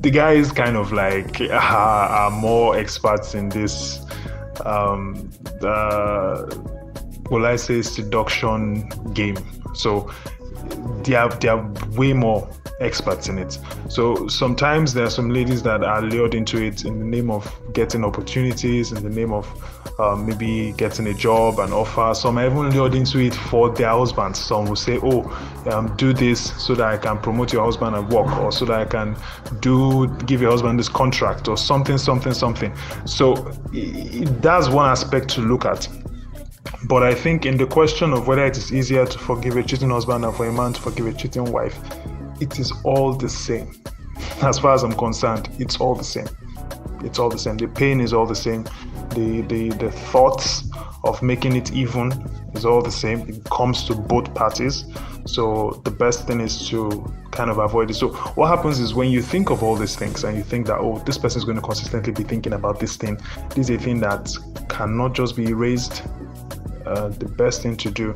the 0.00 0.10
guys. 0.10 0.50
Kind 0.50 0.76
of 0.76 0.92
like 0.92 1.40
are, 1.50 1.52
are 1.52 2.30
more 2.30 2.76
experts 2.76 3.34
in 3.34 3.48
this. 3.48 4.00
Um, 4.64 5.30
will 7.30 7.46
I 7.46 7.54
say 7.56 7.80
seduction 7.82 8.88
game? 9.14 9.38
So 9.74 10.10
they 11.04 11.14
are 11.14 11.28
they 11.28 11.48
are 11.48 11.64
way 11.92 12.12
more 12.12 12.48
experts 12.80 13.28
in 13.28 13.38
it. 13.38 13.58
So 13.88 14.26
sometimes 14.28 14.94
there 14.94 15.04
are 15.04 15.10
some 15.10 15.30
ladies 15.30 15.62
that 15.62 15.84
are 15.84 16.02
lured 16.02 16.34
into 16.34 16.62
it 16.62 16.84
in 16.84 16.98
the 16.98 17.04
name 17.04 17.30
of 17.30 17.52
getting 17.72 18.04
opportunities, 18.04 18.92
in 18.92 19.02
the 19.02 19.10
name 19.10 19.32
of 19.32 19.46
um, 19.98 20.26
maybe 20.26 20.72
getting 20.72 21.06
a 21.08 21.14
job, 21.14 21.58
an 21.58 21.72
offer. 21.72 22.14
Some 22.14 22.38
are 22.38 22.46
even 22.46 22.70
lured 22.70 22.94
into 22.94 23.18
it 23.18 23.34
for 23.34 23.70
their 23.70 23.90
husbands. 23.90 24.38
Some 24.38 24.64
will 24.66 24.76
say, 24.76 24.98
"Oh, 25.02 25.30
um, 25.70 25.94
do 25.96 26.12
this 26.12 26.52
so 26.62 26.74
that 26.74 26.86
I 26.86 26.96
can 26.96 27.18
promote 27.18 27.52
your 27.52 27.64
husband 27.64 27.94
at 27.94 28.08
work, 28.08 28.34
or 28.38 28.50
so 28.50 28.64
that 28.64 28.80
I 28.80 28.84
can 28.86 29.14
do 29.60 30.08
give 30.26 30.40
your 30.40 30.50
husband 30.50 30.78
this 30.78 30.88
contract, 30.88 31.48
or 31.48 31.56
something, 31.56 31.98
something, 31.98 32.32
something." 32.32 32.72
So 33.04 33.34
that's 34.40 34.68
one 34.68 34.88
aspect 34.88 35.28
to 35.30 35.42
look 35.42 35.66
at. 35.66 35.86
But 36.88 37.02
I 37.02 37.14
think 37.14 37.44
in 37.44 37.56
the 37.56 37.66
question 37.66 38.12
of 38.12 38.26
whether 38.26 38.44
it 38.44 38.56
is 38.56 38.72
easier 38.72 39.04
to 39.04 39.18
forgive 39.18 39.56
a 39.56 39.62
cheating 39.62 39.90
husband 39.90 40.24
than 40.24 40.32
for 40.32 40.46
a 40.46 40.52
man 40.52 40.72
to 40.72 40.80
forgive 40.80 41.06
a 41.06 41.12
cheating 41.12 41.44
wife, 41.52 41.78
it 42.40 42.58
is 42.58 42.72
all 42.84 43.12
the 43.12 43.28
same. 43.28 43.80
As 44.42 44.58
far 44.58 44.74
as 44.74 44.82
I'm 44.82 44.92
concerned, 44.92 45.48
it's 45.58 45.78
all 45.80 45.94
the 45.94 46.04
same. 46.04 46.28
It's 47.02 47.18
all 47.18 47.30
the 47.30 47.38
same. 47.38 47.56
The 47.56 47.68
pain 47.68 48.00
is 48.00 48.12
all 48.12 48.26
the 48.26 48.34
same. 48.34 48.64
The 49.10 49.42
the 49.42 49.70
the 49.70 49.90
thoughts 49.90 50.64
of 51.04 51.22
making 51.22 51.56
it 51.56 51.72
even 51.72 52.12
is 52.54 52.64
all 52.64 52.82
the 52.82 52.90
same. 52.90 53.20
It 53.28 53.44
comes 53.44 53.84
to 53.84 53.94
both 53.94 54.34
parties. 54.34 54.84
So 55.26 55.80
the 55.84 55.90
best 55.90 56.26
thing 56.26 56.40
is 56.40 56.68
to 56.68 56.90
kind 57.30 57.50
of 57.50 57.58
avoid 57.58 57.90
it. 57.90 57.94
So 57.94 58.08
what 58.08 58.48
happens 58.48 58.80
is 58.80 58.94
when 58.94 59.10
you 59.10 59.22
think 59.22 59.50
of 59.50 59.62
all 59.62 59.76
these 59.76 59.96
things 59.96 60.24
and 60.24 60.36
you 60.36 60.42
think 60.42 60.66
that 60.66 60.78
oh 60.78 60.98
this 61.06 61.16
person 61.16 61.38
is 61.38 61.44
going 61.44 61.56
to 61.56 61.62
consistently 61.62 62.12
be 62.12 62.24
thinking 62.24 62.52
about 62.52 62.80
this 62.80 62.96
thing, 62.96 63.18
this 63.50 63.70
is 63.70 63.70
a 63.70 63.78
thing 63.78 64.00
that 64.00 64.34
cannot 64.68 65.14
just 65.14 65.36
be 65.36 65.48
erased. 65.48 66.02
Uh, 66.84 67.08
the 67.08 67.26
best 67.26 67.62
thing 67.62 67.76
to 67.76 67.90
do 67.90 68.14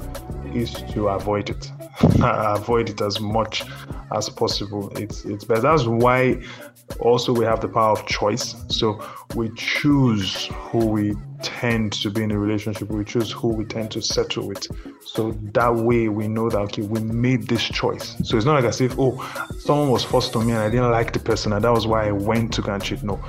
is 0.55 0.73
to 0.73 1.09
avoid 1.09 1.51
it. 1.51 1.71
avoid 2.21 2.91
it 2.91 3.01
as 3.01 3.21
much 3.21 3.65
as 4.15 4.29
possible. 4.29 4.91
It's 4.97 5.25
it's 5.25 5.45
best. 5.45 5.63
That's 5.63 5.85
why 5.85 6.43
also 6.99 7.33
we 7.33 7.45
have 7.45 7.61
the 7.61 7.69
power 7.69 7.93
of 7.93 8.07
choice. 8.07 8.55
So 8.69 9.05
we 9.35 9.51
choose 9.57 10.47
who 10.47 10.87
we 10.87 11.15
tend 11.43 11.93
to 11.93 12.11
be 12.11 12.23
in 12.23 12.31
a 12.31 12.39
relationship. 12.39 12.89
We 12.91 13.05
choose 13.05 13.31
who 13.31 13.49
we 13.49 13.65
tend 13.65 13.91
to 13.93 14.03
settle 14.03 14.49
with. 14.49 14.67
So 15.05 15.33
that 15.53 15.75
way 15.75 16.09
we 16.09 16.29
know 16.29 16.49
that 16.51 16.59
okay, 16.59 16.83
we 16.83 17.01
made 17.01 17.47
this 17.47 17.63
choice. 17.63 18.17
So 18.25 18.37
it's 18.37 18.47
not 18.47 18.55
like 18.55 18.65
as 18.65 18.81
if 18.81 18.99
oh, 18.99 19.17
someone 19.59 19.91
was 19.91 20.05
forced 20.05 20.35
on 20.37 20.47
me 20.47 20.53
and 20.53 20.63
I 20.63 20.71
didn't 20.71 20.91
like 20.91 21.13
the 21.13 21.21
person 21.21 21.53
and 21.53 21.65
that 21.65 21.73
was 21.73 21.87
why 21.87 22.09
I 22.09 22.13
went 22.13 22.53
to 22.55 22.63
go 22.63 22.73
and 22.75 22.83
cheat. 22.83 23.03
No. 23.03 23.23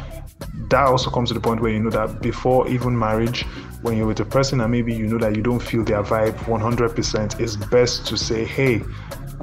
That 0.69 0.88
also 0.88 1.10
comes 1.10 1.30
to 1.30 1.34
the 1.34 1.39
point 1.39 1.62
where 1.62 1.71
you 1.71 1.80
know 1.80 1.91
that 1.91 2.21
before 2.21 2.67
even 2.67 2.97
marriage, 2.97 3.45
when 3.85 3.95
you're 3.95 4.07
with 4.07 4.19
a 4.19 4.25
person 4.25 4.61
and 4.61 4.71
maybe 4.71 4.91
you 4.93 5.05
know 5.05 5.19
that 5.19 5.35
you 5.35 5.43
don't 5.43 5.61
feel 5.61 5.83
their 5.83 6.01
vibe 6.01 6.33
100%, 6.45 7.39
it's 7.39 7.55
best 7.55 8.07
to 8.07 8.17
say, 8.17 8.43
hey, 8.43 8.81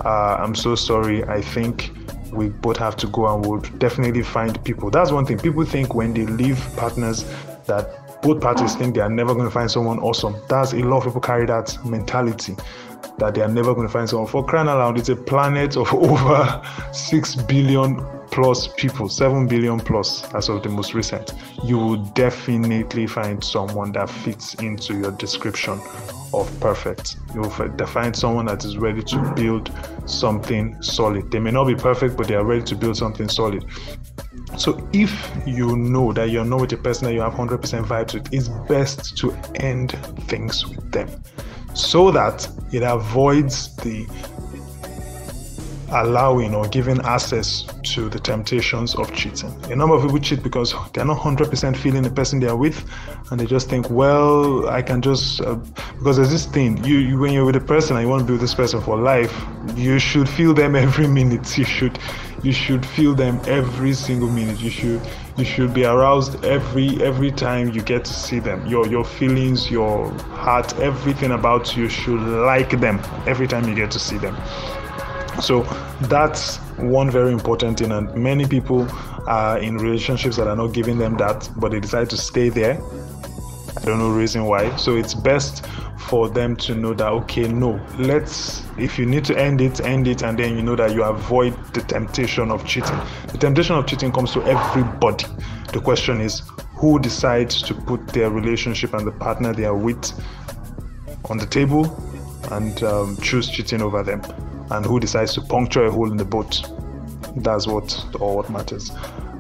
uh, 0.05 0.37
I'm 0.41 0.57
so 0.57 0.75
sorry. 0.75 1.23
I 1.25 1.41
think 1.41 1.93
we 2.33 2.49
both 2.49 2.77
have 2.79 2.97
to 2.97 3.07
go 3.07 3.33
and 3.33 3.47
we'll 3.47 3.61
definitely 3.79 4.23
find 4.25 4.63
people. 4.65 4.91
That's 4.91 5.13
one 5.13 5.27
thing. 5.27 5.39
People 5.39 5.65
think 5.65 5.95
when 5.95 6.13
they 6.13 6.27
leave 6.27 6.59
partners 6.77 7.25
that 7.67 8.21
both 8.21 8.41
parties 8.41 8.75
think 8.75 8.97
they 8.97 9.01
are 9.01 9.11
never 9.11 9.33
going 9.33 9.47
to 9.47 9.51
find 9.51 9.71
someone 9.71 10.01
awesome. 10.01 10.35
That's 10.49 10.73
a 10.73 10.79
lot 10.79 10.99
of 10.99 11.05
people 11.05 11.21
carry 11.21 11.47
that 11.47 11.79
mentality 11.85 12.57
that 13.19 13.35
they 13.35 13.43
are 13.43 13.49
never 13.49 13.75
going 13.75 13.87
to 13.87 13.93
find 13.93 14.09
someone. 14.09 14.27
For 14.27 14.45
crying 14.45 14.69
out 14.69 14.79
loud, 14.79 14.99
it's 14.99 15.09
a 15.09 15.17
planet 15.17 15.77
of 15.77 15.93
over 15.95 16.63
6 16.93 17.37
billion 17.43 18.05
plus 18.33 18.69
people, 18.77 19.09
7 19.09 19.47
billion 19.47 19.79
plus 19.79 20.25
as 20.35 20.49
of 20.49 20.63
the 20.63 20.69
most 20.69 20.95
recent, 20.95 21.35
you 21.65 21.77
will 21.77 22.03
definitely 22.15 23.07
find 23.07 23.45
someone 23.45 23.93
that 23.93 24.09
fits 24.09 24.55
into 24.55 24.99
your 24.99 25.13
description 25.13 25.79
of 26.35 26.51
perfect. 26.61 27.17
You'll 27.35 27.51
find 27.51 28.17
someone 28.17 28.47
that 28.47 28.65
is 28.65 28.79
ready 28.79 29.03
to 29.03 29.33
build 29.37 29.71
something 30.07 30.81
solid. 30.83 31.31
They 31.31 31.39
may 31.39 31.51
not 31.51 31.67
be 31.67 31.75
perfect, 31.75 32.17
but 32.17 32.27
they 32.27 32.35
are 32.35 32.45
ready 32.45 32.63
to 32.65 32.75
build 32.75 32.97
something 32.97 33.29
solid. 33.29 33.65
So 34.57 34.89
if 34.93 35.31
you 35.47 35.77
know 35.77 36.13
that 36.15 36.31
you're 36.31 36.45
not 36.45 36.63
with 36.63 36.73
a 36.73 36.79
person 36.79 37.07
that 37.07 37.15
you 37.15 37.21
have 37.21 37.35
100% 37.35 37.85
vibes 37.85 38.15
with, 38.15 38.33
it's 38.33 38.49
best 38.69 39.17
to 39.19 39.33
end 39.57 39.93
things 40.27 40.67
with 40.67 40.91
them 40.91 41.09
so 41.75 42.11
that 42.11 42.49
it 42.73 42.83
avoids 42.83 43.75
the 43.77 44.07
allowing 45.93 46.55
or 46.55 46.67
giving 46.69 47.01
access 47.03 47.65
to 47.83 48.09
the 48.09 48.19
temptations 48.19 48.95
of 48.95 49.13
cheating. 49.15 49.55
A 49.71 49.77
number 49.77 49.95
of 49.95 50.03
people 50.03 50.19
cheat 50.19 50.43
because 50.43 50.75
they're 50.93 51.05
not 51.05 51.19
100% 51.19 51.77
feeling 51.77 52.03
the 52.03 52.11
person 52.11 52.41
they 52.41 52.49
are 52.49 52.57
with, 52.57 52.85
and 53.31 53.41
they 53.41 53.47
just 53.47 53.69
think, 53.69 53.89
well, 53.91 54.69
I 54.69 54.83
can 54.83 55.03
just 55.03 55.41
uh, 55.41 55.55
because 55.99 56.17
there's 56.17 56.31
this 56.31 56.47
thing. 56.47 56.83
You, 56.85 56.99
you, 56.99 57.19
when 57.19 57.33
you're 57.33 57.45
with 57.45 57.57
a 57.57 57.61
person 57.61 57.97
and 57.97 58.05
you 58.05 58.11
want 58.11 58.21
to 58.21 58.27
be 58.27 58.33
with 58.33 58.41
this 58.41 58.55
person 58.55 58.81
for 58.81 58.97
life, 58.97 59.33
you 59.75 59.99
should 59.99 60.29
feel 60.29 60.55
them 60.55 60.75
every 60.77 61.07
minute. 61.19 61.57
You 61.57 61.65
should 61.65 61.99
you 62.43 62.53
should 62.53 62.85
feel 62.85 63.15
them 63.15 63.41
every 63.47 63.93
single 63.93 64.29
minute. 64.29 64.61
You 64.61 64.71
should 64.71 65.01
you 65.37 65.45
should 65.45 65.73
be 65.73 65.85
aroused 65.85 66.45
every 66.45 67.03
every 67.03 67.31
time 67.31 67.71
you 67.73 67.83
get 67.83 68.05
to 68.05 68.13
see 68.13 68.39
them. 68.39 68.67
Your 68.67 68.87
your 68.87 69.05
feelings, 69.05 69.71
your 69.71 70.11
heart, 70.31 70.79
everything 70.81 71.33
about 71.33 71.77
you 71.77 71.89
should 71.89 72.21
like 72.21 72.81
them 72.81 73.01
every 73.27 73.47
time 73.47 73.69
you 73.69 73.75
get 73.75 73.91
to 73.93 73.99
see 73.99 74.19
them. 74.19 74.37
So 75.41 75.63
that's 76.03 76.59
one 76.79 77.11
very 77.11 77.33
important 77.33 77.79
thing, 77.79 77.93
and 77.93 78.15
many 78.15 78.47
people 78.47 78.87
are 79.27 79.59
in 79.59 79.77
relationships 79.77 80.37
that 80.37 80.47
are 80.47 80.57
not 80.57 80.69
giving 80.69 80.99
them 80.99 81.17
that, 81.17 81.49
but 81.57 81.73
they 81.73 81.81
decide 81.81 82.11
to 82.11 82.17
stay 82.17 82.49
there. 82.49 82.81
I 83.77 83.85
don't 83.85 83.99
know 83.99 84.11
reason 84.11 84.45
why. 84.45 84.75
So 84.77 84.97
it's 84.97 85.15
best 85.15 85.67
for 85.99 86.29
them 86.29 86.57
to 86.57 86.75
know 86.75 86.95
that 86.95 87.09
okay, 87.09 87.49
no, 87.49 87.81
let's 87.99 88.63
if 88.79 88.99
you 88.99 89.07
need 89.07 89.25
to 89.25 89.39
end 89.39 89.61
it, 89.61 89.81
end 89.81 90.07
it, 90.07 90.23
and 90.23 90.39
then 90.39 90.57
you 90.57 90.63
know 90.63 90.77
that 90.77 90.93
you 90.93 91.03
avoid 91.03 91.57
the 91.75 91.81
temptation 91.81 92.51
of 92.51 92.65
cheating. 92.67 92.99
The 93.33 93.39
temptation 93.39 93.77
of 93.77 93.87
cheating 93.87 94.13
comes 94.13 94.33
to 94.33 94.43
everybody. 94.43 95.25
The 95.73 95.81
question 95.81 96.21
is 96.21 96.43
who 96.77 96.99
decides 96.99 97.63
to 97.63 97.75
put 97.75 98.07
their 98.09 98.31
relationship 98.31 98.93
and 98.95 99.07
the 99.07 99.13
partner 99.13 99.53
they 99.53 99.65
are 99.65 99.77
with 99.77 100.13
on 101.31 101.39
the 101.39 101.47
table 101.47 101.97
and 102.51 102.83
um, 102.83 103.17
choose 103.19 103.49
cheating 103.49 103.81
over 103.81 104.03
them 104.03 104.21
and 104.73 104.85
who 104.85 104.99
decides 104.99 105.35
to 105.35 105.41
puncture 105.41 105.85
a 105.85 105.91
hole 105.91 106.11
in 106.11 106.17
the 106.17 106.25
boat. 106.25 106.63
That's 107.37 107.67
what 107.67 108.05
or 108.21 108.37
what 108.37 108.51
matters. 108.51 108.91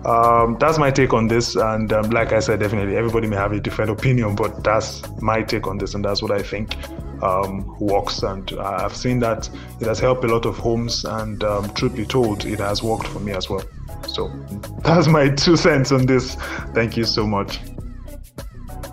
Um, 0.04 0.56
that's 0.58 0.78
my 0.78 0.90
take 0.90 1.12
on 1.12 1.28
this, 1.28 1.54
and 1.54 1.92
um, 1.92 2.10
like 2.10 2.32
I 2.32 2.40
said, 2.40 2.58
definitely 2.60 2.96
everybody 2.96 3.28
may 3.28 3.36
have 3.36 3.52
a 3.52 3.60
different 3.60 3.90
opinion, 3.90 4.34
but 4.34 4.64
that's 4.64 5.02
my 5.20 5.42
take 5.42 5.66
on 5.66 5.78
this, 5.78 5.94
and 5.94 6.04
that's 6.04 6.22
what 6.22 6.32
I 6.32 6.42
think 6.42 6.76
um, 7.22 7.78
works. 7.78 8.22
And 8.22 8.50
I've 8.58 8.96
seen 8.96 9.20
that 9.20 9.48
it 9.80 9.86
has 9.86 10.00
helped 10.00 10.24
a 10.24 10.28
lot 10.28 10.44
of 10.44 10.58
homes, 10.58 11.04
and 11.04 11.44
um, 11.44 11.72
truth 11.74 11.94
be 11.94 12.04
told, 12.04 12.44
it 12.44 12.58
has 12.58 12.82
worked 12.82 13.06
for 13.06 13.20
me 13.20 13.32
as 13.32 13.48
well. 13.48 13.62
So 14.08 14.28
that's 14.82 15.06
my 15.06 15.28
two 15.28 15.56
cents 15.56 15.92
on 15.92 16.06
this. 16.06 16.34
Thank 16.74 16.96
you 16.96 17.04
so 17.04 17.24
much. 17.24 17.60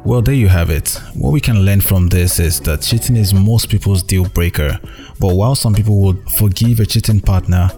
Well, 0.05 0.21
there 0.21 0.33
you 0.33 0.47
have 0.47 0.69
it. 0.69 0.99
What 1.13 1.33
we 1.33 1.41
can 1.41 1.65
learn 1.65 1.81
from 1.81 2.07
this 2.07 2.39
is 2.39 2.59
that 2.61 2.81
cheating 2.81 3.17
is 3.17 3.33
most 3.33 3.69
people's 3.69 4.01
deal 4.01 4.25
breaker. 4.29 4.79
But 5.19 5.35
while 5.35 5.55
some 5.55 5.73
people 5.73 5.99
would 6.01 6.27
forgive 6.31 6.79
a 6.79 6.85
cheating 6.85 7.19
partner, 7.19 7.69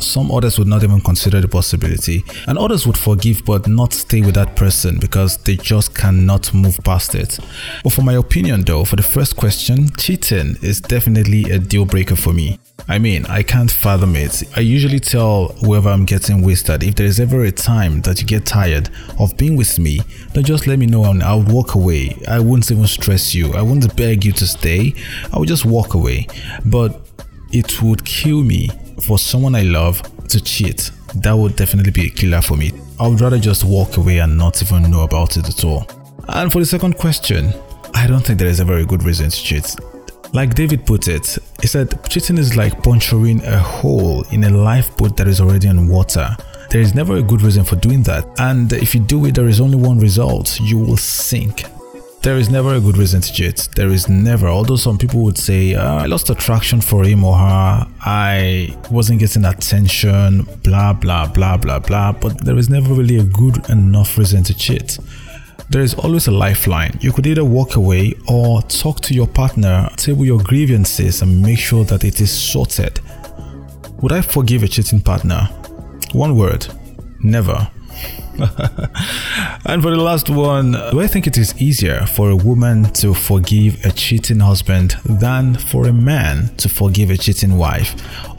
some 0.00 0.30
others 0.30 0.58
would 0.58 0.68
not 0.68 0.82
even 0.82 1.00
consider 1.00 1.40
the 1.40 1.48
possibility, 1.48 2.24
and 2.46 2.58
others 2.58 2.86
would 2.86 2.96
forgive 2.96 3.44
but 3.44 3.66
not 3.66 3.92
stay 3.92 4.22
with 4.22 4.34
that 4.34 4.56
person 4.56 4.98
because 4.98 5.36
they 5.38 5.56
just 5.56 5.94
cannot 5.94 6.52
move 6.54 6.78
past 6.84 7.14
it. 7.14 7.38
But 7.82 7.92
for 7.92 8.02
my 8.02 8.14
opinion, 8.14 8.62
though, 8.62 8.84
for 8.84 8.96
the 8.96 9.02
first 9.02 9.36
question, 9.36 9.88
cheating 9.96 10.56
is 10.62 10.80
definitely 10.80 11.50
a 11.50 11.58
deal 11.58 11.84
breaker 11.84 12.16
for 12.16 12.32
me. 12.32 12.58
I 12.86 12.98
mean, 12.98 13.24
I 13.26 13.42
can't 13.42 13.70
fathom 13.70 14.14
it. 14.14 14.42
I 14.56 14.60
usually 14.60 15.00
tell 15.00 15.48
whoever 15.64 15.88
I'm 15.88 16.04
getting 16.04 16.42
with 16.42 16.64
that 16.64 16.82
if 16.82 16.96
there 16.96 17.06
is 17.06 17.18
ever 17.18 17.44
a 17.44 17.52
time 17.52 18.02
that 18.02 18.20
you 18.20 18.26
get 18.26 18.44
tired 18.44 18.90
of 19.18 19.36
being 19.38 19.56
with 19.56 19.78
me, 19.78 20.00
then 20.34 20.44
just 20.44 20.66
let 20.66 20.78
me 20.78 20.86
know 20.86 21.04
and 21.06 21.22
I 21.22 21.34
would 21.34 21.50
walk 21.50 21.74
away. 21.74 22.16
I 22.28 22.40
wouldn't 22.40 22.70
even 22.70 22.86
stress 22.86 23.34
you. 23.34 23.54
I 23.54 23.62
wouldn't 23.62 23.96
beg 23.96 24.24
you 24.24 24.32
to 24.32 24.46
stay. 24.46 24.94
I 25.32 25.38
would 25.38 25.48
just 25.48 25.64
walk 25.64 25.94
away. 25.94 26.26
But 26.66 27.00
it 27.52 27.82
would 27.82 28.04
kill 28.04 28.42
me 28.42 28.68
for 29.06 29.18
someone 29.18 29.54
I 29.54 29.62
love 29.62 30.02
to 30.28 30.42
cheat. 30.42 30.90
That 31.14 31.32
would 31.32 31.56
definitely 31.56 31.92
be 31.92 32.06
a 32.06 32.10
killer 32.10 32.42
for 32.42 32.56
me. 32.56 32.72
I 33.00 33.08
would 33.08 33.20
rather 33.20 33.38
just 33.38 33.64
walk 33.64 33.96
away 33.96 34.18
and 34.18 34.36
not 34.36 34.60
even 34.62 34.90
know 34.90 35.04
about 35.04 35.38
it 35.38 35.48
at 35.48 35.64
all. 35.64 35.88
And 36.28 36.52
for 36.52 36.58
the 36.58 36.66
second 36.66 36.98
question, 36.98 37.54
I 37.94 38.06
don't 38.06 38.24
think 38.24 38.38
there 38.38 38.48
is 38.48 38.60
a 38.60 38.64
very 38.64 38.84
good 38.84 39.04
reason 39.04 39.30
to 39.30 39.36
cheat. 39.36 39.74
Like 40.34 40.54
David 40.54 40.84
put 40.84 41.06
it, 41.06 41.38
he 41.60 41.68
said 41.68 41.96
cheating 42.08 42.38
is 42.38 42.56
like 42.56 42.82
puncturing 42.82 43.40
a 43.44 43.56
hole 43.56 44.24
in 44.32 44.42
a 44.42 44.50
lifeboat 44.50 45.16
that 45.16 45.28
is 45.28 45.40
already 45.40 45.68
in 45.68 45.86
water. 45.86 46.36
There 46.70 46.80
is 46.80 46.92
never 46.92 47.18
a 47.18 47.22
good 47.22 47.40
reason 47.40 47.62
for 47.62 47.76
doing 47.76 48.02
that, 48.02 48.26
and 48.40 48.72
if 48.72 48.96
you 48.96 49.00
do 49.00 49.26
it, 49.26 49.36
there 49.36 49.46
is 49.46 49.60
only 49.60 49.76
one 49.76 50.00
result 50.00 50.58
you 50.60 50.76
will 50.76 50.96
sink. 50.96 51.66
There 52.22 52.36
is 52.36 52.50
never 52.50 52.74
a 52.74 52.80
good 52.80 52.96
reason 52.96 53.20
to 53.20 53.32
cheat. 53.32 53.68
There 53.76 53.90
is 53.90 54.08
never, 54.08 54.48
although 54.48 54.74
some 54.74 54.98
people 54.98 55.22
would 55.22 55.38
say, 55.38 55.74
uh, 55.74 56.02
I 56.02 56.06
lost 56.06 56.30
attraction 56.30 56.80
for 56.80 57.04
him 57.04 57.22
or 57.22 57.36
her, 57.36 57.86
I 58.00 58.76
wasn't 58.90 59.20
getting 59.20 59.44
attention, 59.44 60.48
blah, 60.64 60.94
blah, 60.94 61.28
blah, 61.28 61.58
blah, 61.58 61.78
blah, 61.78 62.10
but 62.10 62.44
there 62.44 62.58
is 62.58 62.68
never 62.68 62.92
really 62.92 63.18
a 63.18 63.24
good 63.24 63.70
enough 63.70 64.18
reason 64.18 64.42
to 64.44 64.54
cheat. 64.54 64.98
There 65.70 65.82
is 65.82 65.94
always 65.94 66.26
a 66.28 66.30
lifeline. 66.30 66.98
You 67.00 67.12
could 67.12 67.26
either 67.26 67.44
walk 67.44 67.76
away 67.76 68.14
or 68.28 68.62
talk 68.62 69.00
to 69.02 69.14
your 69.14 69.26
partner, 69.26 69.88
table 69.96 70.24
your 70.24 70.40
grievances, 70.40 71.22
and 71.22 71.42
make 71.42 71.58
sure 71.58 71.84
that 71.84 72.04
it 72.04 72.20
is 72.20 72.30
sorted. 72.30 73.00
Would 74.02 74.12
I 74.12 74.20
forgive 74.20 74.62
a 74.62 74.68
cheating 74.68 75.00
partner? 75.00 75.48
One 76.12 76.36
word 76.36 76.66
never. 77.20 77.70
and 79.64 79.82
for 79.82 79.90
the 79.90 80.00
last 80.00 80.28
one, 80.28 80.72
do 80.72 81.00
I 81.00 81.06
think 81.06 81.26
it 81.26 81.38
is 81.38 81.54
easier 81.60 82.04
for 82.06 82.30
a 82.30 82.36
woman 82.36 82.84
to 82.94 83.14
forgive 83.14 83.84
a 83.84 83.92
cheating 83.92 84.40
husband 84.40 84.96
than 85.04 85.54
for 85.54 85.86
a 85.86 85.92
man 85.92 86.54
to 86.56 86.68
forgive 86.68 87.10
a 87.10 87.16
cheating 87.16 87.56
wife? 87.56 87.94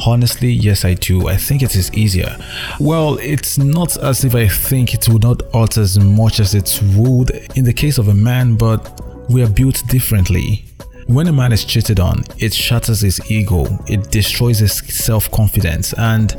Honestly, 0.06 0.52
yes, 0.52 0.84
I 0.84 0.96
do. 0.96 1.28
I 1.28 1.38
think 1.38 1.62
it 1.62 1.76
is 1.76 1.94
easier. 1.94 2.36
Well, 2.80 3.18
it's 3.22 3.58
not 3.58 3.96
as 3.98 4.26
if 4.26 4.36
I 4.36 4.48
think 4.48 4.94
it 4.94 5.08
would 5.08 5.24
not 5.24 5.42
hurt 5.54 5.78
as 5.78 5.98
much 5.98 6.40
as 6.40 6.54
it 6.54 6.80
would 6.96 7.30
in 7.56 7.64
the 7.64 7.74
case 7.74 7.98
of 7.98 8.10
a 8.10 8.14
man, 8.14 8.56
but 8.56 9.02
we 9.30 9.42
are 9.44 9.50
built 9.50 9.82
differently. 9.88 10.66
When 11.08 11.28
a 11.28 11.34
man 11.34 11.52
is 11.54 11.64
cheated 11.64 12.00
on, 12.00 12.24
it 12.40 12.52
shatters 12.52 13.02
his 13.02 13.22
ego, 13.32 13.66
it 13.88 14.10
destroys 14.10 14.58
his 14.58 14.74
self 14.74 15.30
confidence, 15.30 15.94
and 15.94 16.36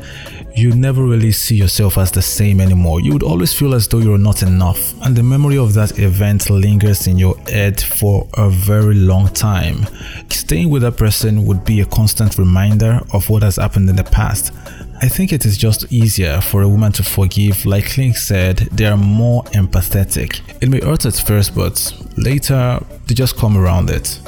you 0.56 0.72
never 0.74 1.04
really 1.04 1.32
see 1.32 1.54
yourself 1.54 1.98
as 1.98 2.10
the 2.10 2.22
same 2.22 2.62
anymore. 2.62 2.98
You 3.00 3.12
would 3.12 3.22
always 3.22 3.52
feel 3.52 3.74
as 3.74 3.86
though 3.86 3.98
you're 3.98 4.16
not 4.16 4.42
enough, 4.42 4.94
and 5.02 5.14
the 5.14 5.22
memory 5.22 5.58
of 5.58 5.74
that 5.74 5.98
event 5.98 6.48
lingers 6.48 7.06
in 7.06 7.18
your 7.18 7.36
head 7.40 7.78
for 7.78 8.26
a 8.38 8.48
very 8.48 8.94
long 8.94 9.28
time. 9.28 9.86
Staying 10.30 10.70
with 10.70 10.80
that 10.80 10.96
person 10.96 11.44
would 11.44 11.62
be 11.66 11.82
a 11.82 11.84
constant 11.84 12.38
reminder 12.38 13.00
of 13.12 13.28
what 13.28 13.42
has 13.42 13.56
happened 13.56 13.90
in 13.90 13.96
the 13.96 14.04
past. 14.04 14.54
I 15.02 15.08
think 15.08 15.34
it 15.34 15.44
is 15.44 15.58
just 15.58 15.92
easier 15.92 16.40
for 16.40 16.62
a 16.62 16.68
woman 16.68 16.90
to 16.92 17.02
forgive. 17.02 17.66
Like 17.66 17.90
Klink 17.90 18.16
said, 18.16 18.56
they 18.72 18.86
are 18.86 18.96
more 18.96 19.42
empathetic. 19.52 20.40
It 20.62 20.70
may 20.70 20.80
hurt 20.80 21.04
at 21.04 21.16
first, 21.16 21.54
but 21.54 21.92
later 22.16 22.80
they 23.06 23.12
just 23.12 23.36
come 23.36 23.58
around 23.58 23.90
it. 23.90 24.18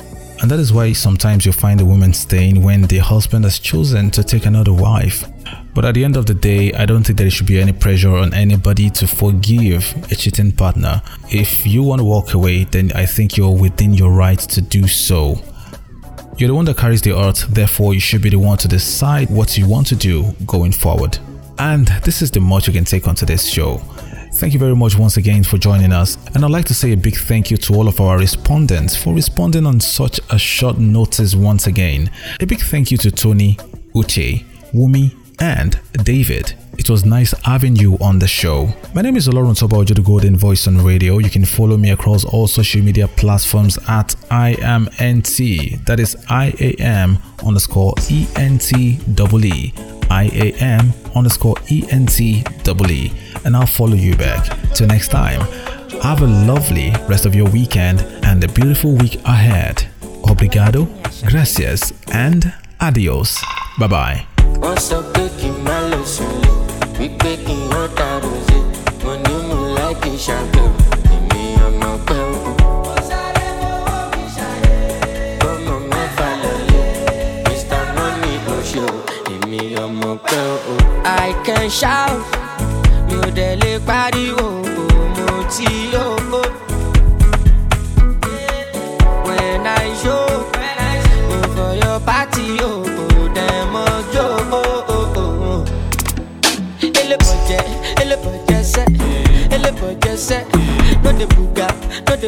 And 0.43 0.51
that 0.51 0.61
is 0.61 0.75
why 0.75 0.93
sometimes 0.93 1.47
you 1.47 1.53
find 1.53 1.81
a 1.81 1.87
woman 1.87 2.13
staying 2.13 2.63
when 2.63 2.83
the 2.83 2.99
husband 2.99 3.45
has 3.45 3.59
chosen 3.59 4.11
to 4.11 4.23
take 4.23 4.45
another 4.45 4.75
wife. 4.75 5.25
But 5.75 5.85
at 5.85 5.95
the 5.95 6.05
end 6.05 6.17
of 6.17 6.27
the 6.27 6.35
day, 6.35 6.73
I 6.73 6.87
don't 6.87 7.05
think 7.05 7.19
there 7.19 7.31
should 7.31 7.47
be 7.47 7.61
any 7.61 7.73
pressure 7.73 8.17
on 8.17 8.35
anybody 8.35 8.91
to 8.91 9.07
forgive 9.07 9.95
a 10.11 10.15
cheating 10.15 10.53
partner. 10.53 11.03
If 11.31 11.67
you 11.67 11.83
want 11.83 12.01
to 12.01 12.05
walk 12.05 12.35
away, 12.35 12.65
then 12.65 12.91
I 12.95 13.07
think 13.07 13.37
you're 13.37 13.57
within 13.57 13.95
your 13.95 14.11
right 14.11 14.39
to 14.39 14.61
do 14.61 14.89
so. 14.89 15.41
You're 16.37 16.49
the 16.49 16.55
one 16.55 16.65
that 16.67 16.77
carries 16.77 17.03
the 17.03 17.17
earth, 17.17 17.47
therefore, 17.49 17.95
you 17.95 18.01
should 18.01 18.23
be 18.23 18.31
the 18.31 18.39
one 18.39 18.59
to 18.59 18.69
decide 18.69 19.29
what 19.29 19.59
you 19.59 19.69
want 19.69 19.87
to 19.89 19.97
do 19.97 20.33
going 20.47 20.73
forward. 20.73 21.19
And 21.59 21.89
this 22.05 22.23
is 22.23 22.31
the 22.31 22.41
much 22.41 22.69
you 22.69 22.73
can 22.73 22.85
take 22.85 23.09
on 23.09 23.17
today's 23.17 23.49
show. 23.49 23.79
Thank 24.35 24.53
you 24.53 24.61
very 24.61 24.77
much 24.77 24.97
once 24.97 25.17
again 25.17 25.43
for 25.43 25.59
joining 25.59 25.93
us, 25.93 26.17
and 26.35 26.45
I'd 26.45 26.51
like 26.53 26.67
to 26.67 26.75
say 26.75 26.93
a 26.93 26.97
big 26.97 27.17
thank 27.17 27.51
you 27.51 27.57
to 27.57 27.75
all 27.75 27.89
of 27.89 28.01
our 28.01 28.19
respondents 28.19 28.95
for 28.95 29.13
responding 29.13 29.67
on 29.67 29.81
such 29.81 30.21
a 30.31 30.39
short 30.39 30.79
notice 30.79 31.35
once 31.35 31.67
again. 31.67 32.09
A 32.39 32.47
big 32.47 32.61
thank 32.61 32.93
you 32.93 32.99
to 32.99 33.11
Tony, 33.11 33.57
Uche, 33.97 34.45
Wumi, 34.73 35.13
and 35.41 35.79
David. 36.05 36.55
It 36.79 36.89
was 36.89 37.05
nice 37.05 37.33
having 37.43 37.75
you 37.77 37.99
on 38.01 38.19
the 38.21 38.29
show. 38.29 38.73
My 38.95 39.03
name 39.03 39.17
is 39.17 39.29
Lawrence 39.29 39.63
Obaojo, 39.63 39.97
the 39.97 40.03
Golden 40.03 40.37
Voice 40.37 40.67
on 40.69 40.79
Radio. 40.79 41.19
You 41.19 41.29
can 41.29 41.45
follow 41.45 41.77
me 41.77 41.91
across 41.91 42.25
all 42.25 42.47
social 42.47 42.83
media 42.83 43.09
platforms 43.09 43.79
at 43.89 44.15
IAMNT. 44.31 45.85
That 45.87 45.99
is 45.99 46.17
I 46.29 46.55
A 46.61 46.75
M 46.81 47.19
underscore 47.45 47.95
E 48.09 48.27
N 48.37 48.59
T 48.59 49.01
E 49.07 49.47
E. 49.47 49.75
I 50.11 50.31
A 50.33 50.53
M 50.63 50.93
underscore 51.15 51.57
E 51.69 51.85
N 51.91 52.07
T 52.07 52.45
double 52.63 52.91
E, 52.91 53.13
and 53.45 53.57
I'll 53.57 53.67
follow 53.67 53.95
you 53.95 54.17
back. 54.17 54.47
Till 54.75 54.87
next 54.87 55.09
time, 55.09 55.41
have 56.03 56.23
a 56.23 56.27
lovely 56.27 56.93
rest 57.09 57.27
of 57.27 57.35
your 57.35 57.49
weekend 57.51 58.03
and 58.23 58.43
a 58.45 58.49
beautiful 58.49 58.95
week 58.95 59.17
ahead. 59.25 59.89
Obrigado, 60.23 60.87
gracias, 61.29 61.93
and 62.13 62.53
adios. 62.81 63.43
Bye 63.79 63.89
bye. 63.89 64.38
Wọ́n 64.63 64.77
sọ 64.87 64.99
pé 65.13 65.23
kí 65.39 65.49
n 65.55 65.57
má 65.67 65.77
lọ 65.91 66.01
sùnlé 66.15 66.53
wípé 66.99 67.31
kí 67.45 67.55
n 67.59 67.61
yán 67.73 67.87
tààrọ̀ 67.99 68.37
sí 68.47 68.59
mo 69.05 69.13
ní 69.25 69.35
mo 69.49 69.57
láìkí 69.77 70.11
ṣàgbẹ̀wò 70.25 70.71
èmi 71.15 71.41
ọmọ 71.67 71.91
pẹ́ 72.07 72.23
o. 72.35 72.51
bọ́mọ 75.41 75.75
mẹ́fà 75.91 76.29
lọ́lé 76.43 76.83
mr 77.47 77.83
money 77.97 78.37
oṣù 78.55 78.85
èmi 79.33 79.61
ọmọ 79.85 80.11
pẹ́ 80.29 80.45
o. 80.73 80.75
i 81.27 81.31
can 81.47 81.67
shout 81.79 82.21
mi 83.07 83.15
ò 83.27 83.73
pariwo 83.89 84.47
mo 85.17 85.29
ti 85.55 85.69
yó 85.95 86.05
o. 86.41 86.43
when 89.27 89.63
i 89.83 89.87
show 90.03 90.29
go 91.29 91.39
for 91.55 91.71
your 91.83 91.99
party 92.09 92.47
o 92.71 92.88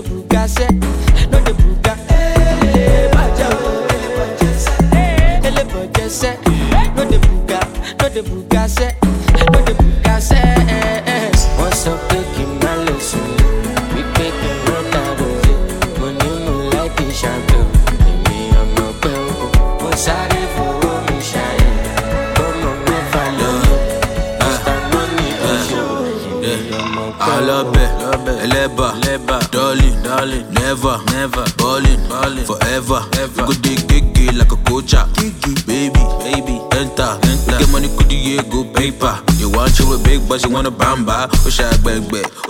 no 0.09 0.23
dey 0.29 0.90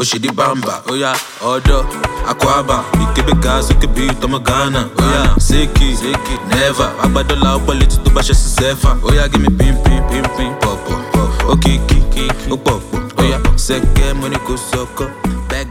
agbẹgbẹ 0.00 0.02
o 0.02 0.04
ṣe 0.04 0.18
di 0.18 0.28
bamba 0.32 0.82
oya 0.90 1.12
ọdọ 1.42 1.84
akwaba 2.30 2.84
ìkébé 3.02 3.32
gas 3.42 3.70
òkè 3.70 3.86
bí 3.94 4.08
tọmọ 4.20 4.38
ghana 4.46 4.88
oya 4.98 5.34
seki 5.38 5.96
never 6.48 6.90
agbadọla 7.02 7.56
ọpọlẹ 7.58 7.86
tí 7.90 7.96
tó 8.04 8.10
bá 8.14 8.22
ṣe 8.22 8.34
sí 8.34 8.48
sẹfà 8.56 8.90
oya 9.08 9.28
give 9.28 9.42
me 9.42 9.48
pimpin 9.58 10.00
pimpin 10.10 10.52
pọpọ 10.62 10.94
òkìkí 11.52 11.98
ó 12.50 12.56
pọpọ 12.56 12.96
oya 13.22 13.38
sẹkẹ 13.56 14.12
money 14.20 14.38
kò 14.46 14.54
sọkọ 14.70 15.04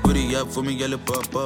booty 0.04 0.36
up 0.36 0.48
for 0.54 0.64
me 0.64 0.74
yẹlẹ 0.80 0.98
pọpọ 1.08 1.42